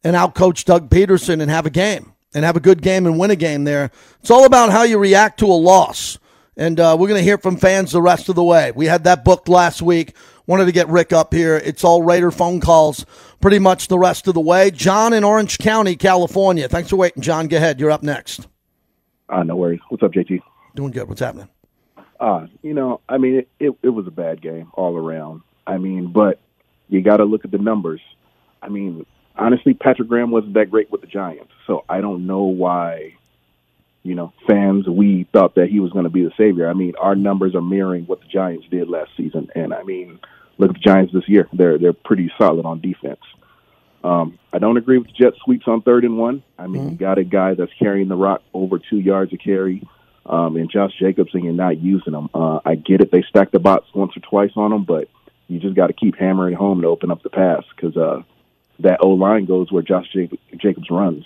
and 0.04 0.16
outcoach 0.16 0.66
Doug 0.66 0.90
Pederson 0.90 1.42
and 1.42 1.50
have 1.50 1.66
a 1.66 1.72
game 1.72 2.14
and 2.34 2.46
have 2.46 2.56
a 2.56 2.62
good 2.62 2.82
game 2.82 3.06
and 3.06 3.18
win 3.18 3.32
a 3.32 3.36
game 3.36 3.64
there? 3.64 3.92
It's 4.20 4.32
all 4.32 4.46
about 4.46 4.72
how 4.72 4.84
you 4.84 4.98
react 4.98 5.40
to 5.40 5.46
a 5.46 5.54
loss. 5.54 6.20
And 6.58 6.80
uh, 6.80 6.96
we're 7.00 7.08
going 7.08 7.20
to 7.20 7.24
hear 7.24 7.38
from 7.38 7.58
fans 7.58 7.92
the 7.92 8.02
rest 8.02 8.30
of 8.30 8.36
the 8.36 8.44
way. 8.44 8.72
We 8.72 8.86
had 8.86 9.06
that 9.06 9.24
booked 9.24 9.50
last 9.50 9.82
week. 9.82 10.16
Wanted 10.48 10.66
to 10.66 10.72
get 10.72 10.88
Rick 10.88 11.14
up 11.14 11.34
here. 11.34 11.56
It's 11.56 11.84
all 11.84 12.04
Raider 12.04 12.32
phone 12.32 12.60
calls 12.60 13.06
pretty 13.40 13.60
much 13.60 13.88
the 13.88 14.00
rest 14.00 14.28
of 14.28 14.34
the 14.34 14.42
way. 14.42 14.72
John 14.72 15.14
in 15.14 15.24
Orange 15.24 15.58
County, 15.58 15.96
California. 15.96 16.68
Thanks 16.68 16.90
for 16.90 16.96
waiting, 16.96 17.22
John. 17.22 17.48
Go 17.48 17.58
ahead. 17.58 17.80
You're 17.80 17.92
up 17.92 18.04
next. 18.04 18.48
Uh, 19.30 19.44
no 19.44 19.56
worries. 19.56 19.80
What's 19.90 20.04
up, 20.04 20.12
JT? 20.12 20.42
Doing 20.76 20.92
good. 20.92 21.08
What's 21.08 21.22
happening? 21.22 21.48
Uh, 22.20 22.48
you 22.62 22.74
know, 22.74 23.02
I 23.10 23.18
mean, 23.18 23.36
it, 23.36 23.50
it, 23.60 23.76
it 23.82 23.90
was 23.90 24.06
a 24.08 24.12
bad 24.12 24.42
game 24.42 24.72
all 24.74 24.96
around. 24.96 25.42
I 25.66 25.78
mean, 25.78 26.12
but 26.12 26.40
you 26.88 27.02
got 27.02 27.18
to 27.18 27.24
look 27.24 27.46
at 27.46 27.52
the 27.52 27.58
numbers. 27.58 28.02
I 28.62 28.70
mean, 28.70 29.06
honestly, 29.36 29.74
Patrick 29.74 30.08
Graham 30.08 30.30
wasn't 30.30 30.54
that 30.54 30.70
great 30.70 30.92
with 30.92 31.02
the 31.02 31.08
Giants, 31.08 31.52
so 31.66 31.84
I 31.90 32.02
don't 32.02 32.28
know 32.28 32.44
why, 32.44 33.14
you 34.04 34.16
know, 34.16 34.34
fans 34.48 34.88
we 34.88 35.28
thought 35.32 35.56
that 35.56 35.70
he 35.70 35.80
was 35.80 35.92
going 35.92 36.06
to 36.06 36.10
be 36.10 36.24
the 36.24 36.32
savior. 36.38 36.70
I 36.70 36.74
mean, 36.74 36.94
our 37.00 37.16
numbers 37.16 37.56
are 37.56 37.62
mirroring 37.62 38.06
what 38.06 38.22
the 38.22 38.28
Giants 38.28 38.66
did 38.70 38.90
last 38.90 39.12
season, 39.16 39.50
and 39.56 39.74
I 39.74 39.84
mean, 39.84 40.20
look 40.58 40.72
at 40.72 40.76
the 40.76 40.82
Giants 40.82 41.14
this 41.14 41.28
year; 41.28 41.48
they're 41.54 41.78
they're 41.78 41.94
pretty 41.94 42.32
solid 42.38 42.66
on 42.66 42.82
defense. 42.82 43.22
Um, 44.04 44.40
I 44.52 44.58
don't 44.58 44.78
agree 44.78 44.98
with 44.98 45.08
the 45.08 45.14
jet 45.14 45.34
sweeps 45.44 45.68
on 45.68 45.84
third 45.84 46.06
and 46.06 46.18
one. 46.18 46.42
I 46.58 46.66
mean, 46.66 46.84
mm-hmm. 46.84 46.92
you 46.94 46.98
got 46.98 47.20
a 47.20 47.24
guy 47.24 47.54
that's 47.54 47.72
carrying 47.78 48.08
the 48.08 48.16
rock 48.16 48.42
over 48.54 48.80
two 48.80 48.98
yards 48.98 49.32
of 49.32 49.40
carry 49.40 49.88
um, 50.26 50.56
and 50.56 50.72
Josh 50.72 50.94
Jacobs, 51.00 51.34
and 51.34 51.44
you're 51.44 51.54
not 51.54 51.80
using 51.80 52.14
them. 52.14 52.30
Uh, 52.34 52.60
I 52.66 52.76
get 52.76 53.02
it; 53.02 53.12
they 53.12 53.24
stack 53.30 53.52
the 53.52 53.60
box 53.60 53.86
once 53.94 54.18
or 54.18 54.22
twice 54.22 54.52
on 54.56 54.72
them, 54.72 54.84
but 54.84 55.10
you 55.48 55.60
just 55.60 55.76
got 55.76 55.88
to 55.88 55.94
keep 55.94 56.18
hammering 56.18 56.56
home 56.56 56.82
to 56.82 56.88
open 56.88 57.12
up 57.12 57.22
the 57.22 57.30
pass 57.30 57.64
because 57.76 57.98
uh, 57.98 58.22
that 58.80 59.00
O 59.02 59.10
line 59.10 59.46
goes 59.46 59.72
where 59.72 59.84
Josh 59.84 60.08
Jacobs 60.58 60.90
runs. 60.90 61.26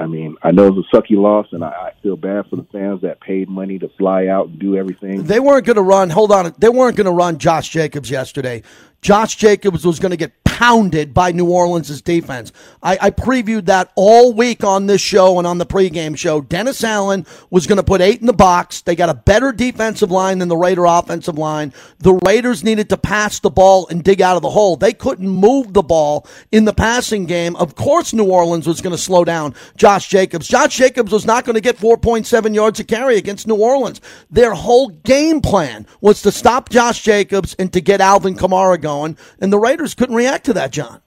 I 0.00 0.06
mean, 0.06 0.36
I 0.42 0.50
know 0.50 0.66
it 0.66 0.74
was 0.74 0.86
a 0.90 0.96
sucky 0.96 1.16
loss, 1.16 1.46
and 1.52 1.62
I, 1.62 1.68
I 1.68 1.92
feel 2.02 2.16
bad 2.16 2.46
for 2.48 2.56
the 2.56 2.66
fans 2.72 3.02
that 3.02 3.20
paid 3.20 3.50
money 3.50 3.78
to 3.78 3.88
fly 3.98 4.28
out 4.28 4.48
and 4.48 4.58
do 4.58 4.74
everything. 4.74 5.24
They 5.24 5.40
weren't 5.40 5.66
going 5.66 5.76
to 5.76 5.82
run. 5.82 6.08
Hold 6.08 6.32
on, 6.32 6.54
they 6.56 6.70
weren't 6.70 6.96
going 6.96 7.04
to 7.04 7.12
run 7.12 7.36
Josh 7.36 7.68
Jacobs 7.68 8.10
yesterday. 8.10 8.62
Josh 9.02 9.36
Jacobs 9.36 9.84
was 9.84 9.98
going 9.98 10.10
to 10.10 10.16
get 10.16 10.32
pounded 10.60 11.14
by 11.14 11.32
New 11.32 11.50
Orleans' 11.50 12.02
defense. 12.02 12.52
I, 12.82 12.98
I, 13.00 13.10
previewed 13.10 13.64
that 13.64 13.90
all 13.96 14.34
week 14.34 14.62
on 14.62 14.86
this 14.86 15.00
show 15.00 15.38
and 15.38 15.46
on 15.46 15.56
the 15.56 15.64
pregame 15.64 16.18
show. 16.18 16.42
Dennis 16.42 16.84
Allen 16.84 17.24
was 17.48 17.66
going 17.66 17.78
to 17.78 17.82
put 17.82 18.02
eight 18.02 18.20
in 18.20 18.26
the 18.26 18.34
box. 18.34 18.82
They 18.82 18.94
got 18.94 19.08
a 19.08 19.14
better 19.14 19.52
defensive 19.52 20.10
line 20.10 20.38
than 20.38 20.48
the 20.48 20.58
Raider 20.58 20.84
offensive 20.84 21.38
line. 21.38 21.72
The 22.00 22.12
Raiders 22.26 22.62
needed 22.62 22.90
to 22.90 22.98
pass 22.98 23.40
the 23.40 23.48
ball 23.48 23.88
and 23.88 24.04
dig 24.04 24.20
out 24.20 24.36
of 24.36 24.42
the 24.42 24.50
hole. 24.50 24.76
They 24.76 24.92
couldn't 24.92 25.26
move 25.26 25.72
the 25.72 25.82
ball 25.82 26.26
in 26.52 26.66
the 26.66 26.74
passing 26.74 27.24
game. 27.24 27.56
Of 27.56 27.74
course, 27.74 28.12
New 28.12 28.30
Orleans 28.30 28.66
was 28.66 28.82
going 28.82 28.94
to 28.94 29.00
slow 29.00 29.24
down 29.24 29.54
Josh 29.78 30.08
Jacobs. 30.08 30.46
Josh 30.46 30.76
Jacobs 30.76 31.10
was 31.10 31.24
not 31.24 31.46
going 31.46 31.54
to 31.54 31.62
get 31.62 31.78
4.7 31.78 32.54
yards 32.54 32.80
a 32.80 32.84
carry 32.84 33.16
against 33.16 33.48
New 33.48 33.56
Orleans. 33.56 34.02
Their 34.30 34.52
whole 34.52 34.90
game 34.90 35.40
plan 35.40 35.86
was 36.02 36.20
to 36.20 36.30
stop 36.30 36.68
Josh 36.68 37.02
Jacobs 37.02 37.56
and 37.58 37.72
to 37.72 37.80
get 37.80 38.02
Alvin 38.02 38.36
Kamara 38.36 38.78
going, 38.78 39.16
and 39.40 39.50
the 39.50 39.58
Raiders 39.58 39.94
couldn't 39.94 40.16
react 40.16 40.49
to 40.49 40.49
that, 40.54 40.70
John. 40.72 41.00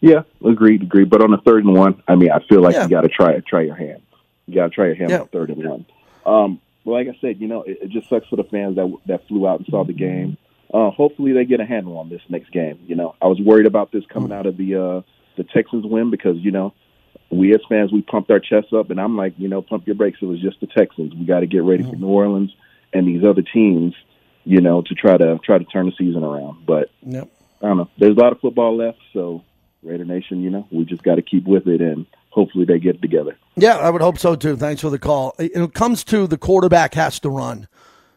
Yeah, 0.00 0.22
agreed, 0.44 0.82
agreed. 0.82 1.10
But 1.10 1.22
on 1.22 1.30
the 1.30 1.38
third 1.38 1.64
and 1.64 1.76
one, 1.76 2.02
I 2.08 2.14
mean, 2.14 2.30
I 2.30 2.40
feel 2.48 2.62
like 2.62 2.74
yeah. 2.74 2.84
you 2.84 2.88
got 2.88 3.02
to 3.02 3.08
try 3.08 3.38
try 3.40 3.62
your 3.62 3.74
hand. 3.74 4.02
You 4.46 4.54
got 4.54 4.64
to 4.64 4.70
try 4.70 4.86
your 4.86 4.94
hand 4.94 5.10
yeah. 5.10 5.20
on 5.20 5.28
third 5.28 5.50
and 5.50 5.68
one. 5.68 5.86
Um, 6.24 6.60
well, 6.84 6.96
like 6.96 7.14
I 7.14 7.18
said, 7.20 7.40
you 7.40 7.48
know, 7.48 7.62
it, 7.62 7.78
it, 7.82 7.90
just 7.90 8.08
sucks 8.08 8.26
for 8.28 8.36
the 8.36 8.44
fans 8.44 8.76
that 8.76 8.96
that 9.06 9.28
flew 9.28 9.46
out 9.46 9.58
and 9.58 9.66
saw 9.68 9.84
the 9.84 9.92
game. 9.92 10.38
Uh, 10.72 10.90
hopefully, 10.90 11.32
they 11.32 11.44
get 11.44 11.60
a 11.60 11.66
handle 11.66 11.98
on 11.98 12.08
this 12.08 12.22
next 12.28 12.50
game. 12.50 12.78
You 12.86 12.96
know, 12.96 13.14
I 13.20 13.26
was 13.26 13.38
worried 13.40 13.66
about 13.66 13.92
this 13.92 14.04
coming 14.06 14.32
out 14.32 14.46
of 14.46 14.56
the 14.56 14.74
uh, 14.74 15.00
the 15.36 15.44
Texans 15.44 15.84
win 15.84 16.10
because 16.10 16.36
you 16.38 16.50
know 16.50 16.72
we 17.30 17.54
as 17.54 17.60
fans 17.68 17.92
we 17.92 18.00
pumped 18.00 18.30
our 18.30 18.40
chests 18.40 18.72
up, 18.72 18.90
and 18.90 19.00
I'm 19.00 19.16
like, 19.16 19.34
you 19.36 19.48
know, 19.48 19.60
pump 19.60 19.86
your 19.86 19.96
brakes. 19.96 20.18
It 20.22 20.26
was 20.26 20.40
just 20.40 20.60
the 20.60 20.66
Texans. 20.66 21.14
We 21.14 21.26
got 21.26 21.40
to 21.40 21.46
get 21.46 21.62
ready 21.62 21.82
for 21.82 21.96
New 21.96 22.08
Orleans 22.08 22.54
and 22.92 23.06
these 23.06 23.22
other 23.22 23.42
teams 23.42 23.94
you 24.44 24.60
know, 24.60 24.82
to 24.82 24.94
try 24.94 25.16
to 25.16 25.38
try 25.44 25.58
to 25.58 25.64
turn 25.64 25.86
the 25.86 25.92
season 25.98 26.24
around. 26.24 26.66
But 26.66 26.90
yep. 27.02 27.28
I 27.62 27.68
don't 27.68 27.76
know. 27.76 27.90
There's 27.98 28.16
a 28.16 28.20
lot 28.20 28.32
of 28.32 28.40
football 28.40 28.76
left, 28.76 28.98
so 29.12 29.44
Raider 29.82 30.04
Nation, 30.04 30.42
you 30.42 30.50
know, 30.50 30.66
we 30.70 30.84
just 30.84 31.02
got 31.02 31.16
to 31.16 31.22
keep 31.22 31.46
with 31.46 31.66
it 31.66 31.80
and 31.80 32.06
hopefully 32.30 32.64
they 32.64 32.78
get 32.78 33.00
together. 33.02 33.36
Yeah, 33.56 33.76
I 33.76 33.90
would 33.90 34.02
hope 34.02 34.18
so 34.18 34.34
too. 34.36 34.56
Thanks 34.56 34.80
for 34.80 34.90
the 34.90 34.98
call. 34.98 35.34
it 35.38 35.74
comes 35.74 36.04
to 36.04 36.26
the 36.26 36.38
quarterback 36.38 36.94
has 36.94 37.20
to 37.20 37.30
run. 37.30 37.68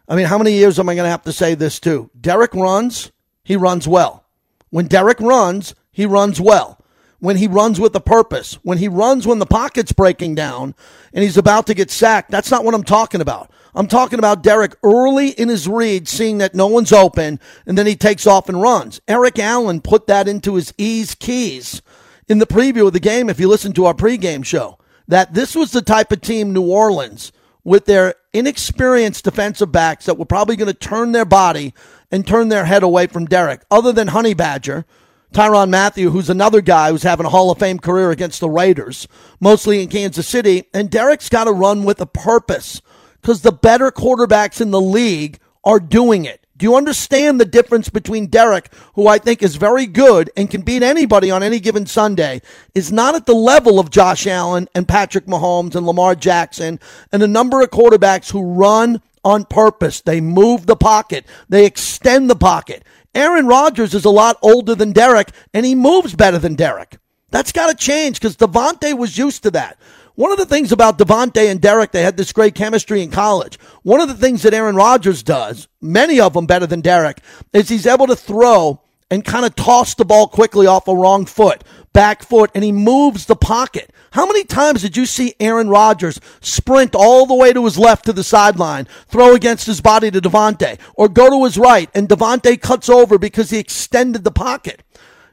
I 0.08 0.16
mean, 0.16 0.26
how 0.26 0.38
many 0.38 0.54
years 0.54 0.80
am 0.80 0.90
I 0.90 0.96
going 0.96 1.06
to 1.06 1.12
have 1.12 1.24
to 1.24 1.32
say 1.34 1.56
this 1.56 1.80
too? 1.80 2.10
Derek 2.20 2.54
runs, 2.54 3.12
he 3.44 3.56
runs 3.56 3.88
well. 3.88 4.26
When 4.70 4.88
Derek 4.88 5.20
runs, 5.20 5.76
he 5.92 6.06
runs 6.06 6.42
well. 6.42 6.80
When 7.20 7.38
he 7.38 7.48
runs 7.48 7.80
with 7.80 7.96
a 7.96 8.02
purpose, 8.02 8.56
when 8.64 8.80
he 8.80 8.90
runs 8.90 9.26
when 9.26 9.40
the 9.40 9.46
pocket's 9.46 9.94
breaking 9.94 10.36
down 10.36 10.76
and 11.14 11.24
he's 11.24 11.38
about 11.38 11.68
to 11.68 11.74
get 11.74 11.90
sacked, 11.90 12.32
that's 12.32 12.52
not 12.52 12.66
what 12.66 12.74
I'm 12.74 12.84
talking 12.84 13.22
about. 13.22 13.50
I'm 13.76 13.88
talking 13.88 14.20
about 14.20 14.44
Derek 14.44 14.76
early 14.84 15.30
in 15.30 15.50
his 15.50 15.68
read, 15.68 16.08
seeing 16.08 16.38
that 16.38 16.54
no 16.54 16.68
one's 16.68 16.94
open, 16.94 17.40
and 17.66 17.78
then 17.78 17.88
he 17.88 17.96
takes 17.96 18.28
off 18.28 18.48
and 18.50 18.62
runs. 18.62 19.02
Eric 19.08 19.40
Allen 19.40 19.82
put 19.82 20.08
that 20.08 20.28
into 20.28 20.56
his 20.56 20.74
ease 20.78 21.16
keys 21.16 21.82
in 22.28 22.38
the 22.38 22.46
preview 22.46 22.88
of 22.88 22.94
the 22.94 23.00
game, 23.00 23.30
if 23.30 23.40
you 23.40 23.48
listen 23.48 23.74
to 23.74 23.86
our 23.86 23.94
pregame 23.94 24.46
show, 24.46 24.78
that 25.08 25.34
this 25.34 25.56
was 25.56 25.72
the 25.72 25.82
type 25.82 26.12
of 26.12 26.22
team 26.22 26.54
New 26.54 26.70
Orleans, 26.70 27.32
with 27.64 27.86
their 27.86 28.16
inexperienced 28.34 29.24
defensive 29.24 29.72
backs, 29.72 30.06
that 30.06 30.18
were 30.18 30.26
probably 30.26 30.56
going 30.56 30.72
to 30.72 30.74
turn 30.74 31.12
their 31.12 31.26
body 31.26 31.74
and 32.12 32.28
turn 32.28 32.50
their 32.50 32.66
head 32.66 32.84
away 32.84 33.08
from 33.08 33.26
Derek, 33.26 33.64
other 33.72 33.92
than 33.92 34.10
Honey 34.10 34.34
Badger. 34.34 34.86
Tyrann 35.34 35.70
Mathieu, 35.72 36.12
who's 36.12 36.30
another 36.30 36.62
guy 36.62 36.92
who's 36.92 37.02
having 37.02 37.26
a 37.26 37.30
Hall 37.30 37.50
of 37.50 37.58
Fame 37.58 37.80
career 37.80 38.12
against 38.12 38.40
the 38.40 38.50
Raiders, 38.50 39.08
mostly 39.40 39.82
in 39.82 39.90
Kansas 39.90 40.28
City. 40.28 40.66
And 40.76 40.92
Derek's 40.92 41.28
got 41.28 41.46
to 41.46 41.52
run 41.52 41.84
with 41.84 42.00
a 42.00 42.06
purpose 42.06 42.84
because 43.24 43.42
the 43.42 43.54
better 43.54 43.90
quarterbacks 43.90 44.60
in 44.60 44.72
the 44.72 44.82
league 44.82 45.40
are 45.64 45.80
doing 45.80 46.26
it. 46.26 46.46
Do 46.58 46.66
you 46.66 46.76
understand 46.76 47.40
the 47.40 47.46
difference 47.46 47.90
between 47.90 48.28
Derek, 48.28 48.70
who 48.96 49.08
I 49.08 49.18
think 49.18 49.42
is 49.42 49.56
very 49.56 49.88
good 49.88 50.30
and 50.36 50.52
can 50.52 50.62
beat 50.62 50.84
anybody 50.84 51.32
on 51.32 51.42
any 51.42 51.60
given 51.60 51.86
Sunday, 51.86 52.42
is 52.76 52.92
not 52.92 53.16
at 53.16 53.26
the 53.26 53.34
level 53.34 53.80
of 53.80 53.90
Josh 53.90 54.28
Allen 54.28 54.68
and 54.76 54.88
Patrick 54.88 55.26
Mahomes 55.26 55.74
and 55.74 55.88
Lamar 55.88 56.16
Jackson 56.16 56.82
and 57.12 57.24
a 57.24 57.28
number 57.28 57.62
of 57.62 57.72
quarterbacks 57.72 58.30
who 58.30 58.54
run 58.54 59.02
on 59.24 59.46
purpose. 59.46 60.02
They 60.02 60.20
move 60.20 60.66
the 60.66 60.76
pocket. 60.76 61.26
They 61.48 61.66
extend 61.66 62.30
the 62.30 62.36
pocket. 62.36 62.84
Aaron 63.16 63.48
Rodgers 63.48 63.94
is 63.94 64.06
a 64.06 64.10
lot 64.10 64.38
older 64.42 64.76
than 64.76 64.92
Derek 64.92 65.30
and 65.54 65.66
he 65.66 65.76
moves 65.76 66.14
better 66.14 66.40
than 66.40 66.56
Derek. 66.56 66.98
That's 67.32 67.54
got 67.54 67.72
to 67.72 67.76
change 67.76 68.20
because 68.20 68.38
Davante 68.38 68.96
was 68.96 69.18
used 69.18 69.44
to 69.44 69.52
that. 69.52 69.80
One 70.16 70.32
of 70.32 70.38
the 70.38 70.46
things 70.46 70.72
about 70.72 71.00
Davante 71.00 71.50
and 71.50 71.60
Derek, 71.60 71.92
they 71.92 72.04
had 72.04 72.18
this 72.18 72.34
great 72.34 72.54
chemistry 72.54 73.02
in 73.02 73.10
college. 73.10 73.58
One 73.82 74.00
of 74.00 74.08
the 74.08 74.14
things 74.14 74.44
that 74.44 74.54
Aaron 74.54 74.76
Rodgers 74.76 75.24
does, 75.24 75.68
many 75.82 76.20
of 76.20 76.34
them 76.34 76.46
better 76.46 76.68
than 76.68 76.82
Derek, 76.82 77.20
is 77.52 77.68
he's 77.68 77.88
able 77.88 78.06
to 78.06 78.16
throw 78.16 78.80
and 79.10 79.26
kind 79.26 79.44
of 79.44 79.56
toss 79.56 79.96
the 79.96 80.06
ball 80.06 80.28
quickly 80.28 80.68
off 80.68 80.88
a 80.88 80.96
wrong 80.96 81.26
foot, 81.26 81.64
back 81.94 82.22
foot, 82.22 82.52
and 82.54 82.64
he 82.64 82.72
moves 82.72 83.26
the 83.26 83.36
pocket. 83.36 83.92
How 84.12 84.28
many 84.28 84.44
times 84.44 84.84
did 84.84 84.96
you 84.96 85.08
see 85.08 85.34
Aaron 85.40 85.68
Rodgers 85.68 86.20
sprint 86.42 86.94
all 86.94 87.26
the 87.26 87.34
way 87.34 87.52
to 87.52 87.66
his 87.66 87.80
left 87.80 88.06
to 88.06 88.14
the 88.14 88.24
sideline, 88.24 88.88
throw 89.08 89.34
against 89.34 89.66
his 89.66 89.82
body 89.82 90.12
to 90.12 90.22
Davante, 90.22 90.80
or 90.94 91.10
go 91.10 91.30
to 91.32 91.44
his 91.44 91.58
right 91.58 91.90
and 91.96 92.08
Davante 92.08 92.62
cuts 92.62 92.88
over 92.88 93.18
because 93.18 93.50
he 93.50 93.58
extended 93.58 94.24
the 94.24 94.32
pocket? 94.32 94.84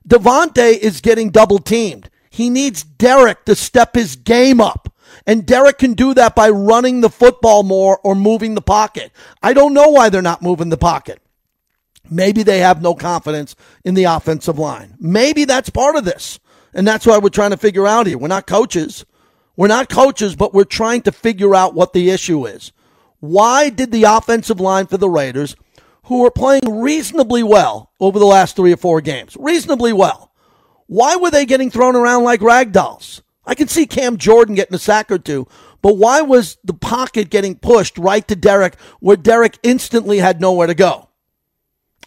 Davante 0.08 0.78
is 0.78 1.00
getting 1.00 1.30
double 1.30 1.58
teamed. 1.58 2.09
He 2.30 2.48
needs 2.48 2.82
Derek 2.82 3.44
to 3.44 3.54
step 3.54 3.94
his 3.94 4.16
game 4.16 4.60
up. 4.60 4.94
And 5.26 5.44
Derek 5.44 5.78
can 5.78 5.94
do 5.94 6.14
that 6.14 6.34
by 6.34 6.48
running 6.48 7.00
the 7.00 7.10
football 7.10 7.62
more 7.62 7.98
or 8.02 8.14
moving 8.14 8.54
the 8.54 8.62
pocket. 8.62 9.12
I 9.42 9.52
don't 9.52 9.74
know 9.74 9.88
why 9.88 10.08
they're 10.08 10.22
not 10.22 10.40
moving 10.40 10.68
the 10.68 10.78
pocket. 10.78 11.20
Maybe 12.08 12.42
they 12.42 12.60
have 12.60 12.80
no 12.80 12.94
confidence 12.94 13.54
in 13.84 13.94
the 13.94 14.04
offensive 14.04 14.58
line. 14.58 14.96
Maybe 14.98 15.44
that's 15.44 15.70
part 15.70 15.96
of 15.96 16.04
this. 16.04 16.38
And 16.72 16.86
that's 16.86 17.04
why 17.04 17.18
we're 17.18 17.28
trying 17.28 17.50
to 17.50 17.56
figure 17.56 17.86
out 17.86 18.06
here. 18.06 18.16
We're 18.16 18.28
not 18.28 18.46
coaches. 18.46 19.04
We're 19.56 19.66
not 19.66 19.88
coaches, 19.88 20.36
but 20.36 20.54
we're 20.54 20.64
trying 20.64 21.02
to 21.02 21.12
figure 21.12 21.54
out 21.54 21.74
what 21.74 21.92
the 21.92 22.10
issue 22.10 22.46
is. 22.46 22.72
Why 23.18 23.68
did 23.68 23.92
the 23.92 24.04
offensive 24.04 24.60
line 24.60 24.86
for 24.86 24.96
the 24.96 25.10
Raiders, 25.10 25.56
who 26.04 26.24
are 26.24 26.30
playing 26.30 26.80
reasonably 26.80 27.42
well 27.42 27.92
over 28.00 28.18
the 28.18 28.26
last 28.26 28.56
three 28.56 28.72
or 28.72 28.76
four 28.76 29.00
games, 29.00 29.36
reasonably 29.38 29.92
well, 29.92 30.29
why 30.91 31.14
were 31.14 31.30
they 31.30 31.47
getting 31.47 31.70
thrown 31.70 31.95
around 31.95 32.24
like 32.24 32.43
rag 32.43 32.72
dolls? 32.72 33.22
I 33.47 33.55
can 33.55 33.68
see 33.68 33.86
Cam 33.86 34.16
Jordan 34.16 34.57
getting 34.57 34.74
a 34.74 34.78
sack 34.78 35.12
or 35.12 35.20
two, 35.20 35.47
but 35.82 35.97
why 35.97 36.20
was 36.20 36.59
the 36.64 36.74
pocket 36.74 37.30
getting 37.30 37.55
pushed 37.55 37.97
right 37.97 38.26
to 38.26 38.34
Derek 38.34 38.74
where 38.99 39.16
Derek 39.16 39.57
instantly 39.62 40.18
had 40.18 40.41
nowhere 40.41 40.66
to 40.66 40.74
go? 40.74 41.09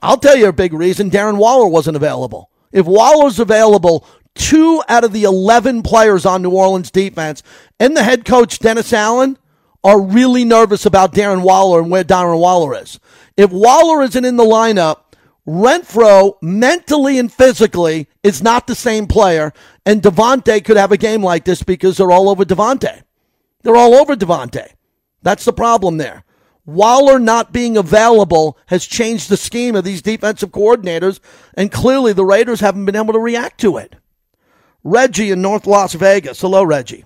I'll 0.02 0.18
tell 0.18 0.36
you 0.36 0.50
a 0.50 0.54
big 0.54 0.74
reason 0.74 1.10
Darren 1.10 1.38
Waller 1.38 1.70
wasn't 1.70 1.96
available. 1.96 2.50
If 2.74 2.86
Waller's 2.86 3.40
available, 3.40 4.06
two 4.36 4.84
out 4.90 5.06
of 5.06 5.14
the 5.14 5.24
11 5.24 5.84
players 5.84 6.26
on 6.26 6.42
New 6.42 6.52
Orleans 6.52 6.92
defense 6.92 7.42
and 7.80 7.96
the 7.96 8.04
head 8.04 8.26
coach, 8.26 8.60
Dennis 8.60 8.92
Allen, 8.92 9.38
are 9.82 10.02
really 10.02 10.44
nervous 10.44 10.86
about 10.86 11.14
Darren 11.14 11.44
Waller 11.44 11.80
and 11.80 11.90
where 11.90 12.04
Darren 12.04 12.38
Waller 12.38 12.76
is. 12.76 13.00
If 13.38 13.50
Waller 13.50 14.04
isn't 14.04 14.26
in 14.26 14.36
the 14.36 14.44
lineup, 14.44 15.13
Renfrow 15.48 16.36
mentally 16.42 17.20
and 17.20 17.32
physically 17.32 18.08
is 18.24 18.42
not 18.42 18.68
the 18.68 18.76
same 18.76 19.08
player, 19.08 19.52
and 19.86 20.02
Davante 20.02 20.64
could 20.64 20.78
have 20.78 20.92
a 20.92 20.98
game 20.98 21.22
like 21.22 21.44
this 21.44 21.64
because 21.64 21.98
they're 21.98 22.12
all 22.12 22.30
over 22.30 22.46
Davante. 22.46 23.04
They're 23.62 23.76
all 23.76 23.96
over 23.96 24.16
Davante. 24.16 24.68
That's 25.22 25.46
the 25.46 25.54
problem 25.54 25.98
there. 25.98 26.24
Waller 26.66 27.20
not 27.20 27.52
being 27.52 27.76
available 27.76 28.58
has 28.68 28.86
changed 28.86 29.28
the 29.28 29.36
scheme 29.36 29.76
of 29.76 29.84
these 29.84 30.02
defensive 30.02 30.52
coordinators, 30.52 31.20
and 31.56 31.72
clearly 31.72 32.14
the 32.14 32.24
Raiders 32.24 32.62
haven't 32.62 32.86
been 32.86 32.96
able 32.96 33.14
to 33.14 33.20
react 33.20 33.60
to 33.62 33.78
it. 33.78 33.98
Reggie 34.86 35.32
in 35.32 35.42
North 35.42 35.68
Las 35.68 35.94
Vegas. 35.94 36.40
Hello, 36.40 36.64
Reggie. 36.64 37.04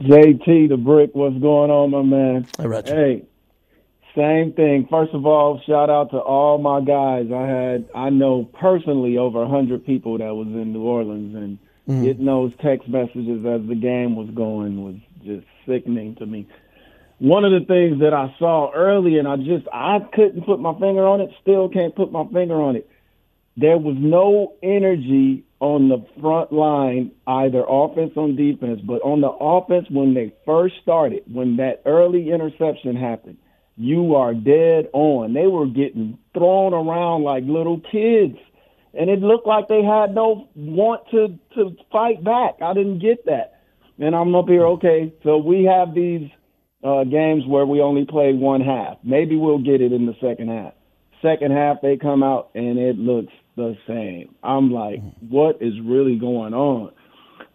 JT, 0.00 0.68
the 0.70 0.76
brick, 0.76 1.10
what's 1.12 1.38
going 1.38 1.70
on, 1.70 1.90
my 1.90 2.02
man? 2.02 2.48
Hey, 2.58 2.66
Reggie. 2.66 2.92
Hey, 2.92 3.22
same 4.16 4.52
thing. 4.52 4.86
First 4.90 5.14
of 5.14 5.26
all, 5.26 5.60
shout 5.66 5.90
out 5.90 6.10
to 6.10 6.18
all 6.18 6.58
my 6.58 6.80
guys. 6.80 7.26
I 7.32 7.46
had 7.46 7.88
I 7.94 8.10
know 8.10 8.44
personally 8.44 9.18
over 9.18 9.42
a 9.42 9.48
hundred 9.48 9.86
people 9.86 10.18
that 10.18 10.34
was 10.34 10.48
in 10.48 10.72
New 10.72 10.82
Orleans, 10.82 11.34
and 11.34 11.58
mm. 11.88 12.04
getting 12.04 12.26
those 12.26 12.52
text 12.62 12.88
messages 12.88 13.44
as 13.46 13.66
the 13.68 13.78
game 13.80 14.16
was 14.16 14.30
going 14.30 14.82
was 14.84 14.96
just 15.24 15.46
sickening 15.66 16.16
to 16.16 16.26
me. 16.26 16.48
One 17.18 17.44
of 17.44 17.52
the 17.52 17.66
things 17.66 18.00
that 18.00 18.14
I 18.14 18.34
saw 18.38 18.72
early, 18.72 19.18
and 19.18 19.28
I 19.28 19.36
just 19.36 19.66
I 19.72 19.98
couldn't 20.12 20.46
put 20.46 20.60
my 20.60 20.72
finger 20.72 21.06
on 21.06 21.20
it. 21.20 21.30
Still 21.42 21.68
can't 21.68 21.94
put 21.94 22.10
my 22.10 22.24
finger 22.32 22.60
on 22.60 22.76
it. 22.76 22.88
There 23.56 23.78
was 23.78 23.96
no 23.98 24.54
energy 24.62 25.44
on 25.58 25.90
the 25.90 26.06
front 26.20 26.52
line, 26.52 27.10
either 27.26 27.62
offense 27.68 28.12
or 28.16 28.32
defense. 28.32 28.80
But 28.80 29.02
on 29.02 29.20
the 29.20 29.28
offense, 29.28 29.86
when 29.90 30.14
they 30.14 30.32
first 30.46 30.76
started, 30.82 31.24
when 31.30 31.56
that 31.56 31.82
early 31.84 32.30
interception 32.30 32.96
happened 32.96 33.36
you 33.80 34.14
are 34.14 34.34
dead 34.34 34.90
on. 34.92 35.32
They 35.32 35.46
were 35.46 35.66
getting 35.66 36.18
thrown 36.34 36.74
around 36.74 37.22
like 37.22 37.44
little 37.46 37.80
kids. 37.80 38.36
And 38.92 39.08
it 39.08 39.20
looked 39.20 39.46
like 39.46 39.68
they 39.68 39.82
had 39.82 40.14
no 40.14 40.48
want 40.54 41.08
to, 41.12 41.38
to 41.54 41.76
fight 41.90 42.22
back. 42.22 42.56
I 42.60 42.74
didn't 42.74 42.98
get 42.98 43.24
that. 43.24 43.62
And 43.98 44.14
I'm 44.14 44.34
up 44.34 44.48
here, 44.48 44.66
okay, 44.66 45.12
so 45.22 45.38
we 45.38 45.64
have 45.64 45.94
these 45.94 46.28
uh, 46.84 47.04
games 47.04 47.44
where 47.46 47.64
we 47.64 47.80
only 47.80 48.04
play 48.04 48.34
one 48.34 48.60
half. 48.60 48.98
Maybe 49.02 49.36
we'll 49.36 49.62
get 49.62 49.80
it 49.80 49.92
in 49.92 50.04
the 50.04 50.16
second 50.20 50.48
half. 50.48 50.74
Second 51.22 51.52
half, 51.52 51.78
they 51.80 51.96
come 51.96 52.22
out 52.22 52.50
and 52.54 52.78
it 52.78 52.98
looks 52.98 53.32
the 53.56 53.76
same. 53.86 54.34
I'm 54.42 54.70
like, 54.70 55.00
what 55.20 55.62
is 55.62 55.74
really 55.82 56.16
going 56.16 56.52
on? 56.52 56.92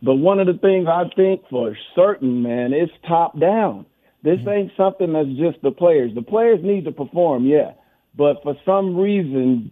But 0.01 0.15
one 0.15 0.39
of 0.39 0.47
the 0.47 0.53
things 0.53 0.87
I 0.87 1.03
think 1.15 1.43
for 1.49 1.77
certain, 1.95 2.41
man, 2.41 2.73
is 2.73 2.89
top 3.07 3.39
down. 3.39 3.85
This 4.25 4.39
mm-hmm. 4.39 4.49
ain't 4.49 4.71
something 4.75 5.13
that's 5.13 5.29
just 5.37 5.61
the 5.61 5.69
players. 5.69 6.11
The 6.15 6.23
players 6.23 6.59
need 6.63 6.85
to 6.85 6.91
perform, 6.91 7.45
yeah, 7.45 7.73
but 8.17 8.41
for 8.41 8.55
some 8.65 8.97
reason, 8.97 9.69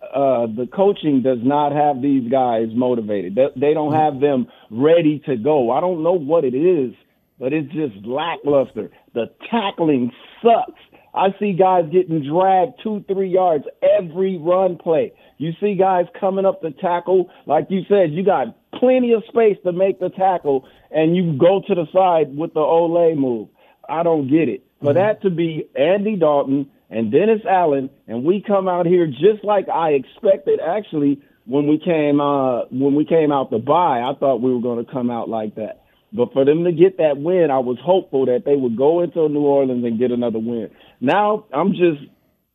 uh, 0.00 0.46
the 0.46 0.68
coaching 0.72 1.22
does 1.22 1.40
not 1.42 1.72
have 1.72 2.00
these 2.00 2.30
guys 2.30 2.68
motivated. 2.72 3.34
They, 3.34 3.48
they 3.56 3.74
don't 3.74 3.92
mm-hmm. 3.92 4.14
have 4.14 4.20
them 4.20 4.46
ready 4.70 5.20
to 5.26 5.36
go. 5.36 5.72
I 5.72 5.80
don't 5.80 6.04
know 6.04 6.12
what 6.12 6.44
it 6.44 6.54
is, 6.54 6.94
but 7.40 7.52
it's 7.52 7.72
just 7.72 8.06
lackluster. 8.06 8.90
The 9.12 9.26
tackling 9.50 10.12
sucks. 10.40 10.80
I 11.12 11.28
see 11.40 11.54
guys 11.54 11.86
getting 11.90 12.22
dragged 12.22 12.74
two, 12.84 13.04
three 13.08 13.30
yards 13.30 13.64
every 13.82 14.38
run 14.38 14.76
play. 14.76 15.14
You 15.38 15.50
see 15.60 15.74
guys 15.74 16.04
coming 16.20 16.44
up 16.44 16.60
to 16.62 16.70
tackle, 16.70 17.28
like 17.46 17.66
you 17.70 17.80
said, 17.88 18.12
you 18.12 18.24
got 18.24 18.56
plenty 18.78 19.14
of 19.14 19.24
space 19.28 19.56
to 19.64 19.72
make 19.72 19.98
the 19.98 20.10
tackle, 20.10 20.68
and 20.92 21.16
you 21.16 21.36
go 21.36 21.60
to 21.66 21.74
the 21.74 21.86
side 21.92 22.36
with 22.36 22.54
the 22.54 22.60
Ole 22.60 23.16
move. 23.16 23.48
I 23.88 24.02
don't 24.02 24.28
get 24.28 24.48
it. 24.48 24.64
For 24.80 24.92
mm-hmm. 24.92 24.98
that 24.98 25.22
to 25.22 25.30
be 25.30 25.68
Andy 25.74 26.16
Dalton 26.16 26.70
and 26.90 27.10
Dennis 27.10 27.40
Allen, 27.48 27.90
and 28.06 28.24
we 28.24 28.42
come 28.46 28.68
out 28.68 28.86
here 28.86 29.06
just 29.06 29.44
like 29.44 29.68
I 29.68 29.90
expected. 29.90 30.60
Actually, 30.60 31.20
when 31.46 31.66
we 31.66 31.78
came 31.78 32.20
uh, 32.20 32.64
when 32.70 32.94
we 32.94 33.04
came 33.04 33.32
out 33.32 33.50
the 33.50 33.58
bye, 33.58 34.00
I 34.00 34.12
thought 34.18 34.42
we 34.42 34.52
were 34.52 34.60
going 34.60 34.84
to 34.84 34.90
come 34.90 35.10
out 35.10 35.28
like 35.28 35.54
that. 35.56 35.82
But 36.12 36.32
for 36.32 36.44
them 36.44 36.64
to 36.64 36.72
get 36.72 36.98
that 36.98 37.18
win, 37.18 37.50
I 37.50 37.58
was 37.58 37.78
hopeful 37.82 38.26
that 38.26 38.44
they 38.44 38.56
would 38.56 38.76
go 38.76 39.02
into 39.02 39.28
New 39.28 39.40
Orleans 39.40 39.84
and 39.84 39.98
get 39.98 40.10
another 40.10 40.38
win. 40.38 40.70
Now 41.00 41.46
I'm 41.52 41.72
just 41.72 42.02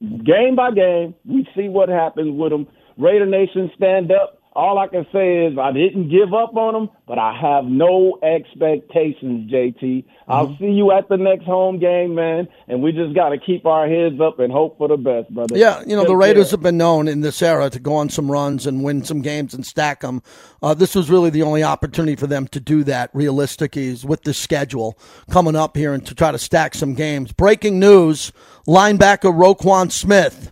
game 0.01 0.55
by 0.55 0.71
game. 0.71 1.15
We 1.25 1.47
see 1.55 1.69
what 1.69 1.89
happens 1.89 2.37
with 2.37 2.51
them. 2.51 2.67
Raider 2.97 3.25
Nation 3.25 3.71
stand 3.75 4.11
up 4.11 4.40
all 4.53 4.77
I 4.77 4.87
can 4.87 5.05
say 5.13 5.45
is 5.45 5.57
I 5.57 5.71
didn't 5.71 6.09
give 6.09 6.33
up 6.33 6.55
on 6.57 6.73
them, 6.73 6.89
but 7.07 7.17
I 7.17 7.37
have 7.39 7.65
no 7.65 8.19
expectations, 8.21 9.49
JT. 9.49 9.81
Mm-hmm. 9.81 10.31
I'll 10.31 10.57
see 10.57 10.71
you 10.71 10.91
at 10.91 11.07
the 11.07 11.15
next 11.15 11.45
home 11.45 11.79
game, 11.79 12.15
man, 12.15 12.49
and 12.67 12.81
we 12.81 12.91
just 12.91 13.15
got 13.15 13.29
to 13.29 13.37
keep 13.37 13.65
our 13.65 13.87
heads 13.87 14.19
up 14.19 14.39
and 14.39 14.51
hope 14.51 14.77
for 14.77 14.89
the 14.89 14.97
best, 14.97 15.33
brother. 15.33 15.57
Yeah, 15.57 15.81
you 15.87 15.95
know, 15.95 16.01
Take 16.01 16.09
the 16.09 16.15
Raiders 16.17 16.47
care. 16.47 16.51
have 16.51 16.63
been 16.63 16.77
known 16.77 17.07
in 17.07 17.21
this 17.21 17.41
era 17.41 17.69
to 17.69 17.79
go 17.79 17.95
on 17.95 18.09
some 18.09 18.29
runs 18.29 18.67
and 18.67 18.83
win 18.83 19.05
some 19.05 19.21
games 19.21 19.53
and 19.53 19.65
stack 19.65 20.01
them. 20.01 20.21
Uh, 20.61 20.73
this 20.73 20.95
was 20.95 21.09
really 21.09 21.29
the 21.29 21.43
only 21.43 21.63
opportunity 21.63 22.17
for 22.17 22.27
them 22.27 22.47
to 22.49 22.59
do 22.59 22.83
that 22.83 23.09
realistically 23.13 23.87
is 23.87 24.03
with 24.03 24.23
the 24.23 24.33
schedule 24.33 24.99
coming 25.29 25.55
up 25.55 25.77
here 25.77 25.93
and 25.93 26.05
to 26.07 26.13
try 26.13 26.31
to 26.31 26.39
stack 26.39 26.75
some 26.75 26.93
games. 26.93 27.31
Breaking 27.31 27.79
news, 27.79 28.33
linebacker 28.67 29.33
Roquan 29.33 29.91
Smith 29.91 30.51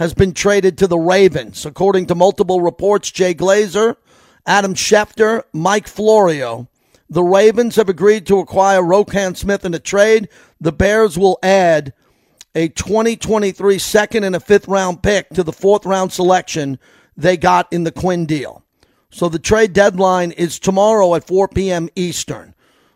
has 0.00 0.14
been 0.14 0.32
traded 0.32 0.78
to 0.78 0.86
the 0.86 0.98
Ravens. 0.98 1.66
According 1.66 2.06
to 2.06 2.14
multiple 2.14 2.62
reports, 2.62 3.10
Jay 3.10 3.34
Glazer, 3.34 3.96
Adam 4.46 4.72
Schefter, 4.72 5.42
Mike 5.52 5.86
Florio, 5.86 6.68
the 7.10 7.22
Ravens 7.22 7.76
have 7.76 7.90
agreed 7.90 8.26
to 8.26 8.38
acquire 8.38 8.80
Roquan 8.80 9.36
Smith 9.36 9.66
in 9.66 9.74
a 9.74 9.78
trade. 9.78 10.30
The 10.58 10.72
Bears 10.72 11.18
will 11.18 11.38
add 11.42 11.92
a 12.54 12.68
2023 12.68 13.78
second 13.78 14.24
and 14.24 14.34
a 14.34 14.40
fifth 14.40 14.66
round 14.68 15.02
pick 15.02 15.28
to 15.34 15.42
the 15.42 15.52
fourth 15.52 15.84
round 15.84 16.14
selection 16.14 16.78
they 17.14 17.36
got 17.36 17.70
in 17.70 17.84
the 17.84 17.92
Quinn 17.92 18.24
deal. 18.24 18.64
So 19.10 19.28
the 19.28 19.38
trade 19.38 19.74
deadline 19.74 20.30
is 20.32 20.58
tomorrow 20.58 21.14
at 21.14 21.26
4 21.26 21.48
p.m. 21.48 21.90
Eastern. 21.94 22.49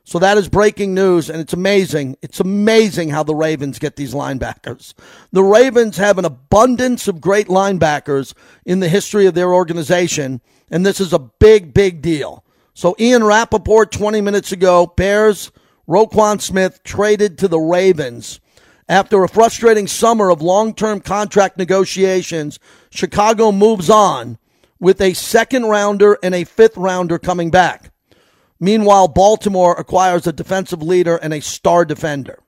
So 0.06 0.18
that 0.18 0.36
is 0.36 0.50
breaking 0.50 0.92
news, 0.92 1.30
and 1.30 1.40
it's 1.40 1.54
amazing. 1.54 2.18
It's 2.20 2.38
amazing 2.38 3.08
how 3.08 3.22
the 3.22 3.34
Ravens 3.34 3.78
get 3.78 3.96
these 3.96 4.12
linebackers. 4.12 4.92
The 5.32 5.42
Ravens 5.42 5.96
have 5.96 6.18
an 6.18 6.26
abundance 6.26 7.08
of 7.08 7.22
great 7.22 7.48
linebackers 7.48 8.34
in 8.66 8.80
the 8.80 8.88
history 8.90 9.24
of 9.24 9.34
their 9.34 9.54
organization, 9.54 10.42
and 10.70 10.84
this 10.84 11.00
is 11.00 11.14
a 11.14 11.18
big, 11.18 11.72
big 11.72 12.02
deal. 12.02 12.44
So 12.74 12.94
Ian 13.00 13.24
Rapoport, 13.24 13.92
20 13.92 14.20
minutes 14.20 14.52
ago, 14.52 14.86
Bears, 14.86 15.50
Roquan 15.88 16.40
Smith 16.40 16.82
traded 16.84 17.38
to 17.38 17.48
the 17.48 17.58
Ravens. 17.58 18.40
After 18.86 19.24
a 19.24 19.28
frustrating 19.28 19.86
summer 19.86 20.28
of 20.28 20.42
long-term 20.42 21.00
contract 21.00 21.56
negotiations, 21.56 22.58
Chicago 22.90 23.52
moves 23.52 23.88
on 23.88 24.36
with 24.78 25.00
a 25.00 25.14
second 25.14 25.64
rounder 25.64 26.18
and 26.22 26.34
a 26.34 26.44
fifth 26.44 26.76
rounder 26.76 27.18
coming 27.18 27.50
back. 27.50 27.93
Meanwhile, 28.60 29.08
Baltimore 29.08 29.74
acquires 29.78 30.26
a 30.26 30.32
defensive 30.32 30.82
leader 30.82 31.16
and 31.16 31.34
a 31.34 31.40
star 31.40 31.84
defender. 31.84 32.38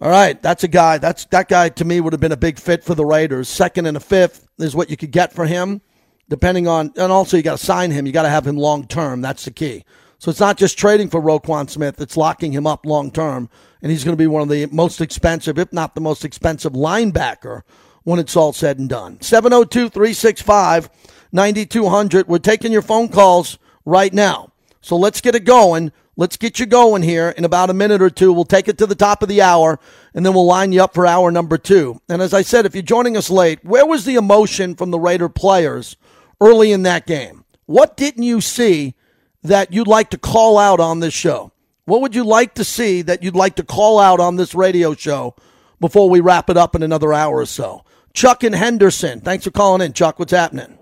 All 0.00 0.10
right, 0.10 0.40
that's 0.42 0.64
a 0.64 0.68
guy. 0.68 0.98
That's 0.98 1.24
that 1.26 1.48
guy 1.48 1.68
to 1.70 1.84
me 1.84 2.00
would 2.00 2.12
have 2.12 2.20
been 2.20 2.32
a 2.32 2.36
big 2.36 2.58
fit 2.58 2.84
for 2.84 2.94
the 2.94 3.04
Raiders. 3.04 3.48
Second 3.48 3.86
and 3.86 3.96
a 3.96 4.00
fifth 4.00 4.46
is 4.58 4.74
what 4.74 4.90
you 4.90 4.96
could 4.96 5.12
get 5.12 5.32
for 5.32 5.46
him, 5.46 5.80
depending 6.28 6.66
on. 6.66 6.92
And 6.96 7.12
also, 7.12 7.36
you 7.36 7.42
got 7.42 7.58
to 7.58 7.64
sign 7.64 7.90
him. 7.90 8.06
You 8.06 8.12
got 8.12 8.24
to 8.24 8.28
have 8.28 8.46
him 8.46 8.56
long 8.56 8.86
term. 8.86 9.20
That's 9.20 9.44
the 9.44 9.50
key. 9.50 9.84
So 10.18 10.30
it's 10.30 10.40
not 10.40 10.56
just 10.56 10.78
trading 10.78 11.10
for 11.10 11.20
Roquan 11.20 11.70
Smith; 11.70 12.00
it's 12.00 12.16
locking 12.16 12.52
him 12.52 12.66
up 12.66 12.84
long 12.84 13.10
term, 13.10 13.48
and 13.82 13.90
he's 13.90 14.04
going 14.04 14.16
to 14.16 14.22
be 14.22 14.26
one 14.26 14.42
of 14.42 14.48
the 14.48 14.66
most 14.66 15.00
expensive, 15.00 15.58
if 15.58 15.72
not 15.72 15.94
the 15.94 16.00
most 16.00 16.24
expensive, 16.24 16.72
linebacker 16.72 17.62
when 18.02 18.18
it's 18.18 18.36
all 18.36 18.52
said 18.52 18.78
and 18.78 18.88
done. 18.88 19.20
702 19.20 19.88
365 19.88 20.90
9200. 21.32 22.28
We're 22.28 22.38
taking 22.38 22.72
your 22.72 22.82
phone 22.82 23.08
calls 23.08 23.58
right 23.84 24.12
now. 24.12 24.52
So 24.80 24.96
let's 24.96 25.20
get 25.20 25.34
it 25.34 25.44
going. 25.44 25.92
Let's 26.16 26.36
get 26.36 26.60
you 26.60 26.66
going 26.66 27.02
here 27.02 27.30
in 27.30 27.44
about 27.44 27.70
a 27.70 27.74
minute 27.74 28.00
or 28.00 28.10
two. 28.10 28.32
We'll 28.32 28.44
take 28.44 28.68
it 28.68 28.78
to 28.78 28.86
the 28.86 28.94
top 28.94 29.22
of 29.22 29.28
the 29.28 29.42
hour 29.42 29.80
and 30.14 30.24
then 30.24 30.32
we'll 30.32 30.46
line 30.46 30.72
you 30.72 30.82
up 30.82 30.94
for 30.94 31.06
hour 31.06 31.30
number 31.30 31.58
two. 31.58 32.00
And 32.08 32.22
as 32.22 32.32
I 32.32 32.42
said, 32.42 32.66
if 32.66 32.74
you're 32.74 32.82
joining 32.82 33.16
us 33.16 33.30
late, 33.30 33.64
where 33.64 33.86
was 33.86 34.04
the 34.04 34.14
emotion 34.14 34.76
from 34.76 34.90
the 34.90 35.00
Raider 35.00 35.28
players 35.28 35.96
early 36.40 36.70
in 36.70 36.84
that 36.84 37.06
game? 37.06 37.44
What 37.66 37.96
didn't 37.96 38.22
you 38.22 38.40
see 38.40 38.94
that 39.42 39.72
you'd 39.72 39.88
like 39.88 40.10
to 40.10 40.18
call 40.18 40.56
out 40.58 40.78
on 40.78 41.00
this 41.00 41.14
show? 41.14 41.50
What 41.86 42.00
would 42.00 42.14
you 42.14 42.24
like 42.24 42.54
to 42.54 42.64
see 42.64 43.02
that 43.02 43.22
you'd 43.22 43.36
like 43.36 43.56
to 43.56 43.64
call 43.64 43.98
out 43.98 44.20
on 44.20 44.36
this 44.36 44.54
radio 44.54 44.94
show 44.94 45.34
before 45.80 46.08
we 46.08 46.20
wrap 46.20 46.48
it 46.48 46.56
up 46.56 46.74
in 46.74 46.82
another 46.82 47.12
hour 47.12 47.40
or 47.40 47.46
so? 47.46 47.84
Chuck 48.12 48.44
and 48.44 48.54
Henderson, 48.54 49.20
thanks 49.20 49.44
for 49.44 49.50
calling 49.50 49.82
in. 49.82 49.92
Chuck, 49.92 50.18
what's 50.18 50.32
happening? 50.32 50.78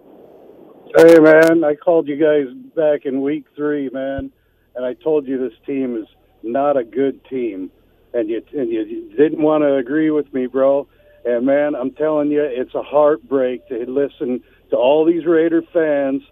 Hey, 0.95 1.19
man, 1.21 1.65
I 1.65 1.75
called 1.75 2.07
you 2.07 2.17
guys 2.17 2.53
back 2.77 3.07
in 3.07 3.23
week 3.23 3.47
three, 3.57 3.89
man, 3.89 4.31
and 4.77 4.85
I 4.85 4.93
told 4.93 5.27
you 5.27 5.39
this 5.39 5.59
team 5.65 5.97
is 5.97 6.07
not 6.43 6.77
a 6.77 6.85
good 6.85 7.25
team, 7.31 7.71
and 8.13 8.29
you 8.29 8.43
and 8.53 8.69
you 8.71 9.11
didn't 9.17 9.41
want 9.41 9.63
to 9.63 9.77
agree 9.77 10.11
with 10.11 10.33
me, 10.35 10.47
bro. 10.47 10.87
And 11.25 11.47
man, 11.47 11.75
I'm 11.75 11.93
telling 11.93 12.31
you, 12.31 12.43
it's 12.43 12.75
a 12.75 12.83
heartbreak 12.83 13.67
to 13.69 13.87
listen 13.89 14.43
to 14.69 14.77
all 14.77 15.07
these 15.07 15.25
Raider 15.25 15.63
fans 15.73 16.23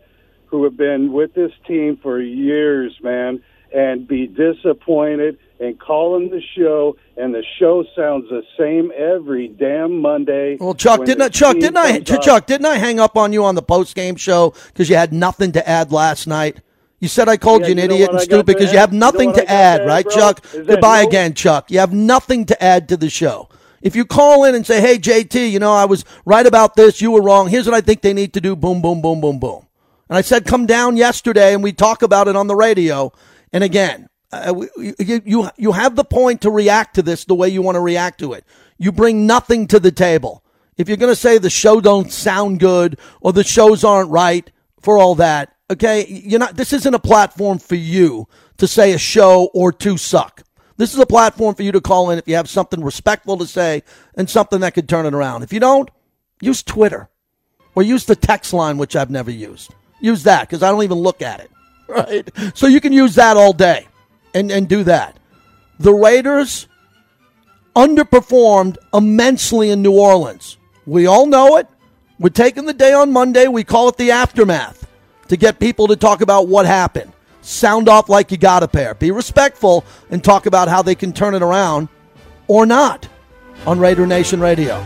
who 0.44 0.64
have 0.64 0.76
been 0.76 1.10
with 1.10 1.32
this 1.32 1.52
team 1.66 1.98
for 2.02 2.20
years, 2.20 2.94
man, 3.02 3.42
and 3.72 4.06
be 4.06 4.26
disappointed 4.26 5.38
and 5.60 5.78
call 5.78 6.00
calling 6.00 6.30
the 6.30 6.40
show, 6.56 6.96
and 7.16 7.34
the 7.34 7.44
show 7.58 7.84
sounds 7.94 8.28
the 8.30 8.42
same 8.58 8.90
every 8.96 9.48
damn 9.48 10.00
Monday. 10.00 10.56
Well, 10.58 10.74
Chuck, 10.74 11.04
didn't 11.04 11.22
I, 11.22 11.28
Chuck, 11.28 11.58
didn't 11.58 11.76
I, 11.76 12.00
Chuck, 12.00 12.46
didn't 12.46 12.66
I 12.66 12.76
hang 12.76 12.98
up 12.98 13.16
on 13.16 13.32
you 13.32 13.44
on 13.44 13.54
the 13.54 13.62
post 13.62 13.94
game 13.94 14.16
show 14.16 14.54
because 14.68 14.88
you 14.88 14.96
had 14.96 15.12
nothing 15.12 15.52
to 15.52 15.68
add 15.68 15.92
last 15.92 16.26
night? 16.26 16.60
You 17.00 17.08
said 17.08 17.28
I 17.28 17.36
called 17.36 17.62
Yeah, 17.62 17.68
you 17.68 17.72
an 17.72 17.78
you 17.78 17.88
know 17.88 17.94
idiot 17.94 18.10
and 18.10 18.20
stupid 18.20 18.46
because 18.46 18.72
you 18.72 18.78
have 18.78 18.92
You 18.92 18.98
know 18.98 19.06
nothing 19.06 19.32
to 19.34 19.50
add, 19.50 19.78
to 19.78 19.82
add, 19.82 19.86
right, 19.86 20.04
bro? 20.04 20.14
Chuck? 20.14 20.44
Goodbye 20.52 21.02
no- 21.02 21.08
again, 21.08 21.34
Chuck. 21.34 21.70
You 21.70 21.78
have 21.78 21.92
nothing 21.92 22.46
to 22.46 22.62
add 22.62 22.88
to 22.88 22.96
the 22.96 23.10
show. 23.10 23.48
If 23.82 23.96
you 23.96 24.04
call 24.04 24.44
in 24.44 24.54
and 24.54 24.66
say, 24.66 24.80
"Hey, 24.80 24.98
JT, 24.98 25.50
you 25.50 25.58
know 25.58 25.72
I 25.72 25.86
was 25.86 26.04
right 26.24 26.46
about 26.46 26.76
this, 26.76 27.00
you 27.00 27.10
were 27.10 27.22
wrong. 27.22 27.48
Here's 27.48 27.66
what 27.66 27.74
I 27.74 27.80
think 27.80 28.02
they 28.02 28.12
need 28.12 28.32
to 28.34 28.40
do." 28.40 28.54
Boom, 28.56 28.82
boom, 28.82 29.00
boom, 29.00 29.20
boom, 29.20 29.38
boom. 29.38 29.66
And 30.08 30.18
I 30.18 30.20
said, 30.20 30.44
"Come 30.44 30.66
down 30.66 30.96
yesterday 30.96 31.54
and 31.54 31.62
we 31.62 31.72
talk 31.72 32.02
about 32.02 32.28
it 32.28 32.36
on 32.36 32.46
the 32.46 32.56
radio." 32.56 33.12
And 33.52 33.64
again, 33.64 34.08
uh, 34.32 34.66
you, 34.76 35.22
you 35.24 35.50
you 35.56 35.72
have 35.72 35.96
the 35.96 36.04
point 36.04 36.42
to 36.42 36.50
react 36.50 36.94
to 36.94 37.02
this 37.02 37.24
the 37.24 37.34
way 37.34 37.48
you 37.48 37.62
want 37.62 37.74
to 37.76 37.80
react 37.80 38.20
to 38.20 38.32
it. 38.32 38.44
You 38.78 38.92
bring 38.92 39.26
nothing 39.26 39.66
to 39.68 39.80
the 39.80 39.90
table. 39.90 40.44
If 40.76 40.88
you're 40.88 40.96
going 40.96 41.12
to 41.12 41.16
say 41.16 41.38
the 41.38 41.50
show 41.50 41.80
don't 41.80 42.12
sound 42.12 42.60
good 42.60 42.98
or 43.20 43.32
the 43.32 43.44
shows 43.44 43.84
aren't 43.84 44.10
right 44.10 44.50
for 44.80 44.98
all 44.98 45.16
that, 45.16 45.54
okay, 45.70 46.06
you're 46.06 46.38
not. 46.38 46.56
This 46.56 46.72
isn't 46.72 46.94
a 46.94 47.00
platform 47.00 47.58
for 47.58 47.74
you 47.74 48.28
to 48.58 48.68
say 48.68 48.92
a 48.92 48.98
show 48.98 49.50
or 49.52 49.72
two 49.72 49.96
suck. 49.96 50.42
This 50.76 50.94
is 50.94 51.00
a 51.00 51.06
platform 51.06 51.54
for 51.54 51.62
you 51.62 51.72
to 51.72 51.80
call 51.80 52.10
in 52.10 52.18
if 52.18 52.26
you 52.26 52.36
have 52.36 52.48
something 52.48 52.82
respectful 52.82 53.36
to 53.38 53.46
say 53.46 53.82
and 54.14 54.30
something 54.30 54.60
that 54.60 54.72
could 54.72 54.88
turn 54.88 55.04
it 55.04 55.12
around. 55.12 55.42
If 55.42 55.52
you 55.52 55.60
don't, 55.60 55.90
use 56.40 56.62
Twitter 56.62 57.10
or 57.74 57.82
use 57.82 58.06
the 58.06 58.16
text 58.16 58.54
line, 58.54 58.78
which 58.78 58.96
I've 58.96 59.10
never 59.10 59.30
used. 59.30 59.74
Use 60.00 60.22
that 60.22 60.48
because 60.48 60.62
I 60.62 60.70
don't 60.70 60.82
even 60.82 60.98
look 60.98 61.20
at 61.20 61.40
it. 61.40 61.50
Right? 61.96 62.30
So 62.54 62.68
you 62.68 62.80
can 62.80 62.92
use 62.92 63.16
that 63.16 63.36
all 63.36 63.52
day 63.52 63.88
and, 64.32 64.52
and 64.52 64.68
do 64.68 64.84
that. 64.84 65.18
The 65.80 65.92
Raiders 65.92 66.68
underperformed 67.74 68.76
immensely 68.94 69.70
in 69.70 69.82
New 69.82 69.98
Orleans. 69.98 70.56
We 70.86 71.06
all 71.06 71.26
know 71.26 71.56
it. 71.56 71.66
We're 72.18 72.28
taking 72.28 72.66
the 72.66 72.74
day 72.74 72.92
on 72.92 73.12
Monday. 73.12 73.48
We 73.48 73.64
call 73.64 73.88
it 73.88 73.96
the 73.96 74.10
aftermath 74.12 74.86
to 75.28 75.36
get 75.36 75.58
people 75.58 75.88
to 75.88 75.96
talk 75.96 76.20
about 76.20 76.48
what 76.48 76.66
happened. 76.66 77.12
Sound 77.42 77.88
off 77.88 78.08
like 78.08 78.30
you 78.30 78.36
got 78.36 78.62
a 78.62 78.68
pair. 78.68 78.94
Be 78.94 79.10
respectful 79.10 79.84
and 80.10 80.22
talk 80.22 80.46
about 80.46 80.68
how 80.68 80.82
they 80.82 80.94
can 80.94 81.12
turn 81.12 81.34
it 81.34 81.42
around 81.42 81.88
or 82.46 82.66
not 82.66 83.08
on 83.66 83.78
Raider 83.78 84.06
Nation 84.06 84.40
Radio. 84.40 84.84